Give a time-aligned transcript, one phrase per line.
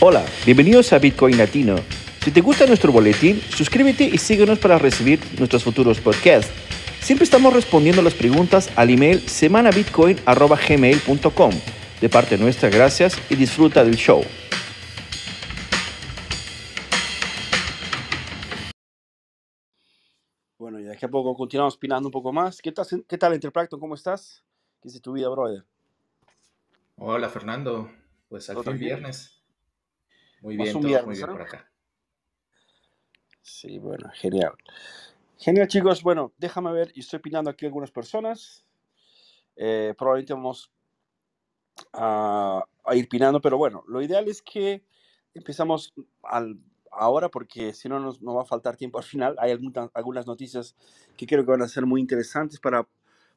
[0.00, 1.76] Hola, bienvenidos a Bitcoin Latino.
[2.22, 6.52] Si te gusta nuestro boletín, suscríbete y síguenos para recibir nuestros futuros podcasts.
[7.00, 11.52] Siempre estamos respondiendo las preguntas al email semanabitcoin.gmail.com.
[12.00, 14.22] De parte nuestra, gracias y disfruta del show.
[20.58, 22.60] Bueno, ya que a poco continuamos opinando un poco más.
[22.60, 23.40] ¿Qué tal, qué tal?
[23.70, 24.44] ¿Cómo estás?
[24.82, 25.64] ¿Qué es tu vida, brother?
[26.96, 27.90] Hola, Fernando.
[28.28, 28.96] Pues al ¿Todo fin bien?
[28.96, 29.35] viernes.
[30.40, 31.32] Muy bien, todo viernes, muy bien ¿no?
[31.32, 31.70] por acá.
[33.42, 34.52] Sí, bueno, genial.
[35.38, 36.02] Genial, chicos.
[36.02, 36.92] Bueno, déjame ver.
[36.94, 38.66] y Estoy opinando aquí algunas personas.
[39.56, 40.70] Eh, probablemente vamos
[41.92, 44.84] a, a ir pinando, pero bueno, lo ideal es que
[45.34, 46.58] empezamos al,
[46.90, 49.36] ahora porque si no nos, nos va a faltar tiempo al final.
[49.38, 50.74] Hay alguna- algunas noticias
[51.16, 52.86] que creo que van a ser muy interesantes para,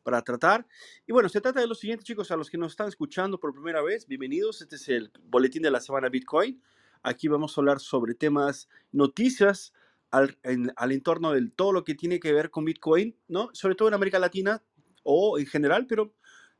[0.04, 0.66] para tratar.
[1.07, 3.54] Y bueno, se trata de lo siguiente, chicos, a los que nos están escuchando por
[3.54, 4.62] primera vez, bienvenidos.
[4.62, 6.62] Este es el boletín de la semana Bitcoin.
[7.03, 9.73] Aquí vamos a hablar sobre temas, noticias
[10.12, 13.49] al, en- al entorno de todo lo que tiene que ver con Bitcoin, ¿no?
[13.54, 14.62] Sobre todo en América Latina
[15.04, 16.13] o en general, pero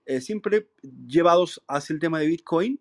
[0.06, 0.70] eh, siempre
[1.08, 2.80] llevados hacia el tema de Bitcoin.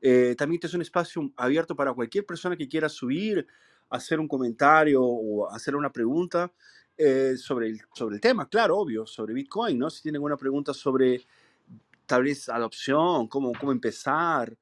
[0.00, 3.46] Eh, también este es un espacio abierto para cualquier persona que quiera subir,
[3.90, 6.52] hacer un comentario o hacer una pregunta
[6.96, 9.90] eh, sobre, el, sobre el tema, claro, obvio, sobre Bitcoin, ¿no?
[9.90, 11.26] Si tienen alguna pregunta sobre
[12.06, 14.56] tal vez adopción, cómo, cómo empezar,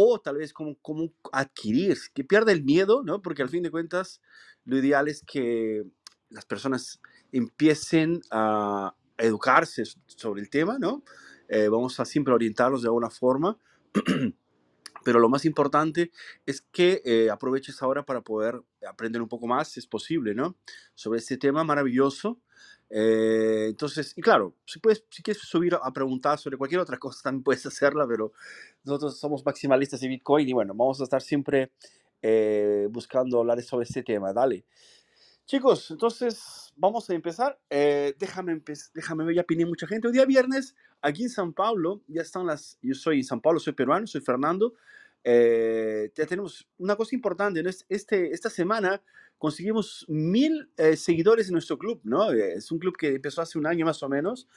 [0.00, 3.20] o tal vez cómo, cómo adquirir, que pierda el miedo, ¿no?
[3.20, 4.20] Porque al fin de cuentas,
[4.64, 5.82] lo ideal es que
[6.30, 7.00] las personas
[7.32, 11.02] empiecen a educarse sobre el tema, ¿no?
[11.48, 13.58] Eh, vamos a siempre orientarlos de alguna forma,
[15.04, 16.12] pero lo más importante
[16.46, 20.56] es que eh, aproveches ahora para poder aprender un poco más, si es posible, ¿no?
[20.94, 22.40] Sobre este tema maravilloso.
[22.90, 27.20] Eh, entonces, y claro, si, puedes, si quieres subir a preguntar sobre cualquier otra cosa,
[27.24, 28.32] también puedes hacerla, pero
[28.84, 31.72] nosotros somos maximalistas de Bitcoin y bueno, vamos a estar siempre
[32.22, 34.32] eh, buscando hablar sobre este tema.
[34.32, 34.64] Dale.
[35.46, 37.58] Chicos, entonces vamos a empezar.
[37.70, 40.06] Eh, déjame, empe- déjame ver, ya piné mucha gente.
[40.08, 42.78] Hoy día viernes, aquí en San Pablo, ya están las.
[42.82, 44.74] Yo soy en San Pablo, soy peruano, soy Fernando.
[45.24, 47.70] Eh, ya tenemos una cosa importante, ¿no?
[47.70, 49.02] Es- Este, esta semana
[49.38, 52.32] conseguimos mil eh, seguidores en nuestro club, ¿no?
[52.32, 54.48] Eh, Es un club que empezó hace un año más o menos,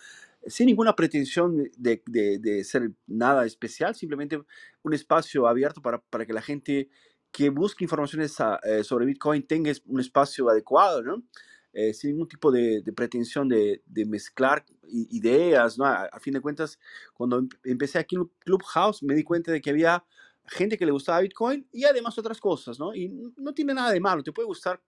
[0.47, 4.39] sin ninguna pretensión de, de- de ser nada especial, simplemente
[4.83, 6.89] un espacio abierto para, para que la gente
[7.31, 11.23] que busque informaciones a- eh, sobre Bitcoin tenga un espacio adecuado, ¿no?
[11.73, 15.85] Eh, sin ningún tipo de, de pretensión de, de mezclar ideas, ¿no?
[15.85, 16.79] A, a fin de cuentas,
[17.13, 20.03] cuando em- empecé aquí en Clubhouse, me di cuenta de que había
[20.45, 22.93] gente que le gustaba Bitcoin y además otras cosas, ¿no?
[22.93, 24.81] Y no tiene nada de malo, te puede gustar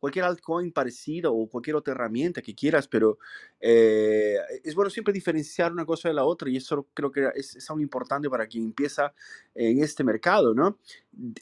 [0.00, 3.18] cualquier altcoin parecido o cualquier otra herramienta que quieras, pero
[3.60, 7.54] eh, es bueno siempre diferenciar una cosa de la otra y eso creo que es,
[7.54, 9.12] es algo importante para quien empieza
[9.54, 10.78] en este mercado, ¿no?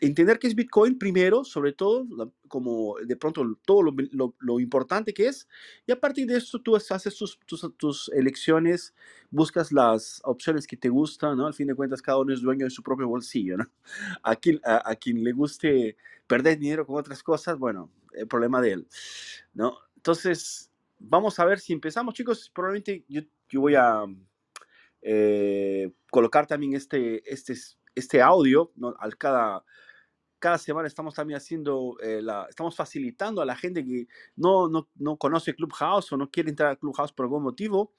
[0.00, 2.06] Entender qué es Bitcoin primero, sobre todo,
[2.48, 5.46] como de pronto todo lo, lo- lo importante que es,
[5.86, 8.94] y a partir de eso tú haces tus, tus, tus elecciones,
[9.30, 11.46] buscas las opciones que te gustan, ¿no?
[11.46, 13.66] Al fin de cuentas, cada uno es dueño de su propio bolsillo, ¿no?
[14.22, 15.96] A quien, a, a quien le guste
[16.26, 18.88] perder dinero con otras cosas, bueno, el problema de él,
[19.54, 19.78] ¿no?
[19.96, 22.50] Entonces, vamos a ver si empezamos, chicos.
[22.54, 24.04] Probablemente yo, yo voy a
[25.02, 27.54] eh, colocar también este, este,
[27.98, 28.94] este audio, ¿no?
[28.98, 29.64] Al cada,
[30.38, 34.88] cada semana estamos también haciendo, eh, la, estamos facilitando a la gente que no, no,
[34.96, 37.92] no conoce Clubhouse o no quiere entrar a Clubhouse por algún motivo,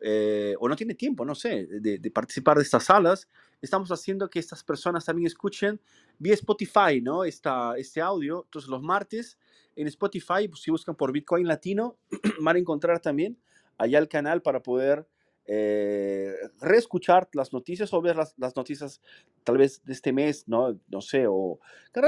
[0.00, 3.28] eh, o no tiene tiempo, no sé, de, de participar de estas salas,
[3.60, 5.80] estamos haciendo que estas personas también escuchen
[6.18, 7.24] vía Spotify, ¿no?
[7.24, 8.44] Esta, este audio.
[8.44, 9.38] Entonces, los martes
[9.74, 11.96] en Spotify, pues, si buscan por Bitcoin Latino,
[12.40, 13.38] van a encontrar también
[13.76, 15.06] allá el canal para poder
[15.48, 19.00] eh, reescuchar las noticias o ver las, las noticias
[19.44, 20.78] tal vez de este mes, ¿no?
[20.88, 21.58] No sé, o...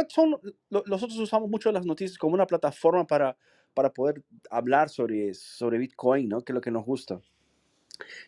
[0.08, 0.36] Son,
[0.68, 3.36] lo- nosotros usamos mucho las noticias como una plataforma para,
[3.74, 6.42] para poder hablar sobre, sobre Bitcoin, ¿no?
[6.42, 7.20] Que es lo que nos gusta.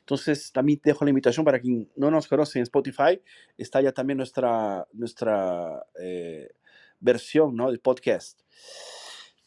[0.00, 3.20] Entonces, también dejo la invitación para quien no nos conoce en Spotify,
[3.56, 6.50] está ya también nuestra, nuestra eh,
[7.00, 7.70] versión ¿no?
[7.70, 8.40] del podcast.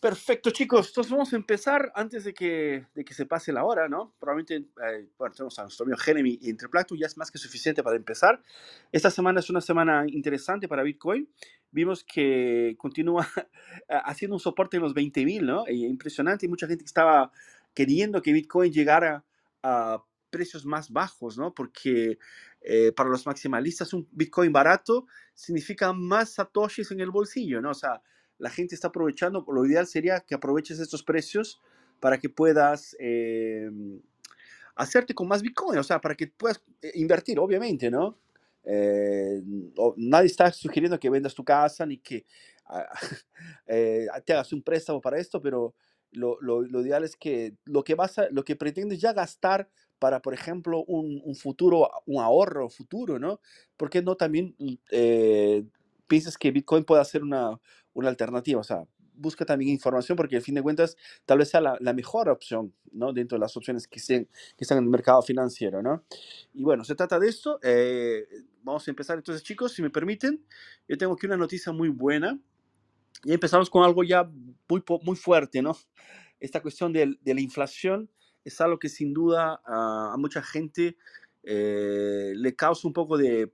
[0.06, 0.90] Perfecto, chicos.
[0.90, 4.14] Entonces vamos a empezar antes de que, de que se pase la hora, ¿no?
[4.20, 7.82] Probablemente, eh, bueno, tenemos a nuestro amigo Jeremy y Entreplacto, ya es más que suficiente
[7.82, 8.40] para empezar.
[8.92, 11.28] Esta semana es una semana interesante para Bitcoin.
[11.72, 13.28] Vimos que continúa
[13.90, 15.66] haciendo un soporte en los 20.000, ¿no?
[15.66, 16.46] E impresionante.
[16.46, 17.32] Y mucha gente estaba
[17.74, 19.26] queriendo que Bitcoin llegara
[19.64, 21.52] a precios más bajos, ¿no?
[21.52, 22.20] Porque
[22.62, 27.72] eh, para los maximalistas un Bitcoin barato significa más satoshis en el bolsillo, ¿no?
[27.72, 28.04] O sea,
[28.38, 31.62] la gente está aprovechando, lo ideal sería que aproveches estos precios
[32.00, 33.70] para que puedas eh,
[34.76, 38.18] hacerte con más Bitcoin, o sea, para que puedas eh, invertir, obviamente, ¿no?
[38.66, 39.42] eh,
[39.98, 42.26] nadie está sugiriendo que vendas tu casa ni que
[42.66, 42.90] ah,
[44.26, 45.76] te hagas un préstamo para esto, pero
[46.12, 50.34] lo, lo, ideal es que lo que, vas lo que pretendes ya gastar para, por
[50.34, 53.40] ejemplo, un, un futuro, un ahorro futuro, ¿no?
[53.78, 54.56] ¿Por qué no también
[54.92, 55.66] eh,
[56.08, 57.60] piensas que Bitcoin puede ser una,
[57.96, 58.62] una alternativa?
[58.62, 60.96] O sea, busca también información porque al fin de cuentas
[61.26, 63.12] tal vez sea la, mejor opción, ¿no?
[63.14, 66.04] Dentro de las opciones que, se, que están en el mercado financiero, ¿no?
[66.54, 67.60] Y bueno, se trata de esto.
[67.64, 68.28] Eh,
[68.62, 70.46] vamos a empezar entonces, chicos, si me permiten.
[70.88, 72.40] Yo tengo aquí una noticia muy buena.
[73.24, 74.30] Y empezamos con algo ya
[74.70, 75.76] muy, muy fuerte, ¿no?
[76.40, 78.12] Esta cuestión de, la inflación
[78.44, 80.98] es algo que sin duda a, a mucha gente
[81.44, 83.52] eh, le causa un poco de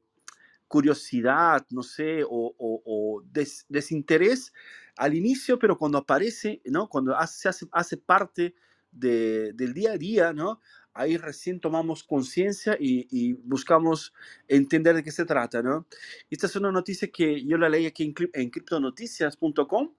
[0.71, 4.53] curiosidad, no sé, o, o, o des, desinterés
[4.95, 6.87] al inicio, pero cuando aparece, ¿no?
[6.87, 8.55] Cuando hace, hace, parte
[8.89, 10.61] de, del día a día, ¿no?
[10.93, 14.13] Ahí recién tomamos conciencia y, y, buscamos
[14.47, 15.87] entender de qué se trata, ¿no?
[16.29, 19.93] Esta es una noticia que yo la leí aquí en, en criptonoticias.com,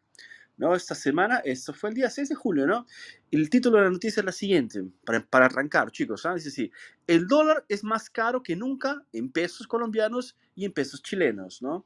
[0.63, 0.77] ¿no?
[0.77, 2.87] Esta semana, esto fue el día 6 de julio, ¿no?
[3.33, 6.45] El título de la noticia es la siguiente, para, para arrancar, chicos, ¿sabes?
[6.45, 6.73] Dice así,
[7.09, 11.85] el dólar es más caro que nunca en pesos colombianos y en pesos chilenos, ¿no?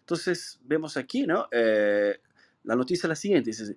[0.00, 1.48] Entonces, vemos aquí, ¿no?
[1.50, 2.20] Eh,
[2.64, 3.74] la noticia es la siguiente, dice,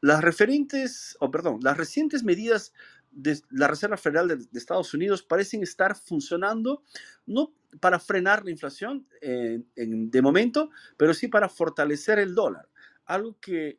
[0.00, 2.72] las referentes, o oh, perdón, las recientes medidas
[3.12, 6.82] de la Reserva Federal de, de, Estados Unidos parecen estar funcionando
[7.26, 12.68] no para frenar la inflación eh, en, de momento, pero sí para fortalecer el dólar,
[13.06, 13.78] algo que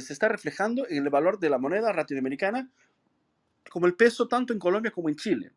[0.00, 2.70] se está reflejando en el valor de la moneda latinoamericana
[3.70, 5.52] como el peso tanto en Colombia como en Chile.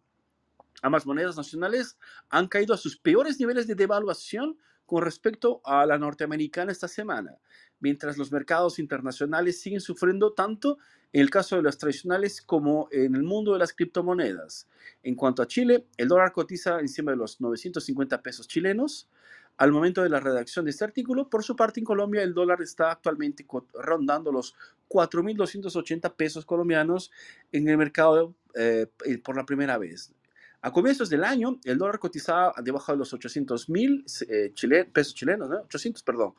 [0.81, 1.97] Ambas monedas nacionales
[2.29, 7.37] han caído a sus peores niveles de devaluación con respecto a la norteamericana esta semana,
[7.79, 10.77] mientras los mercados internacionales siguen sufriendo tanto
[11.11, 14.67] en el caso de las tradicionales como en el mundo de las criptomonedas.
[15.03, 19.09] En cuanto a Chile, el dólar cotiza encima de los 950 pesos chilenos.
[19.57, 22.61] Al momento de la redacción de este artículo, por su parte en Colombia el dólar
[22.61, 24.55] está actualmente rondando los
[24.87, 27.11] 4.280 pesos colombianos
[27.51, 28.87] en el mercado eh,
[29.23, 30.13] por la primera vez.
[30.61, 35.13] A comienzos del año, el dólar cotizaba debajo de los 800 mil eh, chile, pesos
[35.13, 35.61] chilenos, ¿no?
[35.61, 36.33] 800, perdón,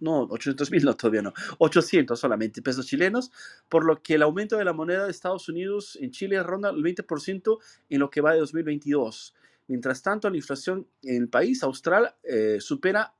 [0.00, 3.30] no, 800 mil, no, todavía no, 800 solamente pesos chilenos,
[3.68, 6.82] por lo que el aumento de la moneda de Estados Unidos en Chile ronda el
[6.82, 7.58] 20%
[7.90, 9.34] en lo que va de 2022.
[9.68, 13.14] Mientras tanto, la inflación en el país austral eh, supera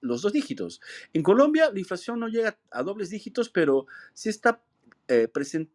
[0.00, 0.80] los dos dígitos.
[1.12, 4.62] En Colombia, la inflación no llega a dobles dígitos, pero sí está
[5.08, 5.72] eh, presente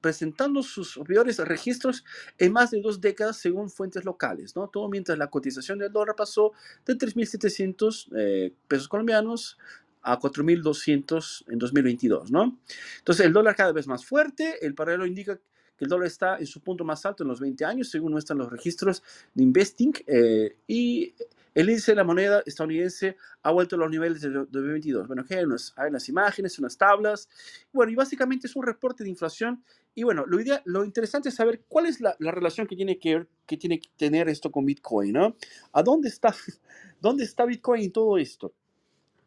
[0.00, 2.04] presentando sus peores registros
[2.38, 4.68] en más de dos décadas según fuentes locales, ¿no?
[4.68, 6.52] Todo mientras la cotización del dólar pasó
[6.86, 9.58] de 3.700 eh, pesos colombianos
[10.02, 12.58] a 4.200 en 2022, ¿no?
[12.98, 15.38] Entonces el dólar cada vez más fuerte, el paralelo indica
[15.80, 18.36] que el dólar está en su punto más alto en los 20 años, según muestran
[18.36, 21.14] los registros de Investing, eh, y
[21.54, 25.06] el índice de la moneda estadounidense ha vuelto a los niveles de 2022.
[25.06, 27.30] Bueno, aquí hay, unas, hay unas imágenes, unas tablas.
[27.72, 29.64] Bueno, y básicamente es un reporte de inflación.
[29.94, 32.98] Y bueno, lo, idea, lo interesante es saber cuál es la, la, relación que tiene
[32.98, 35.34] que, que tiene que tener esto con Bitcoin, ¿no?
[35.72, 36.34] ¿A dónde está,
[37.00, 38.52] dónde está Bitcoin en todo esto?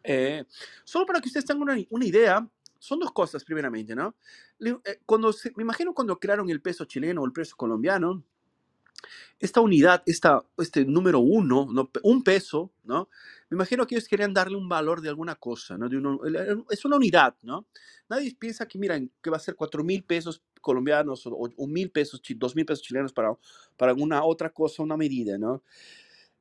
[0.03, 0.45] Eh,
[0.83, 2.47] solo para que ustedes tengan una, una idea,
[2.83, 4.13] son dos cosas, primeramente, ¿no?
[4.59, 8.25] Eh, cuando se, me imagino cuando crearon el peso chileno o el peso colombiano,
[9.39, 11.89] esta unidad, esta, este número uno, ¿no?
[12.03, 13.07] un peso, ¿no?
[13.49, 15.87] Me imagino que ellos querían darle un valor de alguna cosa, ¿no?
[15.87, 16.19] De uno,
[16.69, 17.65] es una unidad, ¿no?
[18.09, 21.89] Nadie piensa que, miren, que va a ser cuatro mil pesos colombianos o un mil
[21.89, 23.33] pesos, dos mil pesos chilenos para,
[23.77, 25.63] para alguna otra cosa, una medida, ¿no?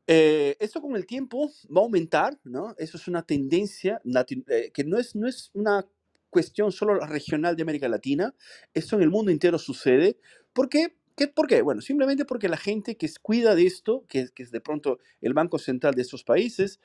[0.09, 2.75] Eh, esto con el tiempo va a aumentar, ¿no?
[2.79, 4.01] Eso es una tendencia
[4.49, 5.87] eh, que no es, no es una
[6.33, 8.35] cuestión solo regional de América Latina,
[8.73, 10.19] esto en el mundo entero sucede.
[10.55, 10.97] ¿Por qué?
[11.15, 11.61] ¿Qué, ¿Por qué?
[11.61, 15.35] Bueno, simplemente porque la gente que cuida de esto, que, que es de pronto el
[15.35, 16.81] Banco Central de estos países,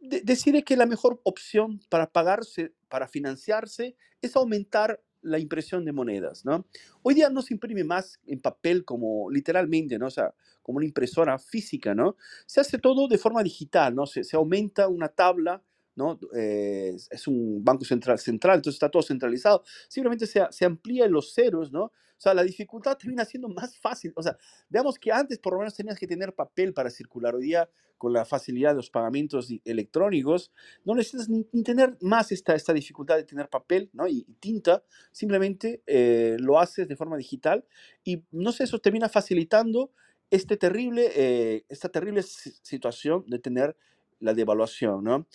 [0.00, 5.92] de, decide que la mejor opción para pagarse, para financiarse, es aumentar la impresión de
[5.92, 6.66] monedas, ¿no?
[7.02, 10.06] Hoy día no se imprime más en papel como literalmente, ¿no?
[10.06, 12.16] O sea, como una impresora física, ¿no?
[12.46, 14.06] Se hace todo de forma digital, ¿no?
[14.06, 15.62] Se, se aumenta una tabla,
[16.00, 16.18] ¿no?
[16.34, 19.62] Eh, es un banco central central, entonces está todo centralizado.
[19.86, 21.84] Simplemente se, se amplían los ceros, ¿no?
[21.84, 24.12] O sea, la dificultad termina siendo más fácil.
[24.16, 24.36] O sea,
[24.68, 27.34] veamos que antes por lo menos tenías que tener papel para circular.
[27.34, 30.52] Hoy día, con la facilidad de los pagamentos electrónicos,
[30.84, 34.06] no necesitas ni, ni tener más esta, esta dificultad de tener papel ¿no?
[34.06, 34.82] y, y tinta.
[35.12, 37.64] Simplemente eh, lo haces de forma digital.
[38.04, 39.90] Y no sé, eso termina facilitando
[40.30, 43.76] este terrible, eh, esta terrible situación de tener
[44.20, 45.26] la devaluación, ¿no?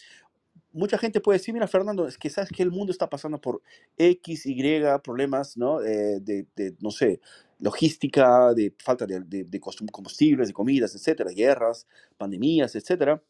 [0.75, 3.61] Mucha gente puede decir, mira, Fernando, es que sabes que el mundo está pasando por
[3.97, 5.81] X, Y, problemas, ¿no?
[5.81, 7.21] Eh, de, de, no sé,
[7.59, 9.59] logística, de falta de,
[9.91, 13.23] combustibles, de comidas, etcétera, guerras, pandemias, etcétera.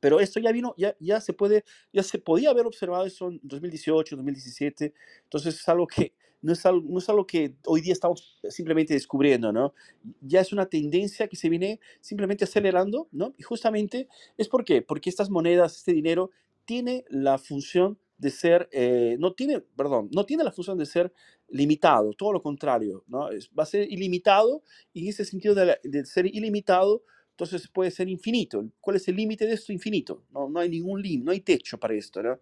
[0.00, 3.40] Pero esto ya vino, ya, ya se puede, ya se podía haber observado eso en
[3.42, 4.94] 2018, 2017.
[5.24, 8.94] Entonces es algo que no es algo, no es algo que hoy día estamos simplemente
[8.94, 9.74] descubriendo, ¿no?
[10.20, 13.34] Ya es una tendencia que se viene simplemente acelerando, ¿no?
[13.36, 16.30] Y justamente es por qué, porque estas monedas, este dinero,
[16.68, 21.10] tiene la función de ser, eh, no tiene, perdón, no tiene la función de ser
[21.48, 23.30] limitado, todo lo contrario, ¿no?
[23.30, 27.90] Es, va a ser ilimitado y en ese sentido de, de ser ilimitado, entonces puede
[27.90, 28.68] ser infinito.
[28.82, 29.72] ¿Cuál es el límite de esto?
[29.72, 30.24] Infinito.
[30.30, 32.22] No, no hay ningún límite, no hay techo para esto.
[32.22, 32.38] ¿no?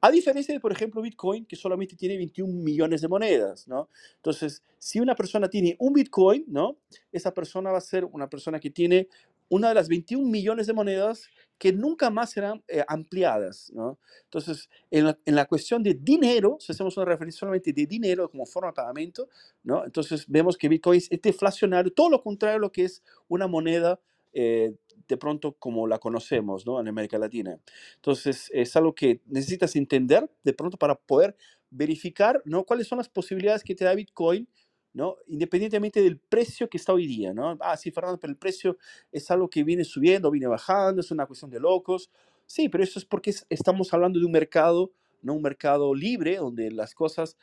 [0.00, 3.68] A diferencia de, por ejemplo, Bitcoin, que solamente tiene 21 millones de monedas.
[3.68, 3.90] ¿no?
[4.14, 6.78] Entonces, si una persona tiene un Bitcoin, ¿no?
[7.12, 9.08] esa persona va a ser una persona que tiene
[9.48, 13.70] una de las 21 millones de monedas que nunca más serán eh, ampliadas.
[13.74, 13.98] ¿no?
[14.24, 18.28] Entonces, en la, en la, cuestión de dinero, si hacemos una referencia solamente de dinero
[18.28, 19.28] como forma de pagamento,
[19.62, 19.84] ¿no?
[19.84, 23.98] entonces vemos que Bitcoin es deflacionario, todo lo contrario a lo que es una moneda
[24.32, 24.74] eh,
[25.08, 26.80] de pronto como la conocemos ¿no?
[26.80, 27.58] en América Latina.
[27.94, 31.36] Entonces, es algo que necesitas entender de pronto para poder
[31.70, 32.64] verificar ¿no?
[32.64, 34.48] cuáles son las posibilidades que te da Bitcoin,
[34.96, 35.18] ¿no?
[35.26, 37.34] independientemente del precio que está hoy día.
[37.34, 37.58] ¿no?
[37.60, 38.78] Ah, sí, Fernando, pero el precio
[39.12, 42.10] es algo que viene subiendo, viene bajando, es una cuestión de locos.
[42.46, 45.34] Sí, pero eso es porque estamos hablando de un mercado ¿no?
[45.34, 47.36] un mercado libre donde las cosas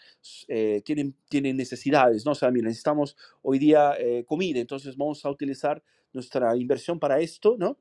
[0.48, 2.32] eh, tienen, tienen necesidades, ¿no?
[2.32, 5.84] O sea, mira, necesitamos hoy día eh, comida, entonces vamos a utilizar
[6.14, 7.78] nuestra inversión para esto, ¿no?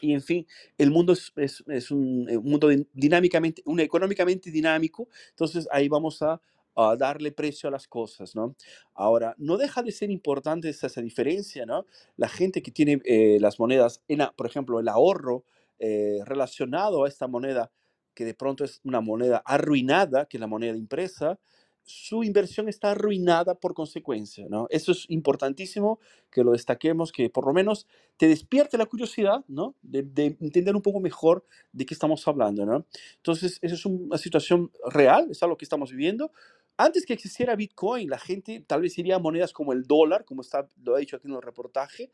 [0.00, 0.46] Y en fin,
[0.78, 6.22] el mundo es, es, es un, un, mundo dinámicamente, un económicamente dinámico, entonces ahí vamos
[6.22, 6.40] a,
[6.76, 8.54] a, darle precio a las cosas, ¿no?
[8.94, 11.86] Ahora, no deja de ser importante esa, esa diferencia, ¿no?
[12.16, 15.44] La gente que tiene eh, las monedas, en, por ejemplo, el ahorro
[15.78, 17.70] eh, relacionado a esta moneda,
[18.14, 21.38] que de pronto es una moneda arruinada, que es la moneda impresa,
[21.86, 24.66] su inversión está arruinada por consecuencia, ¿no?
[24.70, 26.00] Eso es importantísimo
[26.32, 29.76] que lo destaquemos, que por lo menos te despierte la curiosidad, ¿no?
[29.82, 32.84] De, de entender un poco mejor de qué estamos hablando, ¿no?
[33.18, 36.32] Entonces, eso es una situación real, es algo que estamos viviendo.
[36.76, 40.42] Antes que existiera Bitcoin, la gente tal vez iría a monedas como el dólar, como
[40.42, 42.10] está, lo ha dicho aquí en el reportaje,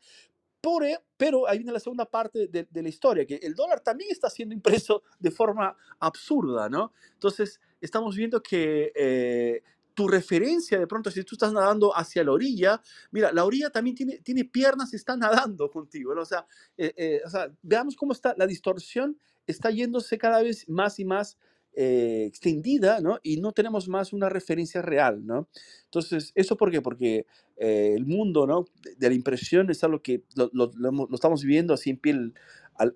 [0.61, 3.81] por, e, pero ahí viene la segunda parte de, de, la historia, que el dólar
[3.81, 6.93] también está siendo impreso de forma absurda, ¿no?
[7.11, 9.61] Entonces, estamos viendo que eh,
[9.93, 13.95] tu referencia, de pronto, si tú estás nadando hacia la orilla, mira, la orilla también
[13.95, 16.21] tiene, tiene piernas y está nadando contigo, ¿no?
[16.21, 16.45] O sea,
[16.77, 21.05] eh, eh, o sea, veamos cómo está la distorsión, está yéndose cada vez más y
[21.05, 21.37] más
[21.75, 23.19] eh, extendida, ¿no?
[23.23, 25.47] Y no tenemos más una referencia real, ¿no?
[25.85, 26.81] Entonces, ¿eso por qué?
[26.81, 27.25] Porque
[27.57, 28.65] eh, el mundo, ¿no?
[28.97, 32.33] De la impresión es algo que lo, lo, estamos viviendo así en piel,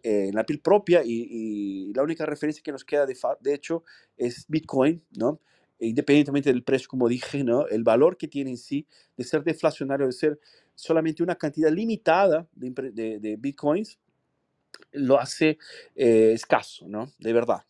[0.03, 3.83] eh, la piel propia y, la única referencia que nos queda de, de hecho
[4.17, 5.39] es Bitcoin, ¿no?
[5.79, 7.67] Independientemente del precio, como dije, ¿no?
[7.67, 10.39] El valor que tiene en sí de ser deflacionario, de ser
[10.73, 13.99] solamente una cantidad limitada de Bitcoins,
[14.91, 15.57] lo hace
[15.95, 17.11] eh, escaso, ¿no?
[17.19, 17.63] De verdad.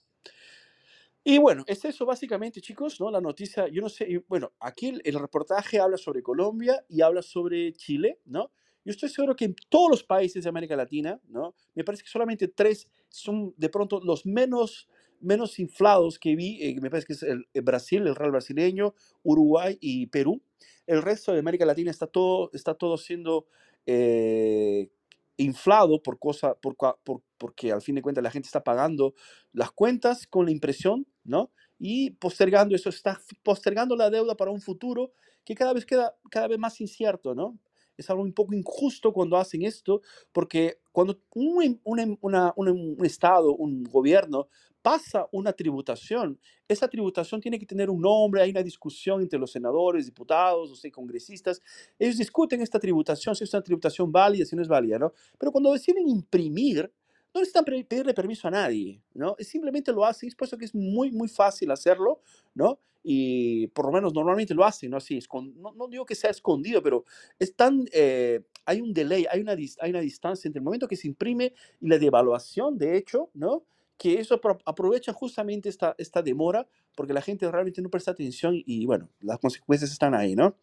[1.30, 3.12] Y bueno, es eso básicamente, chicos, ¿no?
[3.12, 7.74] La noticia, yo no sé, bueno, aquí el, reportaje habla sobre Colombia y habla sobre
[7.74, 8.50] Chile, ¿no?
[8.86, 11.54] Yo estoy seguro que en todos los países de América Latina, ¿no?
[11.76, 14.88] Me parece que solamente tres son de pronto los menos,
[15.20, 18.96] menos inflados que vi, eh, me parece que es el, el, Brasil, el Real brasileño,
[19.24, 20.42] Uruguay y Perú.
[20.86, 23.48] El resto de América Latina está todo, está todo siendo
[23.86, 24.90] eh,
[25.36, 29.14] inflado por cosa, por, por, porque al fin de cuentas la gente está pagando
[29.54, 31.52] las cuentas con la impresión, ¿no?
[31.80, 35.12] Y postergando eso, está postergando la deuda para un futuro
[35.46, 37.58] que cada vez queda cada vez más incierto, ¿no?
[37.98, 40.02] Es algo un poco injusto cuando hacen esto,
[40.32, 44.50] porque cuando un, una, una, un, Estado, un gobierno
[44.84, 49.52] pasa una tributación, esa tributación tiene que tener un nombre, hay una discusión entre los
[49.52, 51.62] senadores, diputados, o sea, congresistas,
[51.98, 55.12] ellos discuten esta tributación, si es una tributación válida, si no es válida, ¿no?
[55.38, 56.92] Pero cuando deciden imprimir,
[57.34, 59.36] no necesitan pedirle permiso a nadie, ¿no?
[59.40, 62.22] Simplemente lo hacen, es por eso que es muy, muy fácil hacerlo,
[62.54, 62.80] ¿no?
[63.04, 64.98] Y por lo menos normalmente lo hacen, ¿no?
[64.98, 65.20] Así,
[65.56, 67.06] no, no digo que sea escondido, pero
[67.40, 70.96] es tan, eh, hay un delay, hay una, hay una distancia entre el momento que
[70.96, 73.64] se imprime y la devaluación, de hecho, ¿no?
[73.98, 78.86] que eso aprovecha justamente esta, esta demora porque la gente realmente no presta atención y,
[78.86, 80.56] bueno, las consecuencias están ahí, ¿no?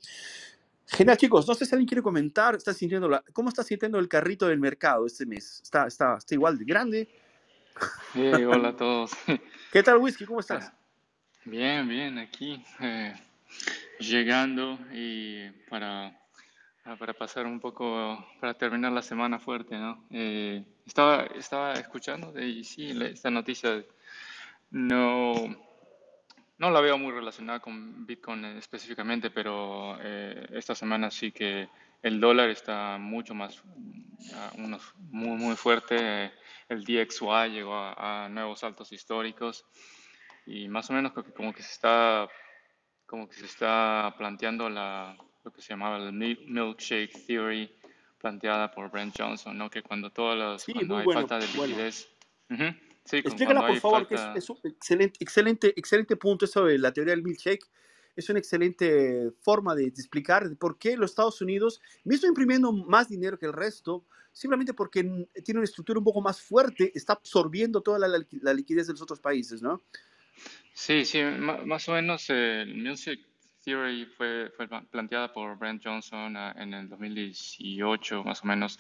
[0.87, 1.49] Genial, chicos.
[1.49, 2.55] No sé si alguien quiere comentar.
[2.55, 5.61] ¿Está sintiendo la, ¿Cómo está sintiendo el carrito del mercado este mes?
[5.63, 7.09] ¿Está, está, está igual de grande?
[8.15, 9.13] Hey, hola a todos.
[9.73, 10.25] ¿Qué tal, Whisky?
[10.25, 10.73] ¿Cómo estás?
[11.45, 12.65] Bien, bien, aquí.
[12.81, 13.15] Eh,
[13.99, 16.17] llegando y para
[16.87, 20.05] Ah, para pasar un poco, para terminar la semana fuerte, ¿no?
[20.11, 23.83] Eh, estaba, estaba escuchando y sí, esta noticia
[24.71, 25.33] no,
[26.59, 31.69] no la veo muy relacionada con Bitcoin específicamente, pero esta semana sí que
[32.03, 33.63] el dólar está mucho más,
[34.59, 36.33] unos, muy, muy fuerte.
[36.69, 39.65] El DXY llegó a, nuevos altos históricos
[40.47, 42.29] y más o menos como que se está,
[43.07, 47.75] como que se está planteando la, lo que se llamaba el milkshake theory
[48.19, 49.71] planteada por Brent Johnson, ¿no?
[49.71, 52.09] Que cuando todas las, cuando hay falta de liquidez,
[53.05, 57.15] sí, Explícala por favor, que es, un excelente, excelente, excelente punto eso de la teoría
[57.15, 57.67] del milkshake.
[58.17, 63.39] Es una excelente forma de, explicar por qué los Estados Unidos, mismo imprimiendo más dinero
[63.39, 65.03] que el resto, simplemente porque
[65.45, 69.21] tiene una estructura un poco más fuerte, está absorbiendo toda la, liquidez de los otros
[69.21, 69.81] países, ¿no?
[70.73, 73.21] Sí, sí, más o menos el Music
[73.65, 78.79] Theory fue, fue, planteada por Brent Johnson ah, en el 2018, más o menos,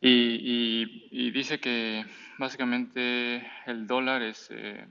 [0.00, 2.04] y, y, dice que
[2.38, 4.48] básicamente el dólar es...
[4.50, 4.86] Eh,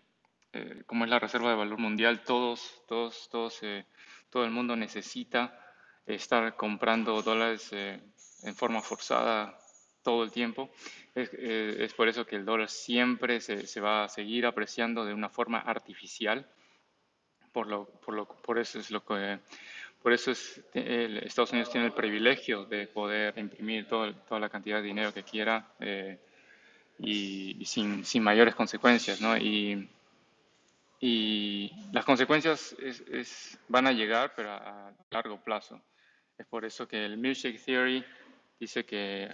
[0.54, 3.86] eh, como es la reserva de valor mundial, todos, todos, todos, eh,
[4.30, 5.60] todo el mundo necesita
[6.06, 8.02] estar comprando dólares eh,
[8.44, 9.60] en forma forzada
[10.04, 10.72] todo el tiempo.
[11.14, 15.60] Es, por eso que el dólar siempre se, va a seguir apreciando de una forma
[15.60, 16.48] artificial.
[17.52, 19.40] Por, lo, por, lo, por eso es lo que
[20.02, 24.84] por eso es, Estados Unidos tiene el privilegio de poder imprimir toda la cantidad de
[24.84, 25.70] dinero que quiera
[27.00, 29.38] y, sin, sin, mayores consecuencias, ¿no?
[29.38, 29.90] Y,
[31.92, 32.76] las consecuencias
[33.68, 35.82] van a llegar, pero a, largo plazo.
[36.38, 38.04] Es por eso que el Milkshake Theory
[38.60, 39.30] dice que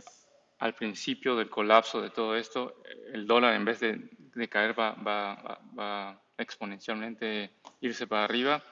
[0.59, 2.81] al principio del colapso de todo esto,
[3.13, 4.09] el dólar en vez de,
[4.49, 7.51] caer va, va, va, exponencialmente
[7.81, 8.63] irse para arriba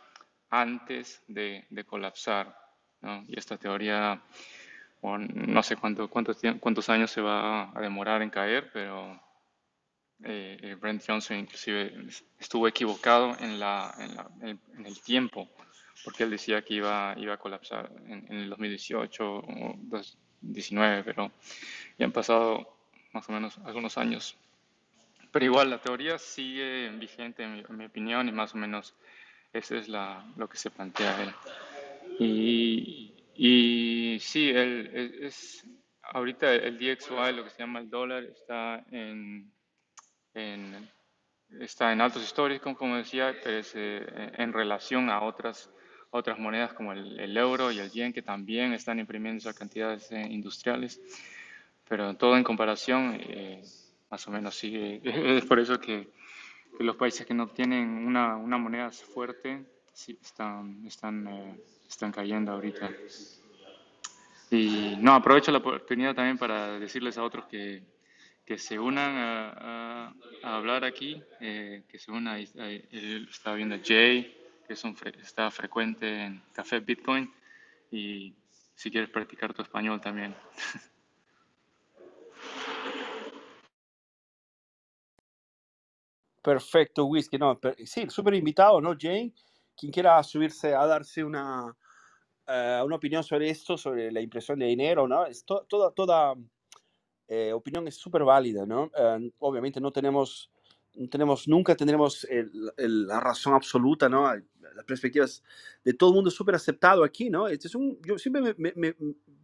[0.51, 2.55] antes de, de colapsar.
[3.01, 3.25] ¿no?
[3.27, 4.21] Y esta teoría,
[5.01, 9.19] no sé cuánto, cuántos, cuántos años se va a demorar en caer, pero
[10.23, 11.93] eh, eh, Brent Johnson inclusive
[12.39, 13.91] estuvo equivocado en, la,
[14.41, 15.49] en, el tiempo,
[16.03, 21.31] porque él decía que iba, iba a colapsar en, el 2018 o 2019, pero
[21.97, 22.77] ya han pasado
[23.13, 24.37] más o menos algunos años.
[25.31, 28.93] Pero igual la teoría sigue vigente en mi, opinión y más o menos
[29.53, 31.33] eso es la, lo que se plantea él.
[32.19, 35.65] Y, y sí, el, es,
[36.03, 39.51] ahorita el DXY, lo que se llama el dólar, está en
[41.59, 44.05] está en altos históricos, como decía, pero es, eh,
[44.37, 45.69] en relación a otras,
[46.11, 50.21] otras monedas como el, euro y el yen, que también están imprimiendo esas cantidades eh,
[50.29, 51.01] industriales.
[51.87, 53.61] Pero todo en comparación, eh,
[54.09, 55.01] más o menos sigue.
[55.37, 56.09] Es por eso que,
[56.79, 61.57] los países que no tienen una, una moneda fuerte sí, están, están,
[61.87, 62.91] están cayendo ahorita.
[64.49, 67.83] Y no, aprovecho la oportunidad también para decirles a otros que
[68.51, 74.73] que se unan a, hablar aquí, eh, que se unan, él está viendo Jay, que
[74.73, 77.31] es un, está frecuente en Café Bitcoin,
[77.91, 78.33] y
[78.75, 80.35] si quieres practicar tu español también.
[86.41, 87.37] Perfecto, Whisky.
[87.37, 89.33] No, sí, súper invitado, ¿no, Jay?
[89.77, 91.75] Quien quiera subirse a darse una,
[92.47, 95.25] eh, una opinión sobre esto, sobre la impresión de dinero, ¿no?
[95.25, 96.35] Es toda, toda
[97.27, 98.91] eh, opinión es súper válida, ¿no?
[98.97, 100.51] Eh, obviamente no tenemos,
[101.09, 102.27] tenemos, nunca tendremos
[102.77, 104.33] la razón absoluta, ¿no?
[104.75, 105.43] Las perspectivas
[105.83, 107.47] de todo el mundo es súper aceptado aquí, ¿no?
[107.47, 108.95] Este es un, yo siempre me,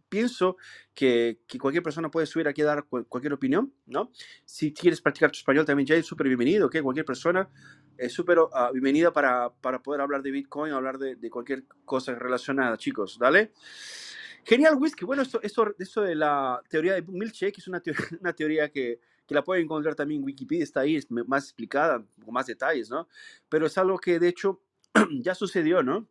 [0.08, 0.56] pienso
[0.94, 4.10] que, que, cualquier persona puede subir aquí a dar cualquier opinión, ¿no?
[4.44, 6.80] Si quieres practicar tu español también, ya es súper bienvenido, ¿ok?
[6.82, 7.48] Cualquier persona
[7.96, 12.14] es súper uh, bienvenida para, para, poder hablar de Bitcoin, hablar de, de cualquier cosa
[12.14, 13.52] relacionada, chicos, ¿dale?
[14.48, 15.04] Genial, Whisky.
[15.04, 18.98] Bueno, esto, esto, esto de la teoría de milkshake es una, teoría, una teoría que,
[19.28, 23.06] que, la pueden encontrar también en Wikipedia, está ahí, más explicada, con más detalles, ¿no?
[23.48, 24.60] Pero es algo que de hecho
[25.20, 26.08] ya sucedió, ¿no?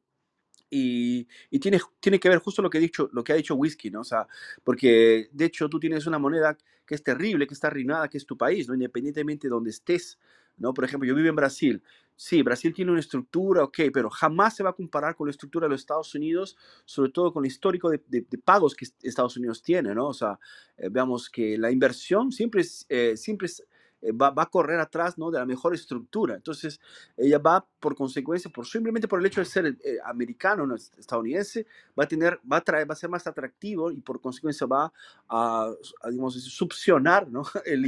[0.70, 1.26] Y,
[1.60, 4.02] tiene, tiene que ver justo lo que, he dicho, lo que ha dicho Whisky, ¿no?
[4.02, 4.28] O sea,
[4.64, 8.26] porque de hecho tú tienes una moneda que es terrible, que está arruinada, que es
[8.26, 8.74] tu país, ¿no?
[8.74, 10.20] Independientemente de donde estés,
[10.58, 10.74] ¿no?
[10.74, 11.82] Por ejemplo, yo vivo en Brasil
[12.20, 15.68] Sí, Brasil tiene una estructura, ok, pero jamás se va a comparar con la estructura
[15.68, 18.00] de los Estados Unidos, sobre todo con el histórico de,
[18.44, 20.08] pagos que Estados Unidos tiene, ¿no?
[20.08, 20.40] O sea,
[20.78, 23.64] eh, veamos que la inversión siempre, es, eh, siempre es,
[24.02, 25.32] eh, va, a correr atrás ¿no?
[25.32, 26.36] de la mejor estructura.
[26.36, 26.80] Entonces,
[27.16, 30.76] ella va por consecuencia, por, simplemente por el hecho de ser eh, americano, ¿no?
[30.76, 31.66] estadounidense,
[31.98, 34.92] va a, tener, va, a traer, va a ser más atractivo y por consecuencia va
[35.28, 37.44] a, a digamos, succionar ¿no?
[37.66, 37.86] el,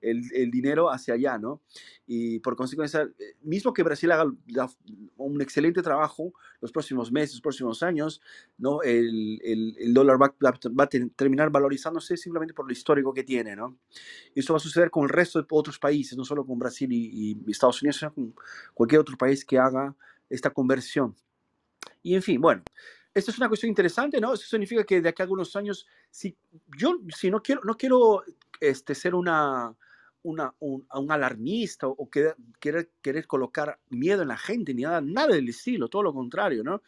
[0.00, 1.38] el, el, dinero hacia allá.
[1.38, 1.60] ¿no?
[2.06, 4.30] Y por consecuencia, eh, mismo que Brasil haga
[5.16, 8.20] un excelente trabajo los próximos meses, los próximos años,
[8.58, 8.82] ¿no?
[8.82, 13.56] el, el, el dólar va, va, a terminar valorizándose simplemente por lo histórico que tiene.
[13.56, 13.78] ¿no?
[14.34, 16.92] Y esto va a suceder con el resto de otros países, no solo con Brasil
[16.92, 18.34] y, y Estados Unidos, sino con
[18.74, 19.94] cualquier otro país que haga
[20.28, 21.14] esta conversión.
[22.02, 22.62] Y en fin, bueno,
[23.14, 24.34] esto es una cuestión interesante, ¿no?
[24.34, 26.36] Eso significa que de aquí a algunos años, si
[26.76, 28.24] yo si no quiero, no quiero
[28.60, 29.74] este, ser una,
[30.24, 32.36] una, un, alarmista o, querer,
[33.00, 36.82] querer, colocar miedo en la gente, ni nada, nada del estilo, todo lo contrario, ¿no?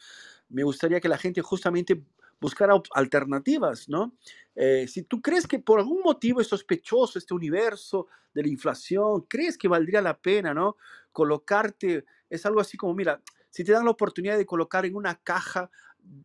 [0.49, 2.03] Me gustaría que la gente justamente
[2.40, 4.14] buscara alternativas, ¿no?
[4.55, 9.22] Eh, si tú crees que por algún motivo es sospechoso este universo de la inflación,
[9.22, 10.77] crees que valdría la pena, ¿no?
[11.12, 13.20] Colocarte, es algo así como, mira,
[13.51, 15.70] si te dan la oportunidad de colocar en una caja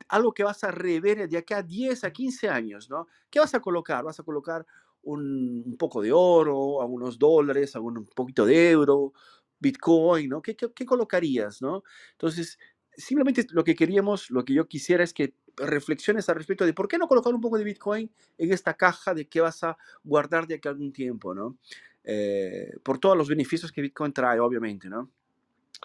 [0.07, 3.07] algo que vas a rever de aquí a 10 a 15 años, ¿no?
[3.29, 4.03] ¿Qué vas a colocar?
[4.03, 4.65] ¿Vas a colocar
[5.03, 9.13] un, poco de oro, algunos dólares, algún, un poquito de euro,
[9.59, 10.41] Bitcoin, ¿no?
[10.41, 11.83] ¿Qué, colocarías, ¿no?
[12.13, 12.57] Entonces,
[12.95, 16.87] simplemente lo que queríamos, lo que yo quisiera es que reflexiones al respecto de por
[16.87, 20.47] qué no colocar un poco de Bitcoin en esta caja de qué vas a guardar
[20.47, 21.57] de aquí a algún tiempo, ¿no?
[22.03, 25.11] Eh, por todos los beneficios que Bitcoin trae, obviamente, ¿no?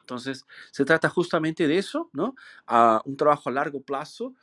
[0.01, 2.35] Entonces, se trata justamente de eso, ¿no?
[3.05, 4.35] Un trabajo a largo plazo,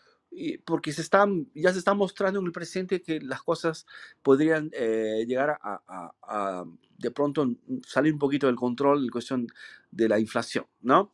[0.66, 3.86] porque se están, ya se está mostrando en el presente que las cosas
[4.22, 6.66] podrían eh, llegar a,
[6.98, 7.48] de pronto
[7.86, 9.48] salir un poquito del control en cuestión
[9.92, 11.14] de la inflación, ¿no?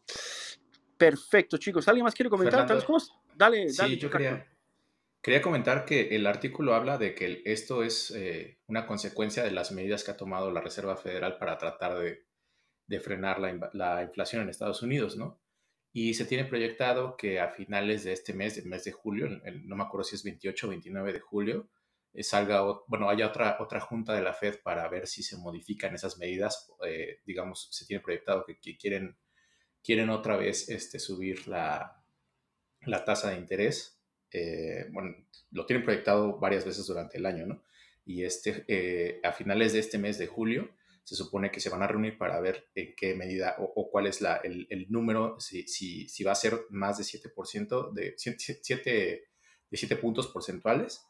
[0.97, 1.88] Perfecto, chicos.
[1.88, 2.67] ¿Alguien más quiere comentar?
[2.86, 3.12] cosas?
[3.36, 3.95] Dale, dale.
[3.95, 4.45] Sí, yo quería,
[5.21, 9.71] quería, comentar que el artículo habla de que esto es eh, una consecuencia de las
[9.71, 12.29] medidas que ha tomado la Reserva Federal para tratar de
[12.89, 13.39] de frenar
[13.73, 15.39] la, inflación en Estados Unidos, ¿no?
[15.91, 19.28] Y se tiene proyectado que a finales de este mes, el mes de julio,
[19.63, 21.69] no me acuerdo si es 28 o 29 de julio,
[22.13, 25.93] eh, salga, bueno, haya otra, otra junta de la Fed para ver si se modifican
[25.93, 26.71] esas medidas.
[26.86, 29.17] Eh, digamos, se tiene proyectado que, quieren,
[29.84, 32.04] quieren otra vez este, subir la,
[32.82, 33.99] la tasa de interés.
[34.32, 35.15] Eh, bueno,
[35.52, 37.63] lo tienen proyectado varias veces durante el año, ¿no?
[38.06, 40.71] Y este, a finales de este mes de julio
[41.10, 44.22] se supone que se van a reunir para ver en qué medida o, cuál es
[44.22, 48.84] la, el, el, número, si, si, si, va a ser más de 7%, de 7,
[48.84, 51.02] de 7 puntos porcentuales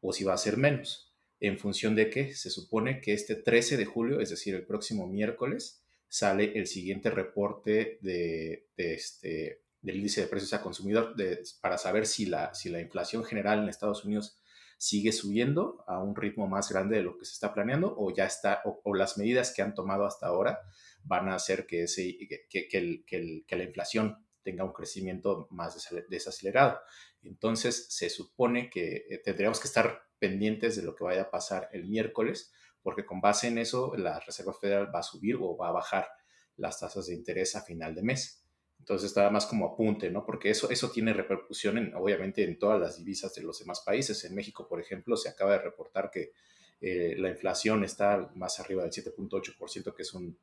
[0.00, 1.12] o si va a ser menos.
[1.40, 5.08] En función de que se supone que este 13 de julio, es decir, el próximo
[5.08, 11.16] miércoles, sale el siguiente reporte de, este, del índice de precios a consumidor
[11.60, 14.37] para saber si la, si la inflación general en Estados Unidos
[14.78, 18.24] sigue subiendo a un ritmo más grande de lo que se está planeando o ya
[18.24, 20.60] está, o, las medidas que han tomado hasta ahora
[21.02, 22.16] van a hacer que, ese,
[22.48, 25.76] que, que, que, la inflación tenga un crecimiento más
[26.08, 26.78] desacelerado.
[27.22, 31.68] Entonces, se supone que eh, tendríamos que estar pendientes de lo que vaya a pasar
[31.72, 35.68] el miércoles, porque con base en eso, la Reserva Federal va a subir o va
[35.68, 36.08] a bajar
[36.56, 38.47] las tasas de interés a final de mes.
[38.88, 40.24] Entonces estaba más como apunte, ¿no?
[40.24, 44.24] Porque eso, eso tiene repercusión, en, obviamente, en todas las divisas de los demás países.
[44.24, 46.32] En México, por ejemplo, se acaba de reportar que
[46.80, 50.38] eh, la inflación está más arriba del 7.8%, que es un,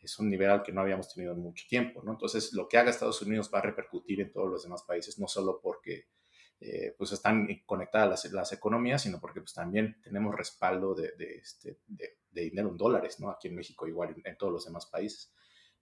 [0.00, 2.10] es un nivel al que no habíamos tenido en mucho tiempo, ¿no?
[2.10, 5.28] Entonces, lo que haga Estados Unidos va a repercutir en todos los demás países, no
[5.28, 6.08] solo porque
[6.58, 11.36] eh, pues están conectadas las, las, economías, sino porque pues también tenemos respaldo de, de,
[11.36, 13.30] este, de, dinero en dólares, ¿no?
[13.30, 15.32] Aquí en México igual en todos los demás países.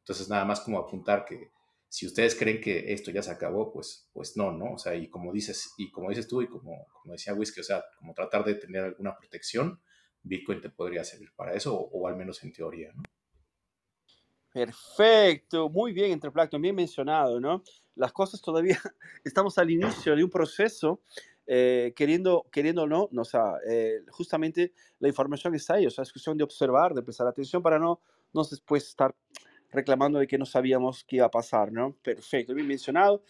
[0.01, 1.51] Entonces, nada más como apuntar que
[1.93, 4.73] si ustedes creen que esto ya se acabó, pues, pues no, ¿no?
[4.73, 7.65] O sea, y como dices, y como dices tú, y como, como decía Whisky, o
[7.65, 9.79] sea, como tratar de tener alguna protección,
[10.23, 13.03] Bitcoin te podría servir para eso, o, al menos en teoría, ¿no?
[14.55, 17.63] Perfecto, muy bien, Entreplacto, bien mencionado, ¿no?
[17.95, 18.81] Las cosas todavía,
[19.23, 21.03] estamos al inicio de un proceso,
[21.47, 25.91] eh, queriendo, queriendo o no, no o sea, eh, justamente la información está ahí, o
[25.91, 28.01] sea, es cuestión de observar, de prestar atención para no,
[28.33, 29.15] no después estar
[29.73, 31.97] reclamando de que no sabíamos qué iba a pasar, ¿no?
[32.03, 33.23] Perfecto, bien mencionado.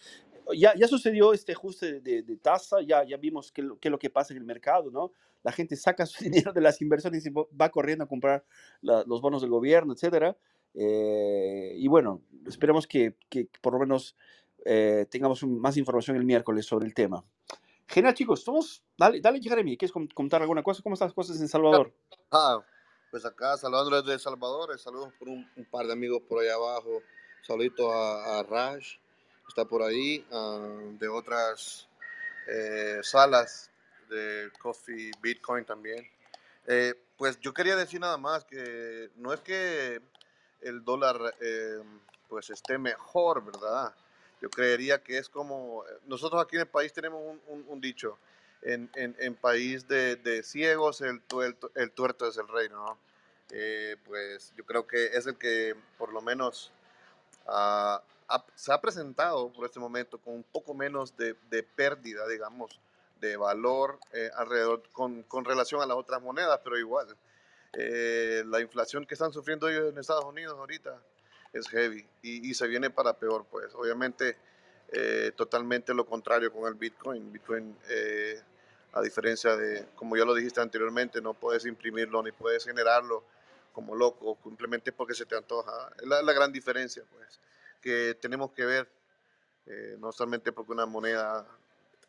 [0.55, 3.97] Ya, ya sucedió este ajuste de, de, tasa, ya, ya vimos qué, qué, es lo
[3.97, 5.13] que pasa en el mercado, ¿no?
[5.41, 8.45] La gente saca su dinero de las inversiones y va corriendo a comprar
[8.81, 10.37] los bonos del gobierno, etcétera.
[10.73, 14.15] Eh, y bueno, esperemos que, que por lo menos
[14.65, 17.23] eh, tengamos más información el miércoles sobre el tema.
[17.87, 18.43] Genial, chicos.
[18.45, 20.81] Vamos, dale, dale, Jeremy, ¿quieres contar alguna cosa?
[20.81, 21.93] ¿Cómo están las cosas en Salvador?
[22.31, 22.59] Ah,
[23.13, 27.03] pues acá saludándoles de Salvador, saludos por un, par de amigos por allá abajo,
[27.43, 28.83] saluditos a, a Raj,
[29.47, 31.87] está por ahí, ah, de otras
[32.47, 33.69] eh, salas
[34.09, 36.03] de Coffee Bitcoin también.
[36.65, 40.01] Eh, pues yo quería decir nada más que no es que
[40.61, 41.83] el dólar eh,
[42.27, 43.93] pues esté mejor, ¿verdad?
[44.41, 48.17] Yo creería que es como, nosotros aquí en el país tenemos un, dicho,
[48.65, 52.97] en, en, en, país de, de ciegos el, el, el, tuerto es el rey, ¿no?
[53.53, 56.71] eh, pues yo creo que es el que por lo menos
[57.47, 58.01] ah,
[58.55, 62.79] se ha presentado por este momento con un poco menos de, de pérdida, digamos,
[63.21, 67.15] de valor eh, alrededor con, con, relación a las otras monedas, pero igual.
[67.73, 70.99] Eh, la inflación que están sufriendo ellos en Estados Unidos ahorita
[71.53, 73.73] es heavy y, y se viene para peor, pues.
[73.75, 74.35] Obviamente,
[74.91, 77.31] eh, totalmente lo contrario con el Bitcoin.
[77.31, 77.77] Bitcoin,
[78.93, 83.23] a diferencia de, como ya lo dijiste anteriormente, no puedes imprimirlo ni puedes generarlo
[83.73, 85.91] como loco, simplemente porque se te antoja.
[85.99, 87.39] Es la, la gran diferencia, pues,
[87.81, 88.87] que tenemos que ver,
[89.99, 91.45] no solamente porque una moneda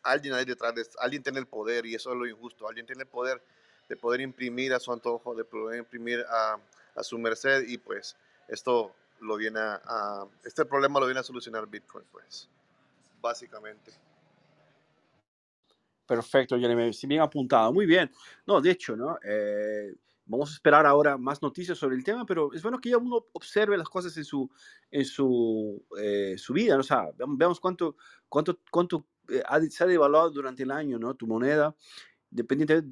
[0.03, 3.03] alguien ahí detrás, de, alguien tiene el poder y eso es lo injusto, alguien tiene
[3.03, 3.41] el poder
[3.89, 6.59] de poder imprimir a su antojo, de poder imprimir a,
[6.95, 8.15] a su merced y pues
[8.47, 12.47] esto lo viene a, este problema lo viene a solucionar Bitcoin, pues,
[13.21, 13.91] básicamente.
[16.05, 18.11] Perfecto, Jeremy, si bien apuntado, muy bien.
[18.45, 19.17] No, de hecho, ¿no?
[19.23, 19.93] Eh,
[20.25, 23.25] vamos a esperar ahora más noticias sobre el tema, pero es bueno que ya uno
[23.33, 24.49] observe las cosas en su,
[24.91, 26.81] en su, eh, su vida, ¿no?
[26.81, 27.95] o sea, veamos cuánto,
[28.27, 31.15] cuánto, cuánto eh, se ha devaluado durante el año, ¿no?
[31.15, 31.75] Tu moneda,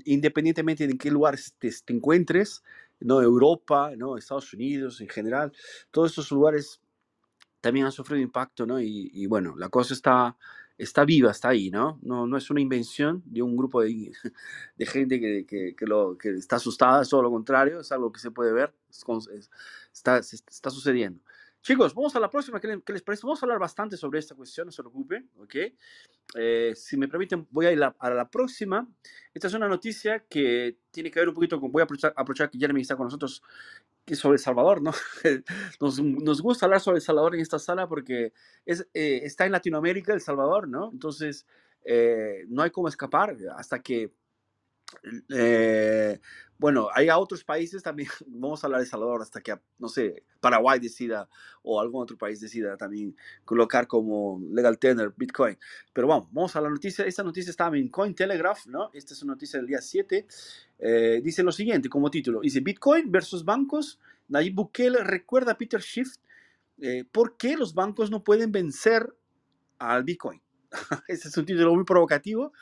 [0.05, 2.63] independientemente de en qué lugar te, te, encuentres,
[2.99, 3.21] ¿no?
[3.21, 4.17] Europa, ¿no?
[4.17, 5.51] Estados Unidos en general,
[5.91, 6.81] todos estos lugares
[7.61, 8.79] también han sufrido impacto, ¿no?
[8.81, 10.37] Y, y, bueno, la cosa está,
[10.77, 11.99] está viva, está ahí, ¿no?
[12.01, 14.11] No, no es una invención de un grupo de,
[14.77, 18.11] de gente que, que, que, lo, que está asustada, es todo lo contrario, es algo
[18.11, 19.49] que se puede ver, es,
[19.93, 21.21] está, está sucediendo.
[21.63, 22.59] Chicos, vamos a la próxima.
[22.59, 23.25] ¿Qué les, parece?
[23.25, 25.55] Vamos a hablar bastante sobre esta cuestión, no se preocupen, ¿ok?
[26.35, 28.85] Eh, si me permiten, voy a ir a la próxima.
[29.33, 32.49] Esta es una noticia que tiene que ver un poquito con, voy a aprovechar, aprovechar
[32.49, 33.41] que Jeremy está con nosotros,
[34.11, 34.91] sobre El Salvador, ¿no?
[35.79, 38.33] Nos, nos, gusta hablar sobre El Salvador en esta sala porque
[38.65, 40.91] es, eh, está en Latinoamérica El Salvador, ¿no?
[40.91, 41.45] Entonces,
[41.85, 44.11] eh, no hay cómo escapar hasta que
[45.29, 46.19] eh,
[46.63, 50.79] bueno, hay otros países también, vamos a hablar de Salvador hasta que, no sé, Paraguay
[50.79, 51.27] decida
[51.61, 55.57] o algún otro país decida también colocar como legal tender Bitcoin.
[55.91, 57.03] Pero vamos, vamos a la noticia.
[57.03, 58.91] Esta noticia estaba en Cointelegraph, ¿no?
[58.93, 60.25] Esta es una noticia del día 7.
[60.79, 62.39] Eh, dice lo siguiente como título.
[62.39, 63.99] Dice Bitcoin versus bancos.
[64.29, 66.15] Nayib Bukele recuerda a Peter Schiff
[66.79, 69.13] eh, por qué los bancos no pueden vencer
[69.79, 70.41] al Bitcoin.
[71.09, 72.53] Ese es un título muy provocativo.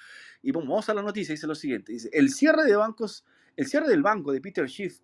[0.41, 3.23] Y vamos a la noticia, dice lo siguiente, dice, el cierre de bancos,
[3.55, 4.99] el cierre del banco de Peter Schiff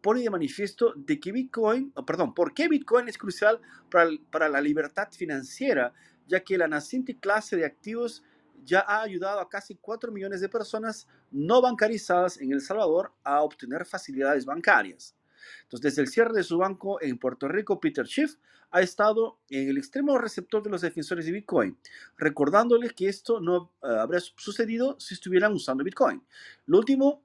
[0.00, 4.48] pone de manifiesto de que Bitcoin, oh, perdón, por qué Bitcoin es crucial para, para
[4.48, 5.92] la libertad financiera,
[6.26, 8.22] ya que la naciente clase de activos
[8.64, 13.42] ya ha ayudado a casi 4 millones de personas no bancarizadas en El Salvador a
[13.42, 15.16] obtener facilidades bancarias.
[15.62, 18.36] Entonces, desde el cierre de su banco en Puerto Rico, Peter Schiff
[18.70, 21.78] ha estado en el extremo receptor de los defensores de Bitcoin,
[22.18, 26.22] recordándoles que esto no uh, habría sucedido si estuvieran usando Bitcoin.
[26.66, 27.22] Lo último,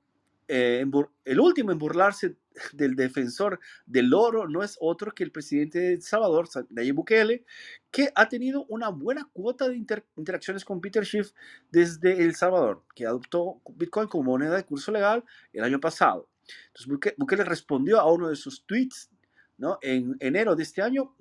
[0.55, 0.85] eh,
[1.25, 2.37] el último en burlarse
[2.73, 7.43] del defensor del oro no es otro que el presidente de Salvador, Nayib Bukele,
[7.89, 11.31] que ha tenido una buena cuota de inter interacciones con Peter Schiff
[11.71, 16.29] desde El Salvador, que adoptó Bitcoin como moneda de curso legal el año pasado.
[16.67, 19.09] Entonces Bukele respondió a uno de sus tweets
[19.57, 19.79] ¿no?
[19.81, 21.15] en enero de este año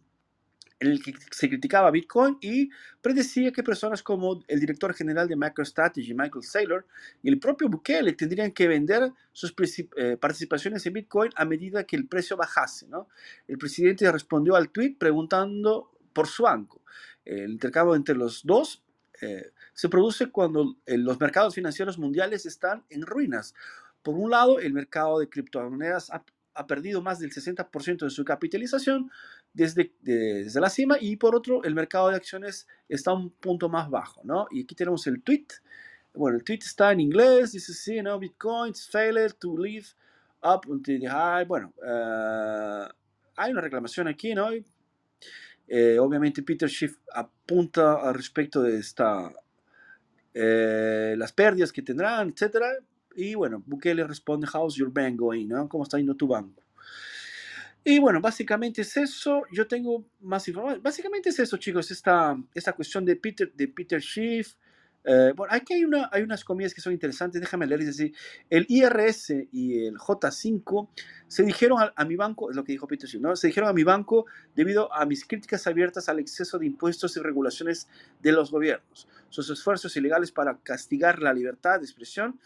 [0.83, 2.69] en el que se criticaba Bitcoin y
[3.01, 6.87] predecía que personas como el director general de MicroStrategy, Michael Saylor,
[7.23, 9.55] y el propio Bukele tendrían que vender sus
[9.97, 12.89] eh, participaciones en Bitcoin a medida que el precio bajase.
[12.89, 13.09] ¿no?
[13.47, 16.83] El presidente respondió al tweet preguntando por su banco.
[17.25, 18.83] El intercambio entre los dos
[19.21, 23.55] eh, se produce cuando eh, los mercados financieros mundiales están en ruinas.
[24.03, 28.25] Por un lado, el mercado de criptomonedas ha, ha perdido más del 60% de su
[28.25, 29.13] capitalización
[29.55, 33.91] desde, desde la cima y por otro, el mercado de acciones está un punto más
[33.91, 34.47] bajo, ¿no?
[34.51, 35.47] Y aquí tenemos el tweet.
[36.15, 38.19] Bueno, el tweet está en inglés, dice, sí, ¿no?
[38.19, 39.87] Bitcoins failed to live
[40.43, 41.45] up until the high.
[41.45, 42.89] Bueno, uh,
[43.37, 44.49] hay una reclamación aquí, ¿no?
[45.69, 49.33] Eh, obviamente Peter Schiff apunta al respecto de esta,
[50.35, 52.69] eh, las pérdidas que tendrán, etcétera,
[53.15, 55.49] y bueno, Bukele responde, how's your bank going?
[55.49, 55.69] ¿no?
[55.69, 56.62] ¿Cómo está yendo tu banco?
[57.85, 59.43] Y bueno, básicamente es eso.
[59.51, 60.83] Yo tengo más información.
[60.83, 64.55] Básicamente es eso, chicos, esta, esta cuestión de Peter, de Peter Schiff.
[65.05, 68.15] Eh, bueno, aquí hay, una, hay unas comidas que son interesantes, déjame leerles así.
[68.49, 70.89] El IRS y el J5
[71.27, 73.35] se dijeron a, mi banco, es lo que dijo Peter Schiff, ¿no?
[73.35, 77.21] Se dijeron a mi banco debido a mis críticas abiertas al exceso de impuestos y
[77.21, 77.89] regulaciones
[78.21, 82.39] de los gobiernos, sus esfuerzos ilegales para castigar la libertad de expresión,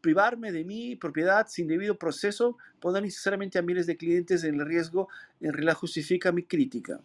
[0.00, 4.66] privarme de mi propiedad sin debido proceso poner necesariamente a miles de clientes en el
[4.66, 5.08] riesgo
[5.40, 7.00] en realidad justifica mi crítica.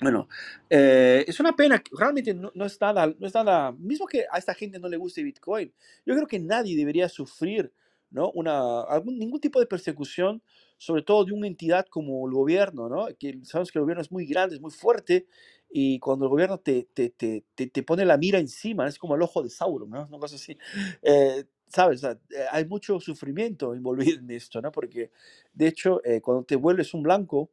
[0.00, 0.28] Bueno,
[0.68, 4.38] eh, es una pena, realmente no, no, es nada, no es nada, mismo que a
[4.38, 5.72] esta gente no le guste Bitcoin,
[6.04, 7.72] yo creo que nadie debería sufrir
[8.12, 8.30] ¿no?
[8.32, 10.42] Una, algún, ningún tipo de persecución
[10.76, 13.06] sobre todo de una entidad como el gobierno, ¿no?
[13.18, 15.26] Que sabemos que el gobierno es muy grande, es muy fuerte,
[15.70, 19.22] y cuando el gobierno te, te, te, te pone la mira encima, es como el
[19.22, 20.06] ojo de Sauron, ¿no?
[20.08, 20.58] Una cosa así.
[21.02, 22.04] Eh, ¿Sabes?
[22.04, 22.16] Eh,
[22.50, 24.70] hay mucho sufrimiento envolvido en esto, ¿no?
[24.70, 25.10] Porque,
[25.52, 27.50] de hecho, eh, cuando te vuelves un blanco,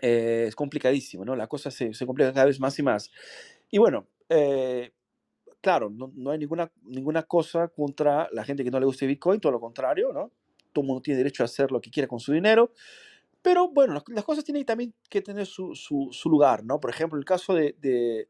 [0.00, 1.34] es complicadísimo, ¿no?
[1.34, 3.10] La cosa se, se, complica cada vez más y más.
[3.70, 4.06] Y bueno,
[5.60, 9.40] claro, no, no, hay ninguna, ninguna cosa contra la gente que no le guste Bitcoin,
[9.40, 10.30] todo lo contrario, ¿no?
[10.72, 12.72] Todo el mundo tiene derecho a hacer lo que quiera con su dinero.
[13.42, 16.80] Pero bueno, las, cosas tienen también que tener su, su, lugar, ¿no?
[16.80, 18.28] Por ejemplo, el caso de, de,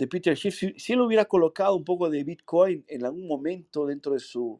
[0.00, 3.84] de Peter Schiff, si, si, él hubiera colocado un poco de Bitcoin en algún momento
[3.84, 4.58] dentro de su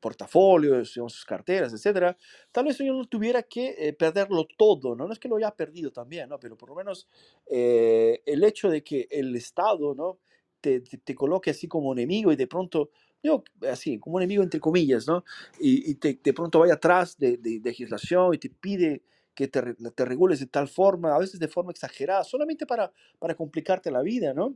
[0.00, 2.16] portafolio, sus carteras, etcétera,
[2.50, 5.06] tal vez yo no tuviera que eh, perderlo todo, ¿no?
[5.06, 6.40] No es que lo haya perdido también, ¿no?
[6.40, 7.06] Pero por lo menos
[7.46, 10.18] eh, el hecho de que el Estado, ¿no?
[10.62, 12.90] Te, te, coloque así como enemigo y de pronto
[13.22, 15.22] digo, así, como enemigo entre comillas, ¿no?
[15.60, 19.02] Y, y te, de pronto vaya atrás de, de, de, legislación y te pide
[19.34, 23.34] que te, te, regules de tal forma, a veces de forma exagerada, solamente para, para
[23.34, 24.54] complicarte la vida, ¿no?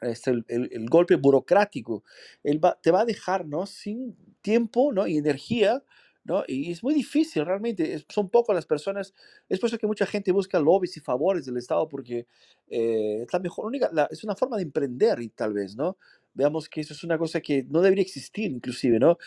[0.00, 2.04] Este, el, el, golpe burocrático,
[2.44, 3.66] él va, te va a dejar, ¿no?
[3.66, 5.08] Sin tiempo, ¿no?
[5.08, 5.82] Y energía,
[6.28, 6.44] ¿no?
[6.46, 9.14] Y es muy difícil, realmente, son pocas las personas,
[9.48, 12.26] es por eso que mucha gente busca lobbies y favores del Estado, porque
[12.68, 15.96] eh, es la mejor, única, la, es una forma de emprender, y tal vez, ¿no?
[16.34, 19.18] Veamos que eso es una cosa que no debería existir, inclusive, ¿no?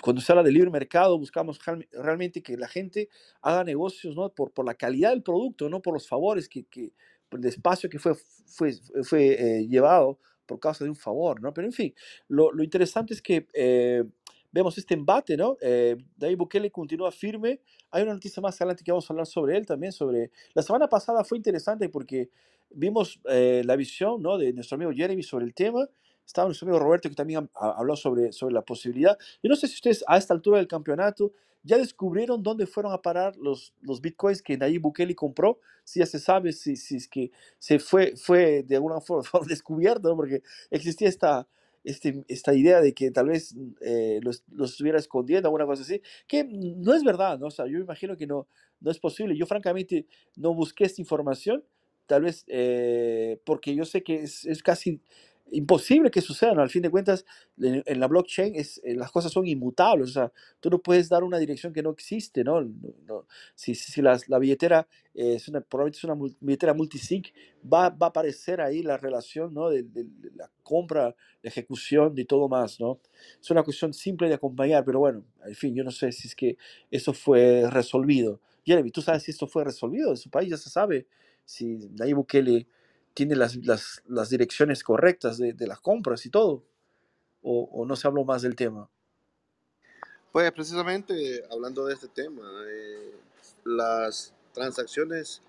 [0.00, 1.58] Cuando se habla de libre mercado, buscamos
[1.92, 3.08] realmente que la gente
[3.42, 4.30] haga negocios ¿no?
[4.30, 6.92] por, por la calidad del producto, no por los favores, que, que
[7.28, 8.72] por el espacio que fue, fue,
[9.04, 11.40] fue eh, llevado por causa de un favor.
[11.40, 11.52] ¿no?
[11.52, 11.94] Pero en fin,
[12.28, 14.04] lo, lo interesante es que eh,
[14.52, 15.56] vemos este embate, ¿no?
[15.60, 17.60] Eh, David Bukele continúa firme.
[17.90, 19.92] Hay una noticia más adelante que vamos a hablar sobre él también.
[19.92, 20.30] Sobre...
[20.54, 22.28] La semana pasada fue interesante porque
[22.70, 24.38] vimos eh, la visión ¿no?
[24.38, 25.88] de nuestro amigo Jeremy sobre el tema
[26.26, 29.18] estaba nuestro amigo Roberto que también habló sobre, sobre la posibilidad.
[29.42, 31.32] Yo no sé si ustedes a esta altura del campeonato
[31.62, 36.06] ya descubrieron dónde fueron a parar los, los bitcoins que Nayib Bukele compró, si ya
[36.06, 40.16] se sabe si, si es que se fue, fue de alguna forma, descubierto, ¿no?
[40.16, 41.46] porque existía esta,
[41.84, 46.00] este, esta idea de que tal vez eh, los, los, estuviera escondiendo, alguna cosa así,
[46.26, 47.46] que no es verdad, ¿no?
[47.46, 48.46] O sea, yo imagino que no,
[48.80, 49.36] no es posible.
[49.36, 50.06] Yo francamente
[50.36, 51.64] no busqué esta información,
[52.06, 55.00] tal vez eh, porque yo sé que es, es casi
[55.52, 56.58] imposible que sucedan.
[56.58, 57.24] Al fin de cuentas,
[57.58, 60.10] en, la blockchain es, eh, las cosas son inmutables.
[60.10, 62.62] O sea, tú no puedes dar una dirección que no existe, ¿no?
[62.62, 68.06] no, si, si la, la, billetera es una, probablemente es una billetera multisig, va, va
[68.06, 69.68] a aparecer ahí la relación, ¿no?
[69.68, 73.00] De, de, la compra, la ejecución y todo más, ¿no?
[73.40, 76.34] Es una cuestión simple de acompañar, pero bueno, al fin, yo no sé si es
[76.34, 76.56] que
[76.90, 78.40] eso fue resolvido.
[78.64, 80.10] Jeremy, ¿tú sabes si esto fue resolvido?
[80.10, 81.06] En su país ya se sabe
[81.44, 82.66] si Nayib Bukele
[83.14, 86.64] tiene las, las, las direcciones correctas de, de, las compras y todo?
[87.42, 88.88] ¿O, ¿O, no se habló más del tema?
[90.30, 93.12] Pues precisamente hablando de este tema, eh,
[93.64, 95.42] las transacciones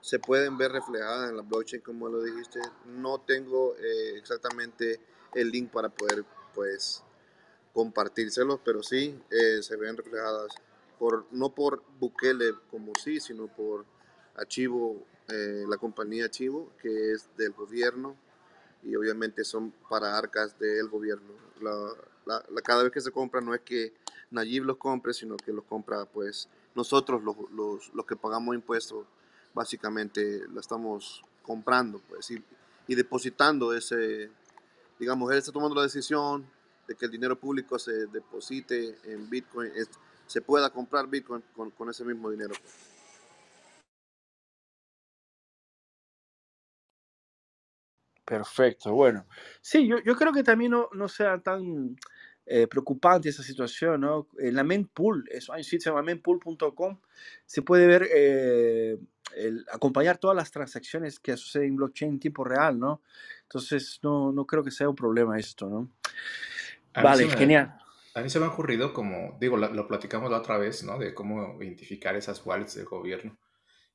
[0.00, 2.60] se pueden ver reflejadas en la blockchain, como lo dijiste.
[2.86, 5.00] No tengo eh, exactamente
[5.34, 7.02] el link para poder, pues,
[7.72, 10.54] compartírselos, pero sí eh, se ven reflejadas
[10.98, 13.86] por no por Bukele como sí, sino por
[14.34, 18.16] Archivo eh, la compañía Chivo, que es del gobierno
[18.82, 21.32] y obviamente son para arcas del gobierno.
[21.60, 21.94] La,
[22.26, 23.92] la, cada vez que se compra no es que
[24.30, 29.06] Nayib los compre, sino que los compra pues nosotros los, los, los que pagamos impuestos,
[29.54, 32.42] básicamente la estamos comprando pues y,
[32.86, 34.30] y, depositando ese,
[34.98, 36.46] digamos, él está tomando la decisión
[36.86, 39.70] de que el dinero público se deposite en Bitcoin,
[40.26, 42.54] se pueda comprar Bitcoin con, con ese mismo dinero.
[42.60, 42.99] Pues.
[48.30, 49.26] Perfecto, bueno.
[49.60, 51.96] Sí, yo, yo creo que también no, no sea tan
[52.46, 54.28] eh, preocupante esa situación, ¿no?
[54.38, 57.00] En la mempool, eso hay un sitio se llama mempool.com,
[57.44, 58.98] se puede ver, eh,
[59.34, 63.02] el, acompañar todas las transacciones que suceden en blockchain en tiempo real, ¿no?
[63.42, 65.90] Entonces, no, no creo que sea un problema esto, ¿no?
[66.94, 67.80] A vale, me, genial.
[68.14, 71.00] A mí se me ha ocurrido como, digo, lo, lo, platicamos la otra vez, ¿no?
[71.00, 73.36] De cómo identificar esas wallets del gobierno.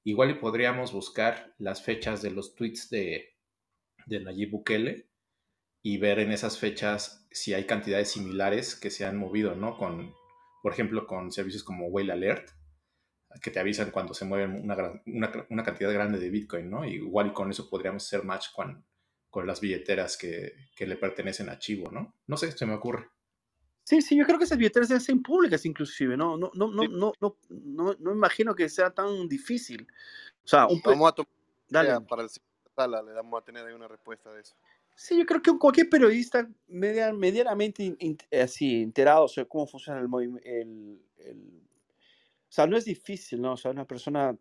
[0.03, 3.34] Igual y podríamos buscar las fechas de los tweets de
[4.05, 5.09] de Nayib Bukele
[5.81, 9.77] y ver en esas fechas si hay cantidades similares que se han movido, ¿no?
[9.77, 10.13] Con,
[10.63, 12.49] por ejemplo, con servicios como Whale Alert,
[13.41, 16.85] que te avisan cuando se mueven una, una, una cantidad grande de Bitcoin, ¿no?
[16.85, 18.85] igual con eso podríamos hacer match con,
[19.29, 22.15] con las billeteras que, que, le pertenecen a Chivo, ¿no?
[22.27, 23.09] No sé, se me ocurre.
[23.83, 26.37] Sí, sí, yo creo que esas billeteras deben ser públicas inclusive, ¿no?
[26.37, 26.89] No, no, no, sí.
[26.89, 29.87] no, no, no, no, imagino que sea tan difícil.
[30.43, 31.29] O sea, un Vamos a tomar
[31.67, 32.05] Dale.
[32.07, 32.29] para el
[32.75, 34.55] sala le damos a tener ahí una respuesta de eso.
[34.95, 39.99] Sí, yo creo que cualquier periodista median, medianamente in, in, así enterado sobre cómo funciona
[39.99, 41.61] el movimiento, el, el,
[42.47, 43.53] o sea, no es difícil, ¿no?
[43.53, 44.37] O sea, una persona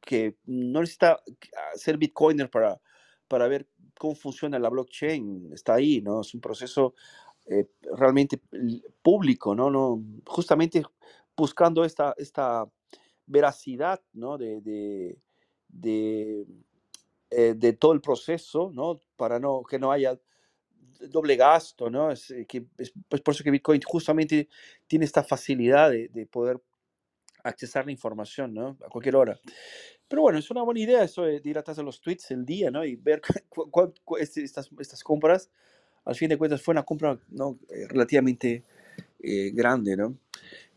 [0.00, 1.20] que no necesita
[1.74, 2.80] ser bitcoiner para,
[3.26, 3.66] para ver
[3.98, 6.20] cómo funciona la blockchain, está ahí, ¿no?
[6.20, 6.94] Es un proceso
[7.46, 7.66] eh,
[7.96, 8.40] realmente
[9.02, 9.70] público, ¿no?
[9.70, 10.02] ¿no?
[10.26, 10.82] Justamente
[11.36, 12.70] buscando esta, esta
[13.26, 14.38] veracidad, ¿no?
[14.38, 15.18] De, de,
[15.68, 16.46] de,
[17.30, 19.00] eh, de todo el proceso, ¿no?
[19.16, 20.18] Para no, que no haya
[21.10, 22.10] doble gasto, ¿no?
[22.10, 24.48] Es, eh, que, es, por eso que Bitcoin justamente
[24.86, 26.60] tiene esta facilidad de, de poder
[27.42, 28.76] accesar la información, ¿no?
[28.84, 29.38] A cualquier hora.
[30.08, 32.70] Pero bueno, es una buena idea eso de ir atrás de los tweets el día,
[32.70, 32.84] ¿no?
[32.84, 33.20] Y ver
[34.20, 35.50] este, estas, estas compras.
[36.04, 37.58] Al fin de cuentas fue una compra ¿no?
[37.68, 38.62] Eh, relativamente
[39.18, 40.16] eh, grande, ¿no?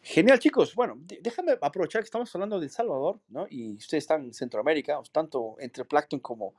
[0.02, 0.74] Genial, chicos.
[0.76, 3.48] Bueno, déjame aprovechar que estamos hablando de El Salvador, ¿no?
[3.50, 6.56] Y ustedes están en Centroamérica, tanto entre Plankton como,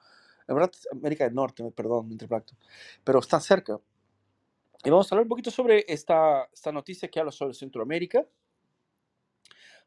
[0.46, 2.58] en verdad, América del Norte, perdón, entre Plankton,
[3.02, 3.80] pero están cerca.
[4.84, 8.26] Y vamos a hablar un poquito sobre esta, esta noticia que habla sobre Centroamérica.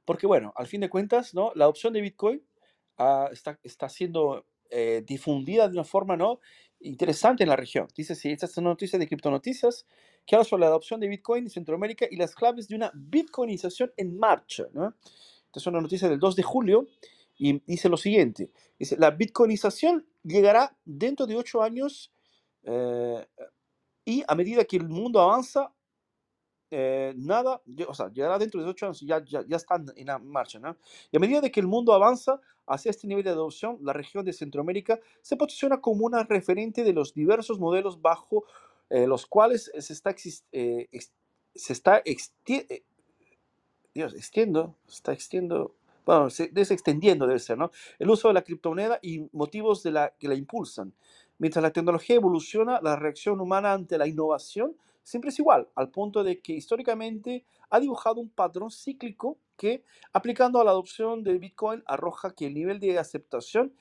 [0.06, 1.52] Porque, bueno, al fin de cuentas, ¿no?
[1.56, 2.44] La opción de Bitcoin
[2.98, 6.40] ah, está, está siendo eh, difundida de una forma, ¿no?
[6.80, 7.88] Interesante en la región.
[7.96, 9.86] Dice, sí, esta es una noticia de Criptonoticias
[10.26, 13.92] que habla sobre la adopción de Bitcoin en Centroamérica y las claves de una bitcoinización
[13.98, 14.96] en marcha, ¿no?
[15.46, 16.88] Esta es una noticia del 2 de julio
[17.38, 18.52] y dice lo siguiente.
[18.80, 22.12] Dice, la bitcoinización llegará dentro de ocho años
[22.64, 23.26] eh,
[24.06, 25.74] y a medida que el mundo avanza,
[26.72, 30.60] eh, nada, o sea, llegará dentro de ocho años, ya, ya, ya están en marcha,
[30.60, 30.76] ¿no?
[31.12, 34.26] Y a medida de que el mundo avanza hacia este nivel de adopción, la región
[34.26, 38.46] de Centroamérica se posiciona como una referente de los diversos modelos bajo
[38.94, 40.16] eh, los cuales se está,
[40.52, 40.88] eh,
[41.56, 42.04] se está
[43.92, 45.74] Dios, extiendo, está extiendo,
[46.06, 47.72] bueno, se extendiendo debe ser, ¿no?
[47.98, 50.94] El uso de la criptomoneda y motivos de la, que la impulsan.
[51.40, 56.24] Mientras la tecnología evoluciona, la reacción humana ante la innovación siempre es igual, al punto
[56.24, 61.82] de que históricamente ha dibujado un patrón cíclico que, aplicando a la adopción de Bitcoin,
[61.88, 63.74] arroja que el nivel de aceptación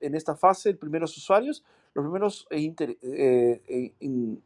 [0.00, 1.62] en esta fase de primeros usuarios,
[1.98, 3.92] los primeros en eh,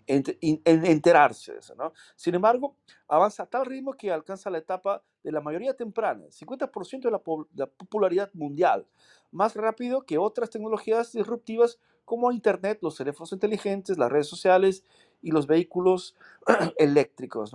[0.07, 0.28] eh,
[0.64, 1.74] enterarse de eso.
[1.74, 1.92] ¿no?
[2.16, 2.76] Sin embargo,
[3.09, 7.20] avanza a tal ritmo que alcanza la etapa de la mayoría temprana, 50% de la,
[7.55, 8.86] la popularidad mundial,
[9.30, 14.84] más rápido que otras tecnologías disruptivas como Internet, los teléfonos inteligentes, las redes sociales
[15.20, 16.16] y los vehículos
[16.76, 17.53] eléctricos.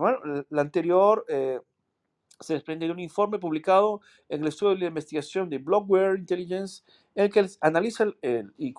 [0.50, 1.60] La anterior eh,
[2.40, 6.84] se desprende de un informe publicado en el estudio de la investigación de Blockware Intelligence,
[7.16, 8.06] en el que analiza
[8.58, 8.74] y,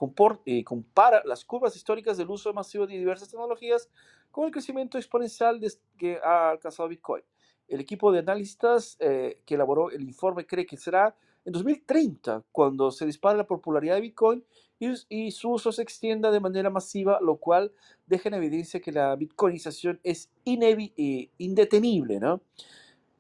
[0.45, 3.89] y, compara las curvas históricas del uso masivo de diversas tecnologías
[4.31, 5.61] con el crecimiento exponencial
[5.97, 7.23] que ha alcanzado Bitcoin.
[7.67, 12.91] El equipo de analistas eh, que elaboró el informe cree que será en 2030 cuando
[12.91, 14.45] se dispare la popularidad de Bitcoin
[14.79, 17.73] y, su uso se extienda de manera masiva, lo cual
[18.07, 22.41] deja en evidencia que la bitcoinización es eh, indetenible, ¿no?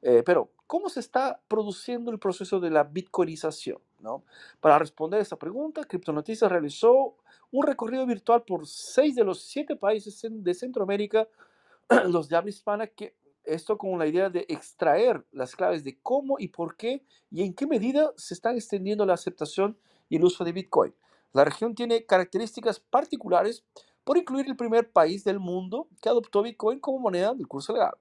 [0.02, 3.78] Eh, pero, ¿cómo se está produciendo el proceso de la bitcoinización?
[4.00, 4.24] ¿no?
[4.60, 7.16] Para responder a esta pregunta, Criptonoticias realizó
[7.50, 11.28] un recorrido virtual por seis de los siete países de Centroamérica,
[12.08, 16.36] los de habla hispana, que esto con la idea de extraer las claves de cómo
[16.38, 19.78] y por qué y en qué medida se está extendiendo la aceptación
[20.08, 20.94] y el uso de Bitcoin.
[21.32, 23.64] La región tiene características particulares
[24.04, 27.94] por incluir el primer país del mundo que adoptó Bitcoin como moneda del curso legal.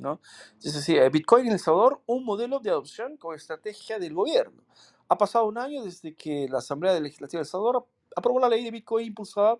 [0.00, 0.20] ¿No?
[0.62, 4.62] Es decir, eh, Bitcoin en El Salvador, un modelo de adopción con estrategia del gobierno.
[5.08, 8.64] Ha pasado un año desde que la Asamblea Legislativa de El Salvador aprobó la ley
[8.64, 9.58] de Bitcoin impulsada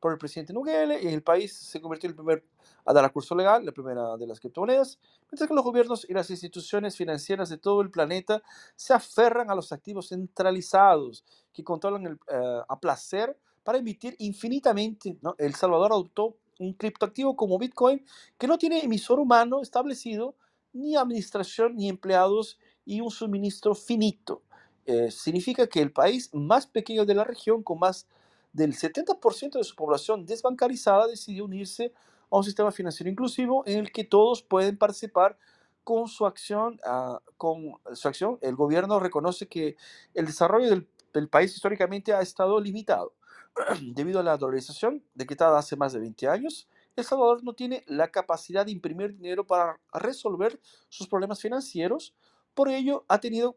[0.00, 2.44] por el presidente Nugele y el país se convirtió en el primer
[2.84, 4.98] a dar a curso legal, la primera de las criptomonedas,
[5.30, 8.42] mientras que los gobiernos y las instituciones financieras de todo el planeta
[8.76, 15.18] se aferran a los activos centralizados que controlan el, eh, a placer para emitir infinitamente.
[15.20, 15.34] ¿no?
[15.38, 18.04] El Salvador adoptó un criptoactivo como Bitcoin
[18.38, 20.34] que no tiene emisor humano establecido,
[20.72, 24.42] ni administración, ni empleados y un suministro finito.
[24.84, 28.06] Eh, significa que el país más pequeño de la región, con más
[28.52, 31.92] del 70% de su población desbancarizada, decidió unirse
[32.30, 35.36] a un sistema financiero inclusivo en el que todos pueden participar
[35.82, 36.80] con su acción.
[36.84, 38.38] Ah, con su acción.
[38.40, 39.76] El gobierno reconoce que
[40.14, 43.12] el desarrollo del, del país históricamente ha estado limitado.
[43.82, 48.08] Debido a la dolarización decretada hace más de 20 años, El Salvador no tiene la
[48.08, 52.14] capacidad de imprimir dinero para resolver sus problemas financieros.
[52.54, 53.56] Por ello, ha tenido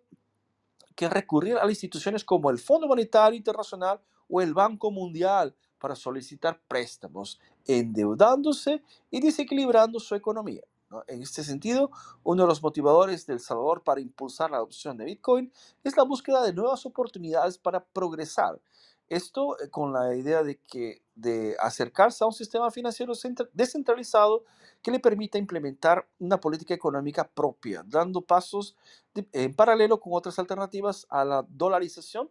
[0.95, 6.62] que recurrir a instituciones como el Fondo Monetario Internacional o el Banco Mundial para solicitar
[6.68, 10.62] préstamos, endeudándose y desequilibrando su economía.
[11.08, 11.91] En este sentido,
[12.24, 15.52] uno de los motivadores del Salvador para impulsar la adopción de Bitcoin
[15.84, 18.60] es la búsqueda de nuevas oportunidades para progresar.
[19.10, 23.14] Esto eh, con la idea de que de acercarse a un sistema financiero
[23.53, 24.45] descentralizado
[24.82, 28.78] que le permita implementar una política económica propia, dando pasos
[29.34, 32.30] en paralelo con otras alternativas a la dolarización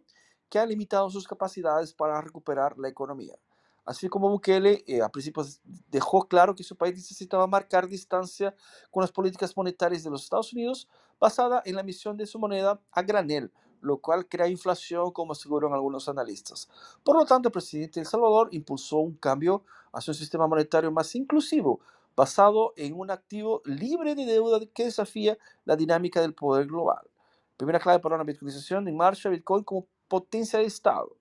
[0.49, 3.37] que ha limitado sus capacidades para recuperar la economía.
[3.85, 8.55] Así como Bukele eh, a principios dejó claro que su país necesitaba marcar distancia
[8.91, 10.87] con las políticas monetarias de los Estados Unidos
[11.19, 13.51] basada en la emisión de su moneda a granel,
[13.81, 16.69] lo cual crea inflación, como aseguran algunos analistas.
[17.03, 20.91] Por lo tanto, el presidente de El Salvador impulsó un cambio hacia un sistema monetario
[20.91, 21.79] más inclusivo,
[22.15, 27.09] basado en un activo libre de deuda que desafía la dinámica del poder global.
[27.57, 31.15] Primera clave para una bitcoinización en marcha, Bitcoin como potencia de Estado.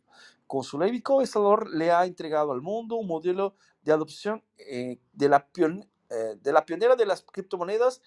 [0.47, 4.43] Con su ley Bitcoin, El Salvador le ha entregado al mundo un modelo de adopción
[4.57, 8.01] eh, eh, de la pionera de las criptomonedas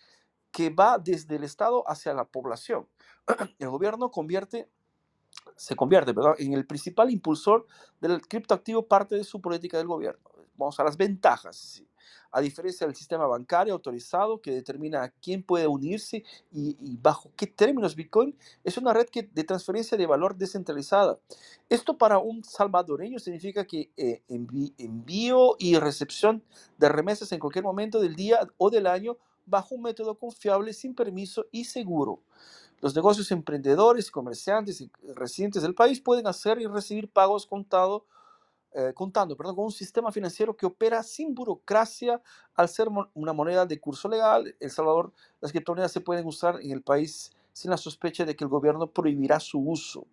[0.52, 2.88] que va desde el Estado hacia la población.
[3.60, 4.70] El gobierno convierte,
[5.56, 7.66] se convierte en el principal impulsor
[8.00, 10.22] del criptoactivo parte de su política del gobierno.
[10.56, 11.84] Vamos a las ventajas.
[12.34, 17.96] A diferencia del sistema bancario autorizado que determina quién puede unirse y, bajo qué términos
[17.96, 21.20] Bitcoin, es una red de transferencia de valor descentralizada.
[21.68, 26.44] Esto para un salvadoreño significa que eh, envío y recepción
[26.78, 30.96] de remesas en cualquier momento del día o del año bajo un método confiable, sin
[30.96, 32.22] permiso y seguro.
[32.82, 38.06] Los negocios emprendedores, comerciantes y residentes del país pueden hacer y recibir pagos contado,
[38.74, 42.20] eh, contando perdón, con un sistema financiero que opera sin burocracia
[42.56, 44.56] al ser una moneda de curso legal.
[44.60, 48.44] El Salvador, las criptomonedas se pueden usar en el país sin la sospecha de que
[48.44, 50.08] el gobierno prohibirá su uso.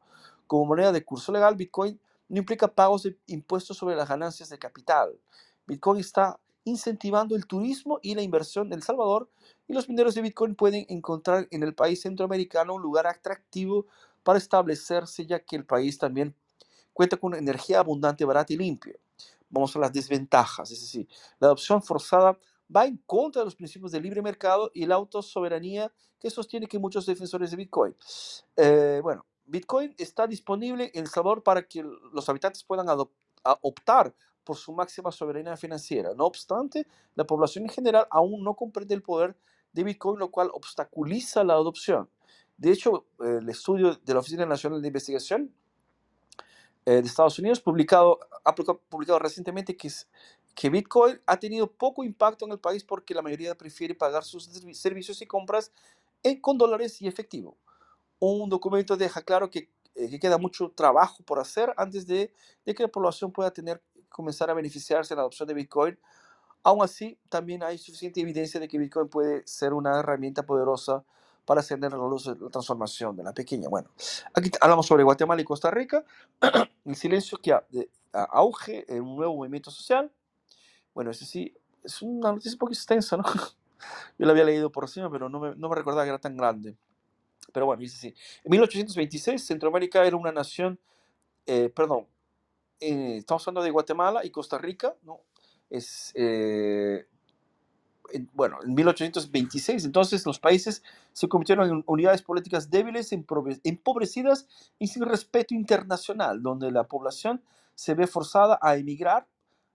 [0.46, 1.98] Como moneda de curso legal, Bitcoin
[2.28, 5.18] no implica pagos de impuestos sobre las ganancias de capital.
[5.66, 6.38] Bitcoin está
[6.68, 9.28] incentivando el turismo y la inversión en El Salvador
[9.66, 13.86] y los mineros de Bitcoin pueden encontrar en el país centroamericano un lugar atractivo
[14.22, 16.34] para establecerse ya que el país también
[16.92, 18.94] cuenta con energía abundante, barata y limpia.
[19.50, 21.08] Vamos a las desventajas, es decir,
[21.40, 22.38] la adopción forzada
[22.74, 25.90] va en contra de los principios del libre mercado y la autosoberanía
[26.20, 27.96] que sostiene que muchos defensores de Bitcoin.
[28.56, 32.86] Eh, bueno, Bitcoin está disponible en El Salvador para que los habitantes puedan
[33.62, 34.14] optar
[34.48, 36.14] por su máxima soberanía financiera.
[36.16, 39.36] No obstante, la población en general aún no comprende el poder
[39.74, 42.08] de Bitcoin, lo cual obstaculiza la adopción.
[42.56, 45.52] De hecho, el estudio de la Oficina Nacional de Investigación
[46.86, 52.52] eh, de Estados Unidos publicado, ha publicado recientemente que, Bitcoin ha tenido poco impacto en
[52.52, 55.72] el país porque la mayoría prefiere pagar sus servicios y compras
[56.22, 57.54] en, con dólares y efectivo.
[58.18, 62.32] Un documento deja claro que, eh, que queda mucho trabajo por hacer antes de,
[62.64, 63.82] que la población pueda tener
[64.18, 65.96] comenzar a beneficiarse de la adopción de Bitcoin.
[66.64, 71.04] Aún así, también hay suficiente evidencia de que Bitcoin puede ser una herramienta poderosa
[71.44, 73.68] para ascender la luz de la transformación de la pequeña.
[73.68, 73.88] Bueno,
[74.34, 76.04] aquí hablamos sobre Guatemala y Costa Rica,
[76.84, 77.56] el silencio que
[78.12, 80.10] auge en un nuevo movimiento social.
[80.92, 81.54] Bueno, ese sí,
[81.84, 83.22] es una noticia un poco extensa, ¿no?
[84.18, 86.36] Yo la había leído por encima, pero no me, no me recordaba que era tan
[86.36, 86.76] grande.
[87.52, 88.08] Pero bueno, dice así.
[88.42, 90.80] En 1826, Centroamérica era una nación,
[91.46, 92.08] eh, perdón,
[92.80, 95.20] eh, estamos hablando de Guatemala y Costa Rica, ¿no?
[95.70, 97.06] Es, eh,
[98.32, 104.46] bueno, en 1826, entonces los países se convirtieron en unidades políticas débiles, empobrecidas
[104.78, 107.42] y sin respeto internacional, donde la población
[107.74, 109.26] se ve forzada a emigrar,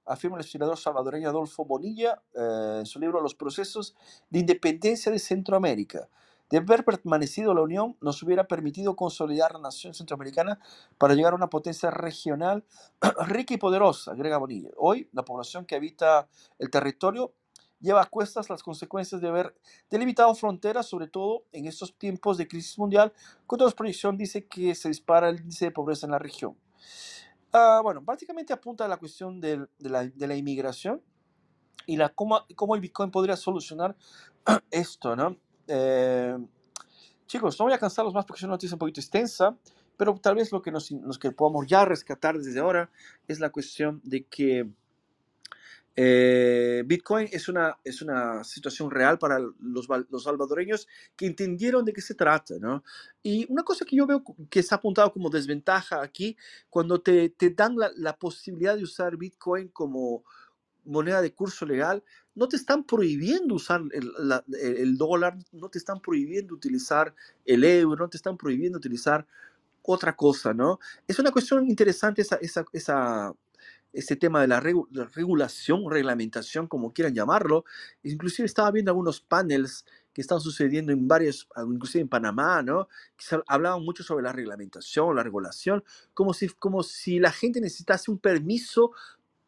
[0.06, 3.96] afirma el historiador salvadoreño Adolfo Bonilla eh, en su libro Los procesos
[4.30, 6.10] de independencia de Centroamérica.
[6.54, 10.60] De haber permanecido la Unión, nos hubiera permitido consolidar la nación centroamericana
[11.00, 12.64] para llegar a una potencia regional
[13.26, 14.70] rica y poderosa, agrega Bonilla.
[14.78, 16.28] Hoy, la población que habita
[16.60, 17.34] el territorio
[17.80, 19.56] lleva a cuestas las consecuencias de haber
[19.90, 23.12] delimitado fronteras, sobre todo en estos tiempos de crisis mundial,
[23.48, 26.56] cuando la proyección dice que se dispara el índice de pobreza en la región.
[27.52, 31.02] Ah, bueno, básicamente apunta a la cuestión de, la, inmigración
[31.88, 33.96] y la, cómo, cómo el Bitcoin podría solucionar
[34.70, 35.36] esto, ¿no?
[35.68, 36.38] Eh,
[37.26, 39.56] chicos, no voy a cansarlos más porque es una noticia un poquito extensa,
[39.98, 40.90] pero tal vez lo que nos,
[41.20, 42.90] que podamos ya rescatar desde ahora
[43.28, 44.70] es la cuestión de que
[45.96, 49.88] eh, Bitcoin es una, es una situación real para los,
[50.24, 52.84] salvadoreños que entendieron de qué se trata, ¿no?
[53.22, 56.36] Y una cosa que yo veo que está apuntado como desventaja aquí,
[56.70, 60.24] cuando te, te dan la, la, posibilidad de usar Bitcoin como
[60.86, 62.04] moneda de curso legal,
[62.36, 67.14] no te están prohibiendo usar el, dólar, no te están prohibiendo utilizar
[67.46, 69.26] el euro, no te están prohibiendo utilizar
[69.84, 70.80] otra cosa, ¿no?
[71.08, 72.40] Es una cuestión interesante esa,
[72.72, 73.34] esa,
[73.92, 77.66] ese tema de la, regulación, reglamentación, como quieran llamarlo.
[78.02, 82.88] Inclusive estaba viendo algunos panels que están sucediendo en varios, inclusive en Panamá, ¿no?
[83.18, 88.10] Que hablaban mucho sobre la reglamentación, la regulación, como si, como si la gente necesitase
[88.10, 88.92] un permiso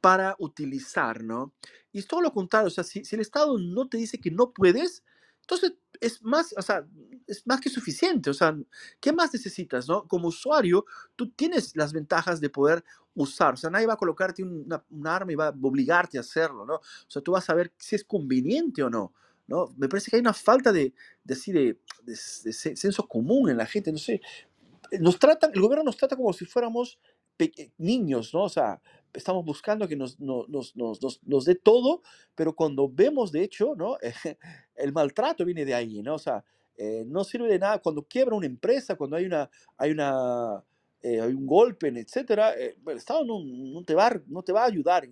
[0.05, 1.55] para utilizar, ¿no?
[1.91, 4.29] Y es todo lo contrario, o sea, si, si el Estado no te dice que
[4.29, 5.03] no puedes,
[5.41, 6.85] entonces es más, o sea,
[7.25, 8.55] es más que suficiente, o sea,
[8.99, 10.07] ¿qué más necesitas, no?
[10.07, 10.85] Como usuario,
[11.15, 12.83] tú tienes las ventajas de poder
[13.15, 16.67] usar, o sea, nadie va a colocarte un arma y va a obligarte a hacerlo,
[16.67, 16.75] ¿no?
[16.75, 19.11] O sea, tú vas a ver si es conveniente o no,
[19.47, 19.73] ¿no?
[19.75, 20.93] Me parece que hay una falta de,
[21.23, 22.15] de, de, de
[22.53, 24.21] senso común en la gente, no sé,
[24.99, 26.99] nos tratan, el gobierno nos trata como si fuéramos
[27.77, 28.43] niños, ¿no?
[28.43, 28.79] O sea,
[29.15, 32.01] estamos buscando que nos, nos, nos, nos, dé todo,
[32.35, 33.97] pero cuando vemos, de hecho, ¿no?
[34.75, 36.15] el maltrato viene de ahí, ¿no?
[36.15, 36.43] O sea,
[36.77, 40.63] eh, no sirve de nada cuando quiebra una empresa, cuando hay, una, hay, una,
[41.01, 44.63] eh, hay un golpe, etcétera, eh, el Estado no, no, te va, no te va
[44.63, 45.07] a ayudar.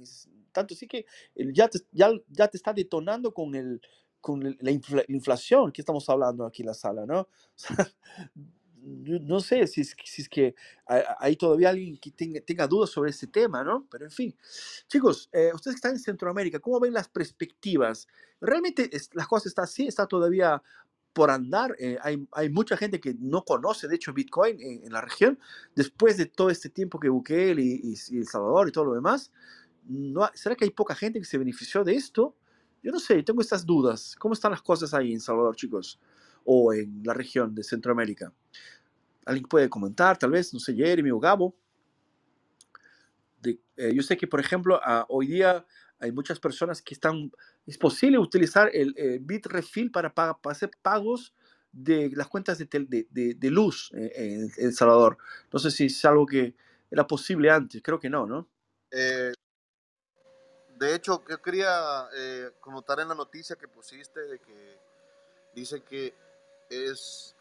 [0.51, 1.05] Tanto sí que
[1.53, 3.81] ya te, ya, ya te está detonando con, el,
[4.21, 4.71] con la
[5.07, 7.27] inflación que estamos hablando aquí en la sala, ¿no?
[8.84, 10.55] no sé si es, si es que
[11.19, 13.88] hay todavía alguien que tenga, dudas sobre ese tema, ¿no?
[13.89, 14.36] Pero en fin,
[14.88, 18.07] chicos, eh, ustedes que están en Centroamérica, ¿cómo ven las perspectivas?
[18.41, 19.88] ¿Realmente las cosas están así?
[19.88, 20.61] ¿Está todavía
[21.13, 21.75] por andar?
[21.79, 25.39] Eh, hay, hay, mucha gente que no conoce, de hecho, Bitcoin en, la región,
[25.75, 29.31] después de todo este tiempo que Bukele y, y, El Salvador y todo lo demás.
[29.86, 32.36] No, ¿Será que hay poca gente que se benefició de esto?
[32.84, 34.15] Yo no sé, tengo estas dudas.
[34.19, 35.99] ¿Cómo están las cosas ahí en Salvador, chicos?
[36.43, 38.34] O en la región de Centroamérica.
[39.26, 41.55] Alguien puede comentar, tal vez, no sé, Jeremy o Gabo.
[43.41, 45.65] De, eh, yo sé que, por ejemplo, hoy día
[45.99, 47.32] hay muchas personas que están,
[47.65, 51.34] es posible utilizar el eh, Bitrefill para, para, hacer pagos
[51.71, 52.67] de las cuentas de,
[53.09, 55.17] de, de luz en, El Salvador.
[55.51, 56.55] No sé si es algo que
[56.91, 58.47] era posible antes, creo que no, ¿no?
[58.91, 59.34] Eh,
[60.78, 62.07] de hecho, yo quería
[62.59, 64.78] connotar en la noticia que pusiste de que
[65.55, 66.13] dice que
[66.74, 67.36] es,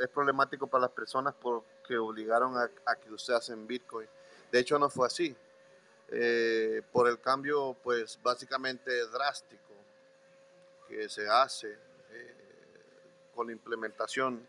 [0.00, 4.08] es problemático para las personas porque obligaron a, que ustedes en Bitcoin.
[4.50, 5.36] De hecho, no fue así.
[6.08, 9.74] Eh, por el cambio, pues básicamente drástico
[10.88, 11.72] que se hace
[12.10, 12.34] eh,
[13.34, 14.46] con la implementación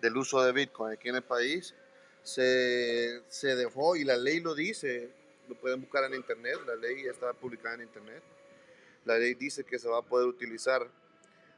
[0.00, 1.74] del uso de Bitcoin aquí en el país,
[2.22, 5.10] se, se dejó y la ley lo dice,
[5.48, 8.22] lo pueden buscar en internet, la ley está publicada en internet.
[9.04, 10.90] La ley dice que se va a poder utilizar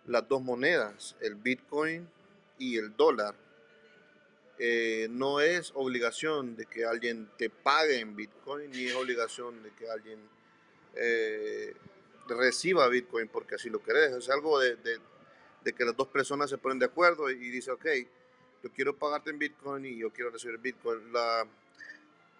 [0.08, 2.08] las dos monedas, el Bitcoin
[2.58, 3.34] y el dólar.
[4.58, 9.70] Eh, no es obligación de que alguien te pague en Bitcoin, ni es obligación de
[9.72, 10.18] que alguien
[10.94, 11.74] eh,
[12.26, 14.12] reciba Bitcoin porque así lo querés.
[14.12, 14.76] Es algo de,
[15.76, 17.86] que las dos personas se ponen de acuerdo y, dicen, ok,
[18.64, 21.12] yo quiero pagarte en Bitcoin y yo quiero recibir Bitcoin.
[21.12, 21.46] La,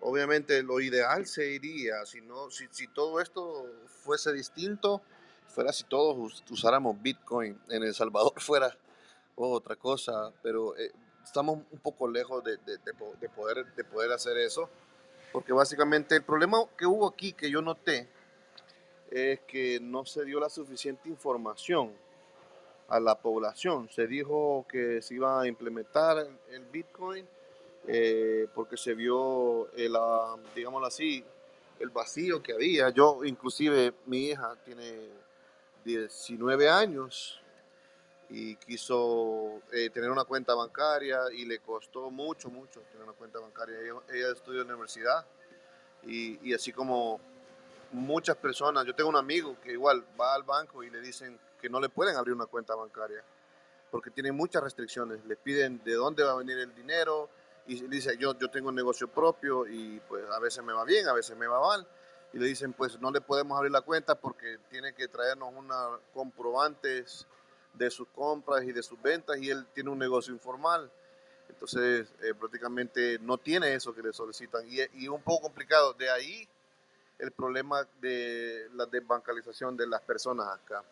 [0.00, 3.70] obviamente lo ideal sería, si, no, si, si todo esto
[4.02, 5.02] fuese distinto,
[5.48, 8.76] fuera si todos usáramos Bitcoin en El Salvador, fuera
[9.34, 10.92] otra cosa, pero eh,
[11.24, 14.68] estamos un poco lejos de, de, de, poder, de poder hacer eso,
[15.32, 18.08] porque básicamente el problema que hubo aquí, que yo noté,
[19.10, 21.92] es que no se dio la suficiente información
[22.88, 23.88] a la población.
[23.90, 27.26] Se dijo que se iba a implementar el Bitcoin
[27.86, 31.24] eh, porque se vio, el, ah, digámoslo así,
[31.78, 32.90] el vacío que había.
[32.90, 35.08] Yo, inclusive, mi hija tiene
[35.88, 37.40] 19 años
[38.28, 43.38] y quiso eh, tener una cuenta bancaria y le costó mucho, mucho tener una cuenta
[43.38, 43.78] bancaria.
[44.12, 45.24] Ella, estudió en la universidad
[46.04, 47.20] y, así como
[47.92, 51.70] muchas personas, yo tengo un amigo que igual va al banco y le dicen que
[51.70, 53.24] no le pueden abrir una cuenta bancaria
[53.90, 55.24] porque tiene muchas restricciones.
[55.24, 57.30] Le piden de dónde va a venir el dinero
[57.66, 61.08] y dice yo, yo tengo un negocio propio y pues a veces me va bien,
[61.08, 61.86] a veces me va mal
[62.32, 65.98] y le dicen pues no le podemos abrir la cuenta porque tiene que traernos una
[66.12, 67.26] comprobantes
[67.74, 70.90] de sus compras y de sus ventas y él tiene un negocio informal.
[71.48, 75.94] Entonces eh, prácticamente no tiene eso que le solicitan y es un poco complicado.
[75.94, 76.48] De ahí
[77.18, 80.84] el problema de la desbancalización de las personas acá.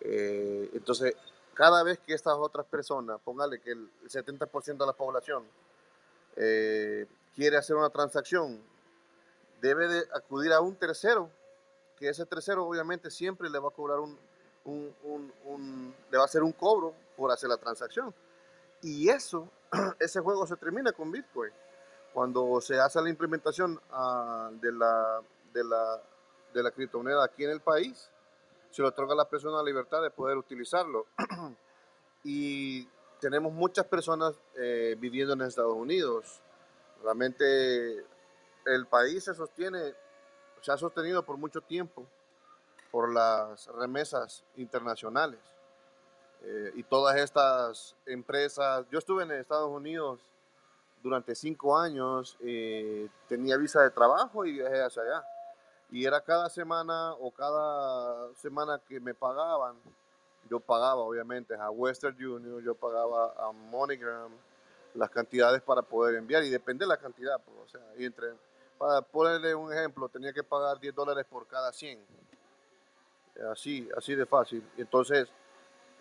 [0.00, 1.14] Eh, entonces,
[1.54, 5.44] cada vez que estas otras personas, póngale que el 70% de la población
[6.36, 8.60] eh, quiere hacer una transacción,
[9.64, 11.30] debe de acudir a un tercero,
[11.96, 14.18] que ese tercero obviamente siempre le va a cobrar un,
[14.64, 18.14] un, le va a hacer un cobro por hacer la transacción.
[18.82, 19.48] Y eso,
[19.98, 21.50] ese juego se termina con Bitcoin.
[22.12, 25.22] Cuando se hace la implementación ah, de, la,
[25.54, 26.02] de, la,
[26.52, 28.10] de la criptomoneda aquí en el país,
[28.70, 31.06] se le otorga a la persona la libertad de poder utilizarlo.
[32.22, 32.86] y
[33.18, 36.42] tenemos muchas personas eh, viviendo en Estados Unidos.
[37.02, 38.04] Realmente
[38.66, 39.94] el país se sostiene,
[40.60, 42.06] se ha sostenido por mucho tiempo
[42.90, 45.40] por las remesas internacionales.
[46.42, 50.20] Eh, y todas estas empresas, yo estuve en Estados Unidos
[51.02, 55.24] durante cinco años, eh, tenía visa de trabajo y viajé hacia allá.
[55.90, 59.76] Y era cada semana o cada semana que me pagaban,
[60.48, 64.32] yo pagaba obviamente a Western Union, yo pagaba a MoneyGram
[64.94, 68.28] las cantidades para poder enviar y depende de la cantidad, pues, o sea, y entre,
[68.78, 71.98] para ponerle un ejemplo, tenía que pagar 10 dólares por cada 100.
[73.50, 74.62] Así, así de fácil.
[74.76, 75.28] Entonces,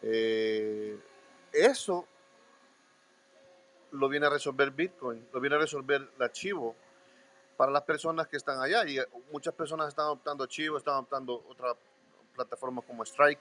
[0.01, 0.97] eh,
[1.51, 2.05] eso
[3.91, 6.75] lo viene a resolver Bitcoin, lo viene a resolver el archivo
[7.57, 8.85] para las personas que están allá.
[8.85, 8.99] Y
[9.31, 11.75] muchas personas están adoptando Chivo, están adoptando otras
[12.35, 13.39] plataformas como Strike,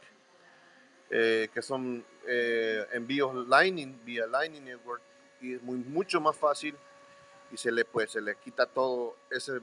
[1.11, 5.03] eh, que son eh, envíos Lightning, vía Lightning Network,
[5.41, 6.77] y es muy, mucho más fácil
[7.53, 9.61] y se le, pues, se le quita todo ese,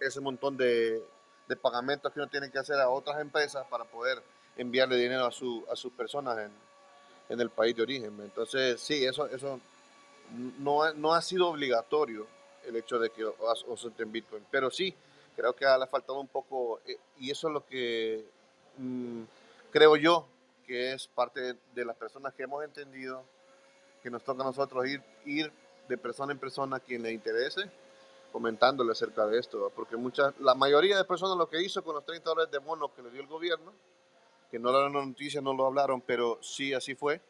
[0.00, 1.02] ese montón de,
[1.48, 4.22] de pagamentos que uno tiene que hacer a otras empresas para poder
[4.56, 6.50] enviarle dinero a, su, a sus personas en,
[7.28, 8.18] en el país de origen.
[8.20, 9.60] Entonces, sí, eso, eso
[10.58, 12.26] no, ha, no ha sido obligatorio
[12.66, 14.94] el hecho de que os en Bitcoin, pero sí,
[15.36, 18.24] creo que ha faltado un poco, eh, y eso es lo que
[18.78, 19.22] mm,
[19.70, 20.26] creo yo
[20.66, 23.22] que es parte de, las personas que hemos entendido
[24.02, 25.52] que nos toca a nosotros ir, ir
[25.88, 27.70] de persona en persona a quien le interese
[28.36, 32.04] comentándole acerca de esto, porque muchas, la mayoría de personas lo que hizo con los
[32.04, 33.72] 30 dólares de mono que le dio el gobierno,
[34.50, 37.22] que no eran noticias, no lo hablaron, pero sí así fue,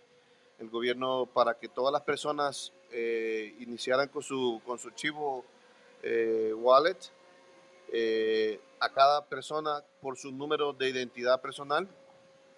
[0.58, 5.44] el gobierno para que todas las personas eh, iniciaran con su, con su chivo
[6.02, 6.98] eh, wallet,
[7.92, 11.86] eh, a cada persona por su número de identidad personal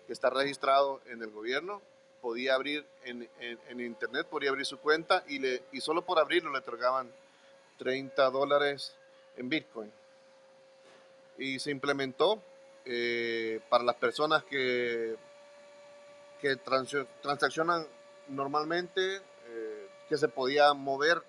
[0.07, 1.83] que está registrado en el gobierno,
[2.21, 6.51] podía abrir en, en, internet, podía abrir su cuenta y, le, y solo por abrirlo
[6.51, 7.11] le otorgaban
[7.79, 8.95] 30 dólares
[9.37, 9.93] en Bitcoin.
[11.39, 12.43] Y se implementó
[13.69, 15.17] para las personas que,
[16.41, 17.87] que transaccionan
[18.29, 19.21] normalmente
[20.09, 21.23] que se podía mover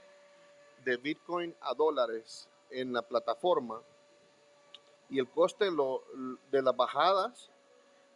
[0.86, 3.82] de Bitcoin a dólares en la plataforma
[5.10, 6.04] y el coste lo,
[6.50, 7.50] de las bajadas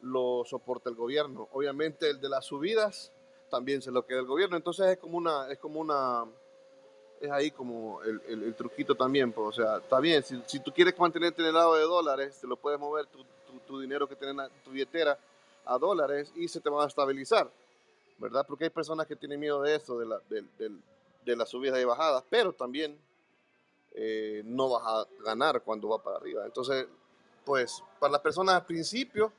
[0.04, 1.48] lo soporta el gobierno.
[1.54, 3.12] Obviamente el de las subidas
[3.50, 4.58] también se lo queda el gobierno.
[4.58, 6.26] Entonces es como una, es como una,
[7.22, 9.32] es ahí como el, el, truquito también.
[9.32, 12.38] Pues, o sea, está bien, si, si, tú quieres mantenerte en el lado de dólares,
[12.40, 13.24] te lo puedes mover tu,
[13.66, 15.18] tu, dinero que tienes en tu billetera
[15.66, 17.50] a dólares y se te va a estabilizar.
[18.18, 18.46] ¿verdad?
[18.48, 20.44] Porque hay personas que tienen miedo de eso, de, la, de,
[21.26, 22.98] de, las subidas y bajadas, pero también
[23.94, 26.46] eh, no vas a ganar cuando va para arriba.
[26.46, 26.88] Entonces,
[27.44, 29.32] pues para las personas al principio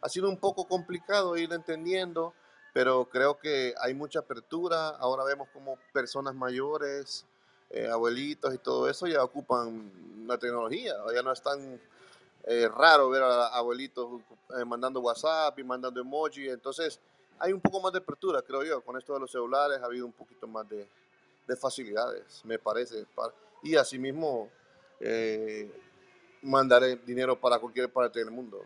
[0.00, 2.34] ha sido un poco complicado ir entendiendo,
[2.72, 4.88] pero creo que hay mucha apertura.
[4.90, 7.26] Ahora vemos como personas mayores,
[7.70, 11.80] eh, abuelitos y todo eso ya ocupan la tecnología, ya no es tan
[12.44, 14.22] eh, raro ver a abuelitos
[14.66, 16.48] mandando WhatsApp y mandando emoji.
[16.48, 17.00] Entonces,
[17.38, 18.80] hay un poco más de apertura, creo yo.
[18.80, 20.88] Con esto de los celulares ha habido un poquito más de,
[21.46, 23.06] de facilidades, me parece.
[23.62, 24.48] Y asimismo,
[25.00, 25.70] eh,
[26.42, 28.64] mandaré dinero para cualquier parte del mundo.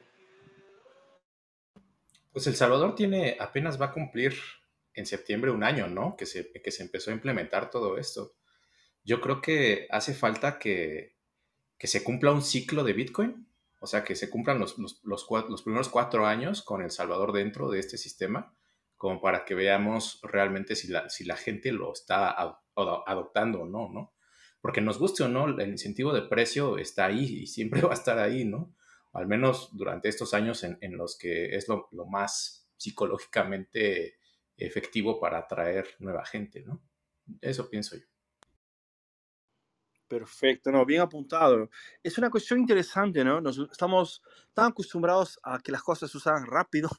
[2.33, 4.35] Pues El Salvador tiene, apenas va a cumplir
[4.95, 6.17] en septiembre un año, ¿no?
[6.17, 8.35] Que se, que se empezó a implementar todo esto.
[9.05, 11.17] Yo creo que hace falta que,
[11.79, 13.47] que se cumpla un ciclo de Bitcoin,
[13.81, 17.71] o sea, que se cumplan los, los, los, primeros cuatro años con El Salvador dentro
[17.71, 18.55] de este sistema
[19.03, 22.37] como para que veamos realmente si la, si la gente lo está
[22.77, 24.15] adoptando o no, ¿no?
[24.61, 27.95] Porque nos guste o no, el incentivo de precio está ahí y siempre va a
[27.95, 28.73] estar ahí, ¿no?
[29.13, 34.17] Al menos durante estos años en, en los que es lo, lo, más psicológicamente
[34.57, 36.83] efectivo para atraer nueva gente, ¿no?
[37.41, 38.07] Eso pienso yo.
[40.09, 41.71] Perfecto, no, bien apuntado.
[42.03, 43.41] Es una cuestión interesante, ¿no?
[43.41, 46.91] Nos, estamos tan acostumbrados a que las cosas se usan rápido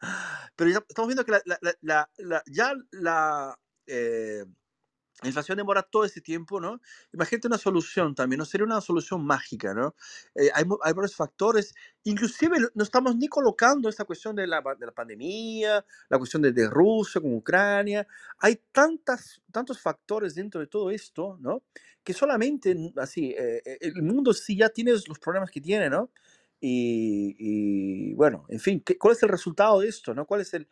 [0.56, 1.32] pero ya estamos viendo que
[1.80, 2.10] la,
[2.46, 4.44] ya la eh,
[5.24, 6.80] inflación demora todo ese tiempo, ¿no?
[7.12, 8.44] Imagínate una solución también, ¿no?
[8.44, 9.94] Sería una solución mágica, ¿no?
[10.34, 14.86] Eh, hay, hay, varios factores, inclusive no estamos ni colocando esta cuestión de la, de
[14.86, 18.06] la pandemia, la cuestión de, de, Rusia con Ucrania,
[18.38, 21.62] hay tantas, tantos factores dentro de todo esto, ¿no?
[22.04, 26.10] Que solamente, así, eh, el mundo sí ya tiene los problemas que tiene, ¿no?
[26.60, 30.12] Y, bueno, en fin, ¿cuál es el resultado de esto?
[30.12, 30.26] ¿no?
[30.26, 30.68] ¿Cuál, es el,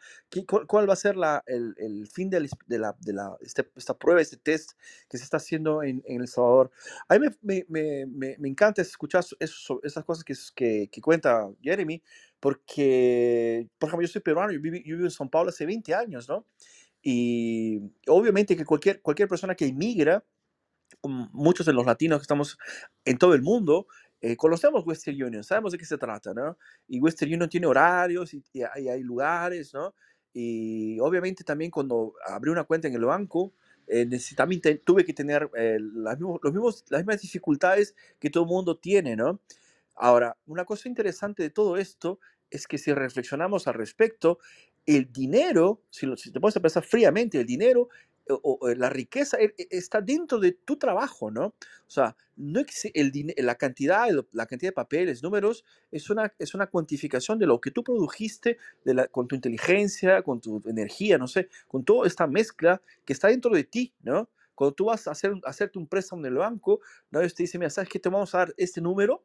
[0.66, 4.20] cuál, va a ser la, el, el, fin de, la, de la, este, esta prueba,
[4.20, 4.72] este test
[5.08, 6.72] que se está haciendo en, en El Salvador?
[7.08, 11.48] A mí me, me, me, me encanta escuchar eso, esas cosas que, que, que, cuenta
[11.62, 12.02] Jeremy,
[12.40, 15.94] porque, por ejemplo, yo soy peruano, yo vivo, yo vivo en São Paulo hace 20
[15.94, 16.46] años, ¿no?
[17.00, 20.24] Y obviamente que cualquier, cualquier persona que emigra,
[21.02, 22.58] muchos de los latinos que estamos
[23.04, 23.86] en todo el mundo,
[24.20, 26.56] eh, conocemos Western Union, sabemos de qué se trata, ¿no?
[26.88, 28.42] Y Western Union tiene horarios y,
[28.74, 29.94] hay, hay, lugares, ¿no?
[30.38, 33.54] y obviamente también cuando abrí una cuenta en el banco,
[33.86, 34.06] eh,
[34.36, 38.76] también tuve que tener eh, las, los mismos, las mismas dificultades que todo el mundo
[38.76, 39.40] tiene, ¿no?
[39.94, 44.38] Ahora, una cosa interesante de todo esto es que si reflexionamos al respecto,
[44.84, 47.88] el dinero, si, si te puedes pensar fríamente, el dinero
[48.28, 51.46] o, la riqueza e, e, está dentro de tu trabajo, ¿no?
[51.46, 52.60] O sea, no
[52.94, 57.60] el, la, cantidad, la cantidad de papeles, números, es una, es una cuantificación de lo
[57.60, 62.06] que tú produjiste de la, con tu inteligencia, con tu energía, no sé, con toda
[62.06, 64.28] esta mezcla que está dentro de ti, ¿no?
[64.54, 67.20] Cuando tú vas a hacer, hacerte un préstamo en el banco, ¿no?
[67.20, 67.98] te dicen, mira, ¿sabes qué?
[67.98, 69.22] Te vamos a dar este número,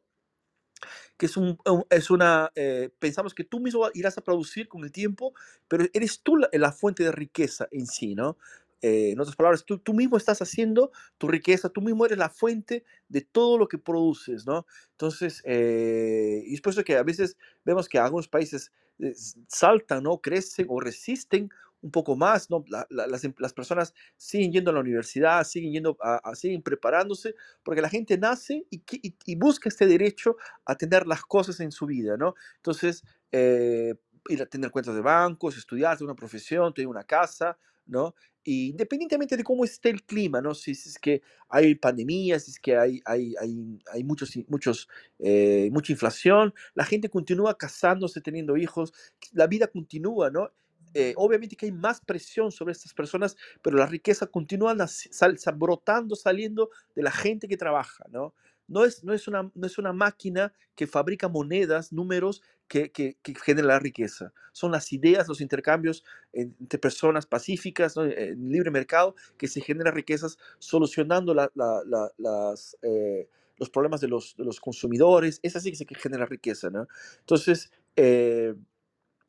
[1.16, 4.92] que es, un, es una, eh, pensamos que tú mismo irás a producir con el
[4.92, 5.32] tiempo,
[5.68, 8.36] pero eres tú la, la, fuente de riqueza en sí, ¿no?
[8.82, 12.28] Eh, en otras palabras, tú, tú, mismo estás haciendo tu riqueza, tú mismo eres la
[12.28, 14.66] fuente de todo lo que produces, ¿no?
[14.90, 19.14] Entonces, eh, y es por eso que a veces vemos que algunos países eh,
[19.46, 20.20] saltan, ¿no?
[20.20, 21.48] Crecen o resisten
[21.80, 22.64] un poco más, ¿no?
[22.68, 27.82] las, em, las, personas siguen yendo a la universidad, siguen yendo, a, siguen preparándose, porque
[27.82, 31.86] la gente nace y, y, y, busca este derecho a tener las cosas en su
[31.86, 32.34] vida, ¿no?
[32.58, 33.02] Entonces,
[33.32, 38.14] ir a tener cuentas de bancos, estudiar, tener una profesión, tener una casa, ¿no?
[38.44, 40.54] Y independientemente de cómo esté el clima, ¿no?
[40.54, 44.88] Si, es que hay pandemias, si es que hay, hay, hay, hay muchos, muchos,
[45.20, 48.92] eh, mucha inflación, la gente continúa casándose, teniendo hijos,
[49.32, 50.50] la vida continúa, ¿no?
[50.94, 56.16] Eh, obviamente que hay más presión sobre estas personas, pero la riqueza continúa sal, brotando,
[56.16, 58.34] saliendo de la gente que trabaja, ¿no?
[58.68, 63.16] No es, no, es una, no es una máquina que fabrica monedas, números que, que,
[63.44, 64.32] genera la riqueza.
[64.52, 70.38] Son las ideas, los intercambios entre personas pacíficas, en libre mercado, que se generan riquezas
[70.58, 75.38] solucionando las, eh, los problemas de los, de los, consumidores.
[75.42, 76.70] Es así que se genera riqueza.
[76.70, 76.88] ¿no?
[77.20, 78.54] Entonces, eh,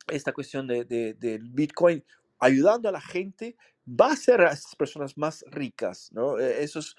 [0.08, 2.02] esta cuestión del de, Bitcoin
[2.38, 3.56] ayudando a la gente
[3.88, 6.38] va a hacer a esas personas más ricas, ¿no?
[6.38, 6.96] E, eso es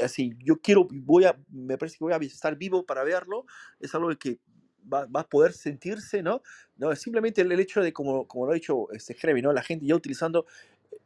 [0.00, 3.46] así, yo quiero, voy a, me parece que voy a estar vivo para verlo,
[3.80, 4.38] es algo que
[4.92, 6.42] va, va, a poder sentirse, ¿no?
[6.76, 9.52] No, es simplemente el, hecho de, como, como lo ha dicho este Jeremy, ¿no?
[9.52, 10.46] La gente ya utilizando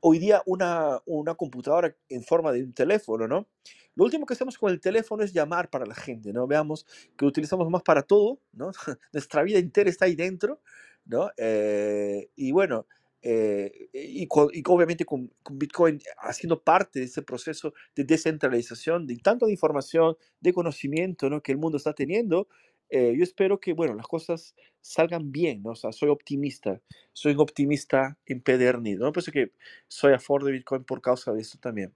[0.01, 3.49] hoy día una, una computadora en forma de un teléfono, ¿no?
[3.95, 6.47] Lo último que hacemos con el teléfono es llamar para la gente, ¿no?
[6.47, 6.85] Veamos
[7.17, 8.71] que lo utilizamos más para todo, ¿no?
[9.13, 10.61] Nuestra vida entera está ahí dentro,
[11.07, 11.31] ¿no?
[11.37, 12.87] Eh, y bueno,
[13.29, 19.17] eh, y, y, obviamente con, con, Bitcoin haciendo parte de ese proceso de descentralización, de
[19.17, 21.43] tanto de información, de conocimiento ¿no?
[21.43, 22.47] que el mundo está teniendo,
[22.89, 25.71] eh, yo espero que, bueno, las cosas salgan bien, ¿no?
[25.71, 26.81] O sea, soy optimista,
[27.13, 29.13] soy un optimista empedernido, ¿no?
[29.13, 29.51] Por eso que
[29.89, 31.93] soy a favor de Bitcoin por causa de esto también.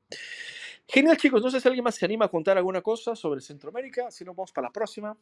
[0.89, 4.11] Genial, chicos, no sé si alguien más se anima a contar alguna cosa sobre Centroamérica,
[4.11, 5.16] si no, vamos para la próxima.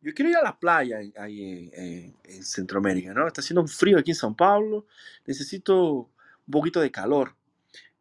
[0.00, 3.26] Yo quiero ir a la playa ahí en, Centroamérica, ¿no?
[3.26, 4.86] Está haciendo un frío aquí en São Paulo,
[5.26, 6.10] necesito
[6.46, 7.34] un poquito de calor.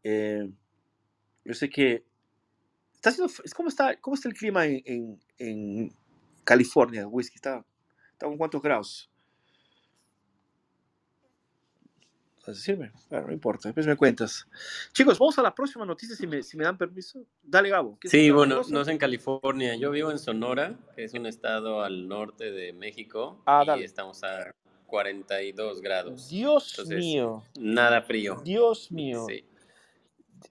[0.04, 0.50] Eh,
[1.44, 2.04] yo sé que
[2.94, 5.94] está haciendo, ¿cómo está, cómo está el clima en, en,
[6.44, 7.36] California, whisky?
[7.36, 7.66] ¿Está,
[8.14, 9.10] ¿Está con cuántos grados?
[12.76, 14.48] Bueno, no importa, después me cuentas.
[14.94, 17.26] Chicos, vamos a la próxima noticia si me, si me dan permiso.
[17.44, 17.98] Dale, Gabo.
[18.04, 19.76] Sí, bueno, no es en California.
[19.76, 23.42] Yo vivo en Sonora, que es un estado al norte de México.
[23.46, 26.30] Ah, y estamos a 42 grados.
[26.30, 27.44] Dios mío.
[27.60, 28.42] Nada frío.
[28.46, 29.26] Dios mío.
[29.28, 29.44] Sí.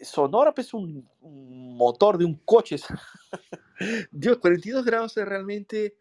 [0.01, 2.77] Sonora es pues, un, motor de un coche.
[4.11, 5.97] Dios, 42 grados es realmente,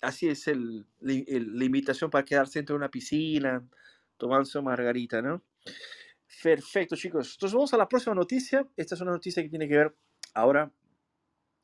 [0.00, 3.64] así es el, la invitación para quedarse dentro de una piscina,
[4.20, 5.42] tomarse margarita, ¿no?
[6.42, 7.32] Perfecto, chicos.
[7.34, 8.66] Entonces vamos a la próxima noticia.
[8.76, 9.96] Esta es una noticia que tiene que ver
[10.34, 10.70] ahora,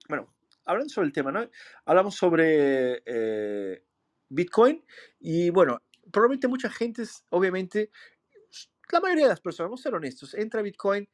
[0.09, 0.35] bueno,
[0.65, 1.49] hablando sobre el tema, ¿no?
[1.85, 3.85] Hablamos sobre eh,
[4.29, 4.85] Bitcoin
[5.21, 7.91] y bueno, probablemente mucha gente, obviamente,
[8.91, 11.09] la mayoría de las personas, vamos a ser honestos, entra a Bitcoin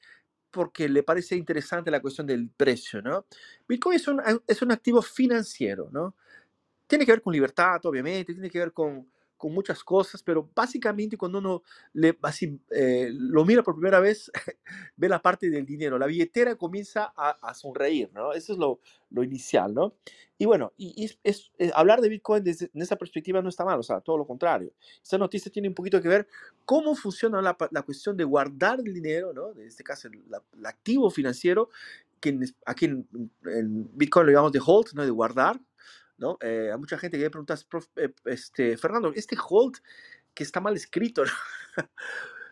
[0.51, 3.27] porque le parece interesante la cuestión del precio, ¿no?
[3.67, 6.15] Bitcoin es un, es un activo financiero, ¿no?
[6.87, 9.12] Tiene que ver con libertad, obviamente, tiene que ver con,
[9.43, 11.65] con muchas cosas, pero básicamente cuando uno
[11.95, 14.31] le, así, eh, lo mira por primera vez,
[14.97, 18.33] ve la parte del dinero, la billetera comienza a, a sonreír, ¿no?
[18.35, 18.79] Eso es lo,
[19.11, 19.97] lo, inicial, ¿no?
[20.39, 21.19] Y bueno, es,
[21.59, 24.29] eh, hablar de Bitcoin desde en esa perspectiva no está mal, o sea, todo lo
[24.29, 24.73] contrario.
[25.03, 26.29] Esta noticia tiene un poquito que ver
[26.65, 29.51] cómo funciona la, cuestión de guardar el dinero, ¿no?
[29.51, 30.23] En este caso, el,
[30.65, 31.69] activo financiero,
[32.21, 33.09] que aquí en,
[33.47, 35.03] en Bitcoin lo llamamos de hold, ¿no?
[35.03, 35.61] De guardar,
[36.23, 36.39] ¿no?
[36.41, 37.59] Eh, a mucha gente que me pregunta,
[37.97, 39.79] eh, este, Fernando, este hold
[40.33, 41.25] que está mal escrito,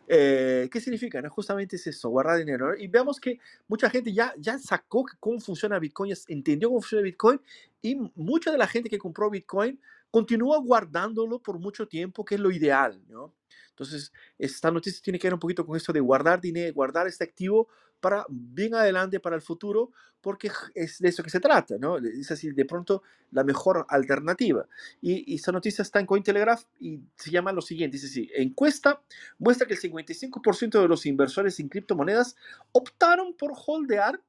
[0.09, 1.23] eh, ¿qué significa?
[1.23, 1.31] ¿no?
[1.31, 2.77] Justamente es eso, guardar dinero.
[2.77, 7.05] Y veamos que mucha gente ya, ya sacó cómo funciona Bitcoin, ya entendió cómo funciona
[7.05, 7.41] Bitcoin
[7.81, 12.41] y mucha de la gente que compró Bitcoin continúa guardándolo por mucho tiempo, que es
[12.41, 13.33] lo ideal, ¿no?
[13.71, 17.25] Entonces, esta noticia tiene que ver un poquito con esto de guardar dinero, guardar este
[17.25, 17.69] activo
[18.01, 21.99] para bien adelante, para el futuro, porque es de eso que se trata, ¿no?
[21.99, 24.67] Es así, de pronto, la mejor alternativa.
[25.01, 29.01] Y, esta noticia está en Cointelegraph y se llama lo siguiente, dice así, encuesta
[29.39, 32.37] muestra que el 55% de los inversores en criptomonedas
[32.73, 34.21] optaron por holdear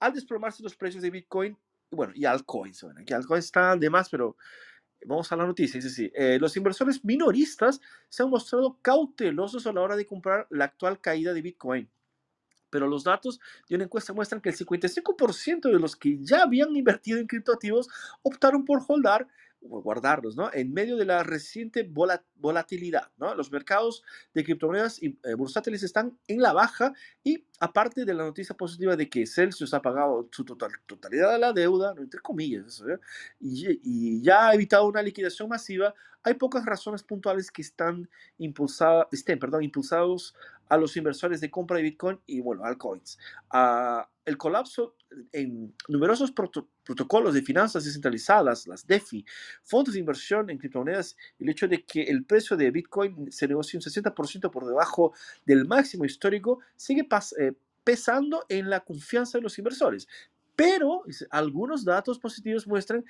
[0.00, 1.56] al desplomarse los precios de Bitcoin,
[1.90, 4.36] bueno, y altcoins, bueno, que altcoins está de más, pero
[5.04, 9.72] vamos a la noticia, dice así, eh, los inversores minoristas se han mostrado cautelosos a
[9.72, 11.88] la hora de comprar la actual caída de Bitcoin
[12.72, 16.74] pero los datos de una encuesta muestran que el 55% de los que ya habían
[16.74, 17.88] invertido en criptoactivos
[18.22, 19.28] optaron por holdar
[19.62, 20.50] guardarlos, ¿no?
[20.52, 21.88] En medio de la reciente
[22.36, 23.34] volatilidad, ¿no?
[23.34, 24.02] Los mercados
[24.34, 26.92] de criptomonedas y eh, bursátiles están en la baja
[27.22, 31.38] y aparte de la noticia positiva de que Celsius ha pagado su total, totalidad de
[31.38, 32.98] la deuda, entre comillas, ¿eh?
[33.40, 35.94] y, ya ha evitado una liquidación masiva,
[36.24, 38.08] hay pocas razones puntuales que están
[38.38, 40.34] impulsadas, estén, perdón, impulsados
[40.68, 43.18] a los inversores de compra de Bitcoin y, bueno, altcoins.
[43.52, 44.94] Uh, el colapso
[45.32, 49.24] en numerosos protocolos de finanzas descentralizadas, las DeFi,
[49.62, 53.78] fondos de inversión en criptomonedas, el hecho de que el precio de Bitcoin se negocie
[53.78, 55.12] un 60% por debajo
[55.44, 57.06] del máximo histórico, sigue
[57.38, 57.52] eh,
[57.84, 60.08] pesando en la confianza de los inversores.
[60.54, 63.04] Pero algunos datos positivos muestran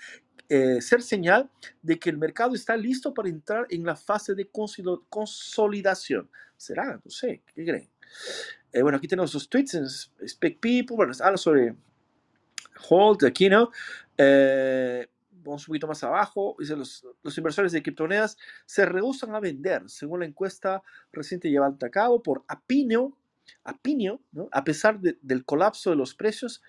[0.49, 1.51] eh, ser señal
[1.83, 6.31] de que el mercado está listo para entrar en la fase de consolidación.
[6.57, 7.01] ¿Será?
[7.05, 7.89] No sé, ¿qué creen?
[8.73, 11.75] Eh, bueno, aquí tenemos los tweets Spec People, bueno, habla sobre
[12.89, 13.71] Hold, aquí, ¿no?
[14.17, 15.09] Eh,
[15.45, 19.83] vamos un poquito más abajo, dice los, los, inversores de criptomonedas se rehusan a vender,
[19.89, 23.17] según la encuesta reciente llevada a cabo por Apinio,
[23.65, 24.49] Apinio ¿no?
[24.53, 26.63] a pesar del colapso de los precios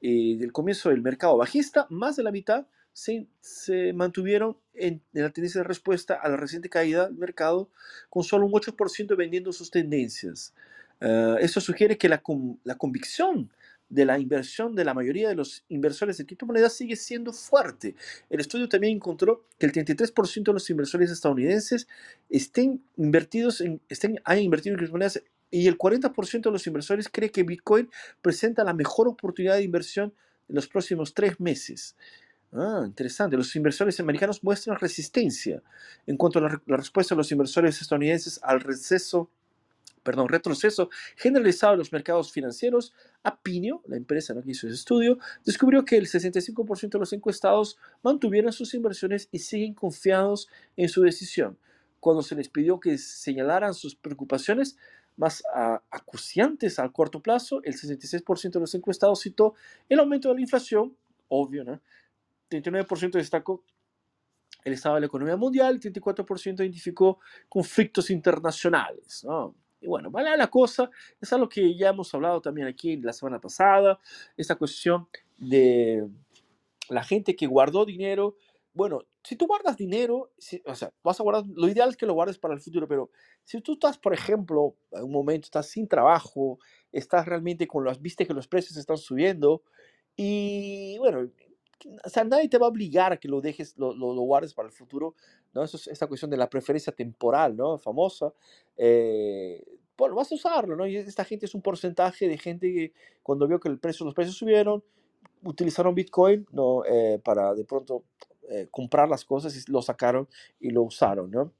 [0.00, 5.30] y del comienzo del mercado bajista, más de la mitad se, se mantuvieron en, la
[5.30, 7.70] tendencia de respuesta a la reciente caída del mercado,
[8.08, 10.54] con solo un 8% vendiendo sus tendencias.
[11.00, 12.22] Uh, eso sugiere que la,
[12.64, 13.50] la, convicción
[13.88, 17.94] de la inversión de la mayoría de los inversores de criptomonedas sigue siendo fuerte.
[18.28, 21.86] El estudio también encontró que el 33% de los inversores estadounidenses
[22.28, 27.30] estén invertidos en, estén, hayan invertido en criptomonedas y el 40% de los inversores cree
[27.30, 27.88] que Bitcoin
[28.20, 30.12] presenta la mejor oportunidad de inversión
[30.48, 31.96] en los próximos tres meses.
[32.52, 33.36] Ah, interesante.
[33.36, 35.62] Los inversores americanos muestran resistencia
[36.06, 39.30] en cuanto a la respuesta de los inversores estadounidenses al receso
[40.06, 42.94] perdón, retroceso generalizado en los mercados financieros,
[43.24, 48.52] Apinio, la empresa que hizo ese estudio, descubrió que el 65% de los encuestados mantuvieron
[48.52, 51.58] sus inversiones y siguen confiados en su decisión.
[51.98, 54.78] Cuando se les pidió que señalaran sus preocupaciones
[55.16, 55.42] más
[55.90, 59.54] acuciantes a corto plazo, el 66% de los encuestados citó
[59.88, 60.96] el aumento de la inflación,
[61.28, 61.80] obvio, ¿no?
[62.48, 63.64] 39% destacó
[64.66, 69.24] el estado de la economía mundial, 34% identificó conflictos internacionales.
[69.24, 69.54] ¿no?
[69.86, 73.40] Y bueno, vale la cosa, es algo que ya hemos hablado también aquí la semana
[73.40, 74.00] pasada,
[74.36, 75.06] esta cuestión
[75.38, 76.08] de
[76.88, 78.34] la gente que guardó dinero.
[78.74, 80.32] Bueno, si tú guardas dinero,
[80.64, 83.10] o sea, vas a guardar, lo ideal es que lo guardes para el futuro, pero
[83.44, 86.58] si tú estás, por ejemplo, en un momento estás sin trabajo,
[86.90, 89.62] estás realmente con las, viste que los precios están subiendo,
[90.16, 91.30] y bueno,
[92.04, 94.68] o sea, nadie te va a obligar a que lo dejes, lo, lo, guardes para
[94.68, 95.14] el futuro,
[95.54, 95.62] ¿no?
[95.62, 97.78] Eso es esta cuestión de la preferencia temporal, ¿no?
[97.78, 98.32] Famosa.
[98.76, 99.62] Eh,
[99.96, 100.86] bueno, vas a usarlo, ¿no?
[100.86, 102.92] Y esta gente es un porcentaje de gente que
[103.22, 104.82] cuando vio que el precio, los precios subieron,
[105.42, 106.84] utilizaron Bitcoin, ¿no?
[106.84, 108.04] Eh, para de pronto
[108.48, 110.28] eh, comprar las cosas y lo sacaron
[110.60, 111.52] y lo usaron, ¿no?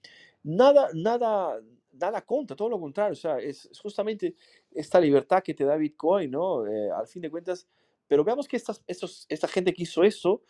[0.43, 1.61] Nada, nada,
[1.93, 4.34] nada contra, todo lo contrario, o sea, es, justamente
[4.70, 6.62] esta libertad que te da Bitcoin, ¿no?
[6.95, 7.66] al fin de cuentas,
[8.07, 10.43] pero veamos que estas, estos, esta gente que hizo eso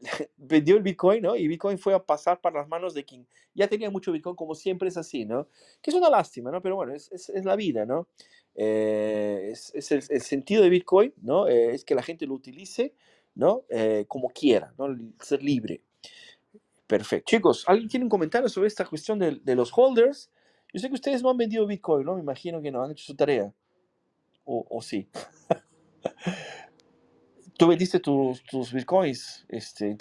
[0.36, 1.36] vendió el Bitcoin, ¿no?
[1.36, 4.54] Y Bitcoin fue a pasar para las manos de quien ya tenía mucho Bitcoin, como
[4.54, 5.48] siempre es así, ¿no?
[5.82, 6.62] Que es una lástima, ¿no?
[6.62, 8.08] Pero bueno, es, es, es la vida, ¿no?
[8.54, 11.46] Eh, es, es el, el, sentido de Bitcoin, ¿no?
[11.48, 12.94] Eh, es que la gente lo utilice,
[13.34, 13.64] ¿no?
[13.68, 14.88] Eh, como quiera, ¿no?
[15.20, 15.82] Ser libre.
[16.86, 17.30] Perfecto.
[17.30, 20.30] Chicos, ¿alguien tiene un comentario sobre esta cuestión de, de los holders?
[20.72, 22.14] Yo sé que ustedes no han vendido Bitcoin, ¿no?
[22.14, 23.52] Me imagino que no han hecho su tarea.
[24.44, 25.08] O, o sí.
[27.60, 29.94] tú vendiste tus, tus bitcoins, este.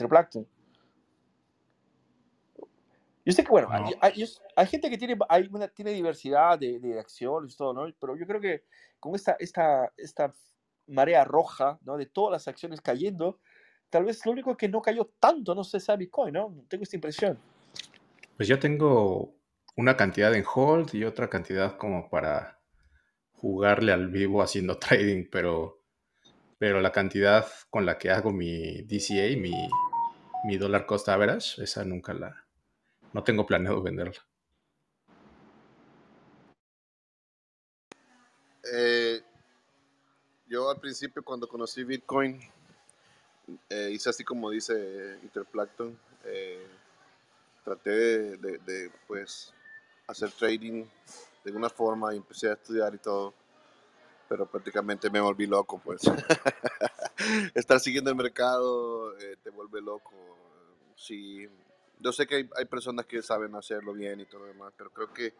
[3.26, 6.97] Yo sé que, bueno, hay, hay, gente que tiene, hay una, tiene diversidad de, de,
[6.97, 7.93] acciones y todo, ¿no?
[7.99, 8.64] Pero yo creo que
[8.97, 10.34] con esta, esta, esta
[10.88, 11.97] marea roja, ¿no?
[11.97, 13.39] De todas las acciones cayendo,
[13.89, 16.64] tal vez lo único que no cayó tanto, no sé, sea Bitcoin, ¿no?
[16.70, 17.38] Tengo esta impresión.
[18.38, 19.36] Pues yo tengo
[19.76, 22.57] una cantidad en hold y otra cantidad como para
[23.34, 25.78] jugarle al vivo haciendo trading, pero
[26.60, 29.53] pero la cantidad con la que hago mi DCA, mi,
[30.45, 32.45] mi dólar costa average, esa nunca la,
[33.14, 34.22] no tengo planeado venderla.
[38.72, 39.22] Eh,
[40.47, 42.39] yo al principio cuando conocí Bitcoin,
[43.70, 46.68] eh, hice así como dice Interplankton, eh,
[47.64, 47.91] traté
[48.38, 49.53] de, pues
[50.07, 50.84] hacer trading
[51.43, 53.34] de alguna forma y empecé a estudiar y todo,
[54.30, 56.01] pero prácticamente me volví loco, pues.
[57.55, 59.13] Estar siguiendo el mercado
[59.43, 60.13] te vuelve loco.
[60.95, 61.49] Sí,
[61.99, 65.13] yo sé que hay, personas que saben hacerlo bien y todo lo demás, pero creo
[65.13, 65.34] que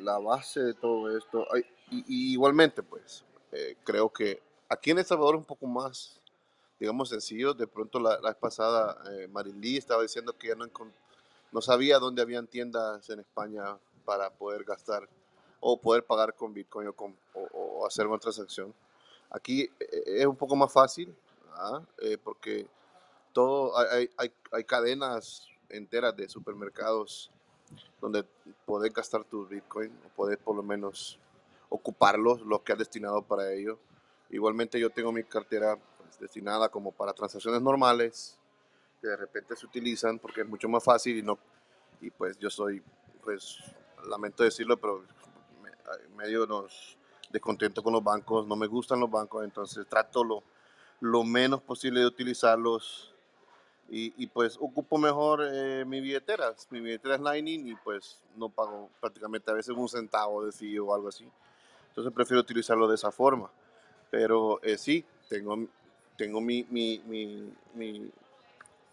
[0.00, 1.46] la base de todo esto,
[1.90, 6.20] y, igualmente, pues, eh, creo que aquí en El Salvador es un poco más,
[6.78, 7.54] digamos, sencillo.
[7.54, 10.66] De pronto la, la vez pasada eh, Marilí estaba diciendo que ya no,
[11.52, 15.08] no sabía dónde habían tiendas en España para poder gastar
[15.60, 16.92] o poder pagar con Bitcoin
[17.34, 18.74] o, hacer una transacción.
[19.30, 21.14] Aquí eh, es un poco más fácil,
[21.54, 21.82] ¿ah?
[22.24, 22.66] porque
[23.32, 27.30] todo, hay, hay, cadenas enteras de supermercados
[28.00, 28.24] donde
[28.64, 31.18] poder gastar tu Bitcoin o poder por lo menos
[31.68, 33.78] ocuparlos, los que has destinado para ello.
[34.30, 38.36] Igualmente yo tengo mi cartera pues, destinada como para transacciones normales
[39.00, 41.38] que de repente se utilizan porque es mucho más fácil y no
[42.00, 42.82] y pues yo soy
[43.22, 43.58] pues
[44.08, 45.04] lamento decirlo pero
[46.16, 46.96] medio nos
[47.30, 50.42] descontento con los bancos no me gustan los bancos entonces trato lo,
[51.00, 53.14] lo menos posible de utilizarlos
[53.88, 58.48] y, y pues ocupo mejor eh, mi billetera mi billetera es Lightning y pues no
[58.48, 61.26] pago prácticamente a veces un centavo de fee o algo así
[61.90, 63.50] entonces prefiero utilizarlo de esa forma.
[64.10, 65.66] Pero eh, sí, tengo,
[66.16, 67.00] tengo mi, mi,
[67.74, 68.10] mi,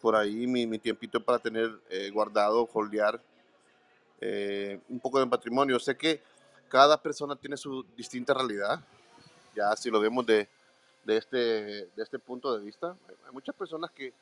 [0.02, 3.22] por ahí mi, tiempito para tener eh, guardado, holdear
[4.20, 5.80] eh, un poco de patrimonio.
[5.80, 6.22] Sé que
[6.68, 8.80] cada persona tiene su distinta realidad.
[9.56, 10.48] Ya si lo vemos de,
[11.04, 14.14] de, este, de este punto de vista, hay muchas personas que,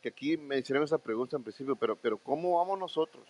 [0.00, 3.24] que aquí me hicieron esa pregunta en principio, pero, pero ¿cómo vamos nosotros?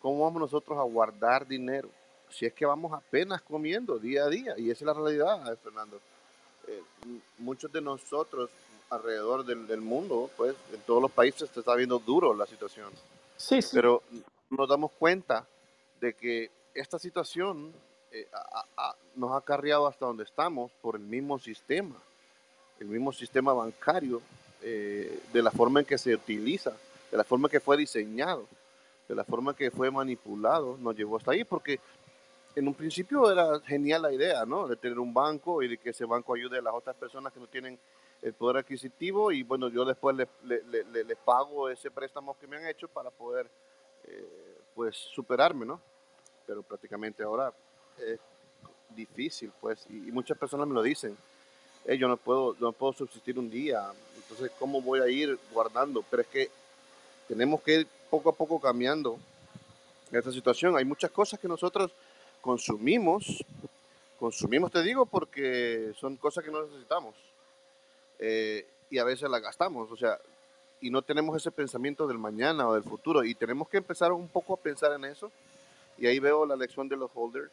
[0.00, 1.88] ¿Cómo vamos nosotros a guardar dinero?
[2.32, 6.00] si es que vamos apenas comiendo día a día, y esa es la realidad, Fernando.
[6.66, 6.82] Eh,
[7.38, 8.50] muchos de nosotros
[8.90, 12.90] alrededor del, mundo, pues en todos los países se está viendo duro la situación.
[13.36, 13.70] Sí, sí.
[13.72, 14.02] Pero
[14.50, 15.46] nos damos cuenta
[16.00, 17.72] de que esta situación
[18.10, 18.28] eh,
[19.14, 21.96] nos ha carriado hasta donde estamos por el mismo sistema,
[22.78, 24.20] el mismo sistema bancario,
[24.62, 26.72] eh, de la forma en que se utiliza,
[27.10, 28.46] de la forma en que fue diseñado,
[29.08, 31.80] de la forma en que fue manipulado, nos llevó hasta ahí, porque
[32.54, 34.68] en un principio era genial la idea, ¿no?
[34.68, 37.40] De tener un banco y de que ese banco ayude a las otras personas que
[37.40, 37.78] no tienen
[38.20, 40.28] el poder adquisitivo y bueno, yo después les,
[41.24, 43.50] pago ese préstamo que me han hecho para poder,
[44.04, 45.80] eh, pues, superarme, ¿no?
[46.46, 47.52] Pero prácticamente ahora
[47.98, 48.18] es
[48.94, 51.16] difícil, pues, y, muchas personas me lo dicen.
[51.86, 56.04] yo no puedo, no puedo subsistir un día, entonces, ¿cómo voy a ir guardando?
[56.10, 56.50] Pero es que
[57.28, 59.18] tenemos que ir poco a poco cambiando
[60.10, 60.76] esta situación.
[60.76, 61.90] Hay muchas cosas que nosotros
[62.40, 63.44] consumimos,
[64.18, 67.14] consumimos te digo porque son cosas que no necesitamos
[68.18, 70.18] eh, y a veces las gastamos, o sea,
[70.80, 74.28] y no tenemos ese pensamiento del mañana o del futuro y tenemos que empezar un
[74.28, 75.30] poco a pensar en eso
[76.02, 77.48] y ahí veo la lección de los holders,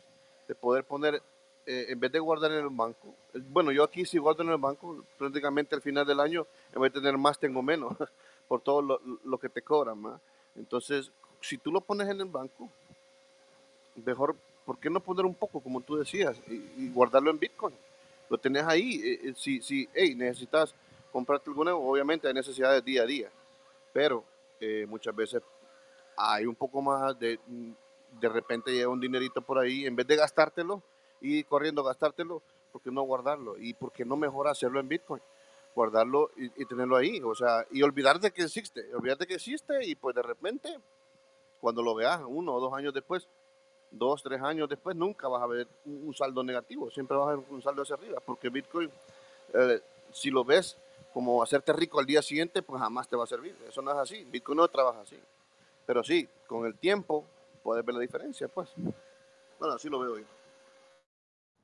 [0.48, 1.22] de poder poner,
[1.68, 4.58] eh, en vez de guardar en el banco, bueno, yo aquí si guardo en el
[4.58, 7.94] banco, prácticamente al final del año, en vez de tener más, tengo menos,
[8.48, 10.20] por todo lo, lo que te cobran, ¿no?
[10.56, 12.68] Entonces, si tú lo pones en el banco,
[14.04, 14.36] mejor
[14.66, 17.76] ¿por qué no poner un poco, como tú decías, y, guardarlo en Bitcoin?
[18.32, 19.00] Lo tenés ahí.
[19.04, 20.74] Eh, eh, si, si hey, necesitas
[21.12, 23.30] comprarte nuevo, obviamente hay necesidades día a día,
[23.94, 24.24] pero
[24.88, 25.44] muchas veces
[26.18, 27.40] hay un poco más de,
[28.20, 30.82] de repente llega un dinerito por ahí, en vez de gastártelo
[31.22, 32.42] y corriendo gastártelo,
[32.72, 33.58] ¿por qué no guardarlo?
[33.58, 35.22] ¿Y por qué no mejor hacerlo en Bitcoin?
[35.76, 39.36] Guardarlo y, y tenerlo ahí, o sea, y olvidar de que existe, olvidar de que
[39.36, 40.78] existe y pues de repente,
[41.62, 43.28] cuando lo veas uno o dos años después,
[43.92, 47.46] dos, tres años después, nunca vas a ver un, saldo negativo, siempre vas a ver
[47.50, 48.92] un saldo hacia arriba, porque Bitcoin,
[49.54, 49.82] eh,
[50.12, 50.78] si lo ves
[51.14, 53.56] como hacerte rico al día siguiente, pues jamás te va a servir.
[53.68, 55.20] Eso no es así, Bitcoin no trabaja así.
[55.86, 57.26] Pero sí, con el tiempo
[57.64, 58.70] puedes ver la diferencia, pues.
[59.60, 60.26] Bueno, así lo veo yo.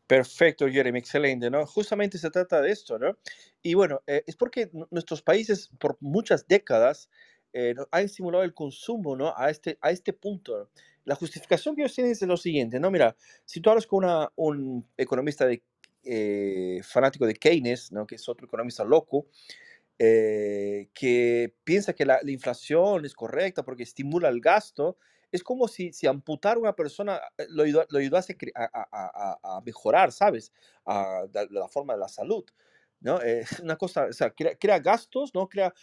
[0.08, 1.66] Perfecto, Jeremy, excelente, ¿no?
[1.66, 3.18] Justamente se trata de esto, ¿no?
[3.64, 7.10] Y bueno, eh, es porque nuestros países por muchas décadas
[7.54, 9.34] eh, han estimulado el consumo, ¿no?
[9.36, 10.70] A este, a este punto
[11.06, 12.92] la justificación que ellos tienen es lo siguiente, ¿no?
[12.92, 13.16] Mira,
[13.46, 15.48] si tú hablas con una, un economista
[16.04, 18.06] eh, fanático de Keynes, ¿no?
[18.06, 19.28] Que es otro economista loco,
[19.98, 24.98] que piensa que la, inflación es correcta porque estimula el gasto,
[25.36, 29.62] es como si, si amputar a una persona eh, lo, lo ayudase a, a, a,
[29.62, 30.52] mejorar, ¿sabes?
[30.86, 32.46] A, la forma de la salud.
[33.02, 33.22] ¿no?
[33.22, 35.48] Es una cosa, o sea, crea, gastos, ¿no?
[35.48, 35.74] Crea,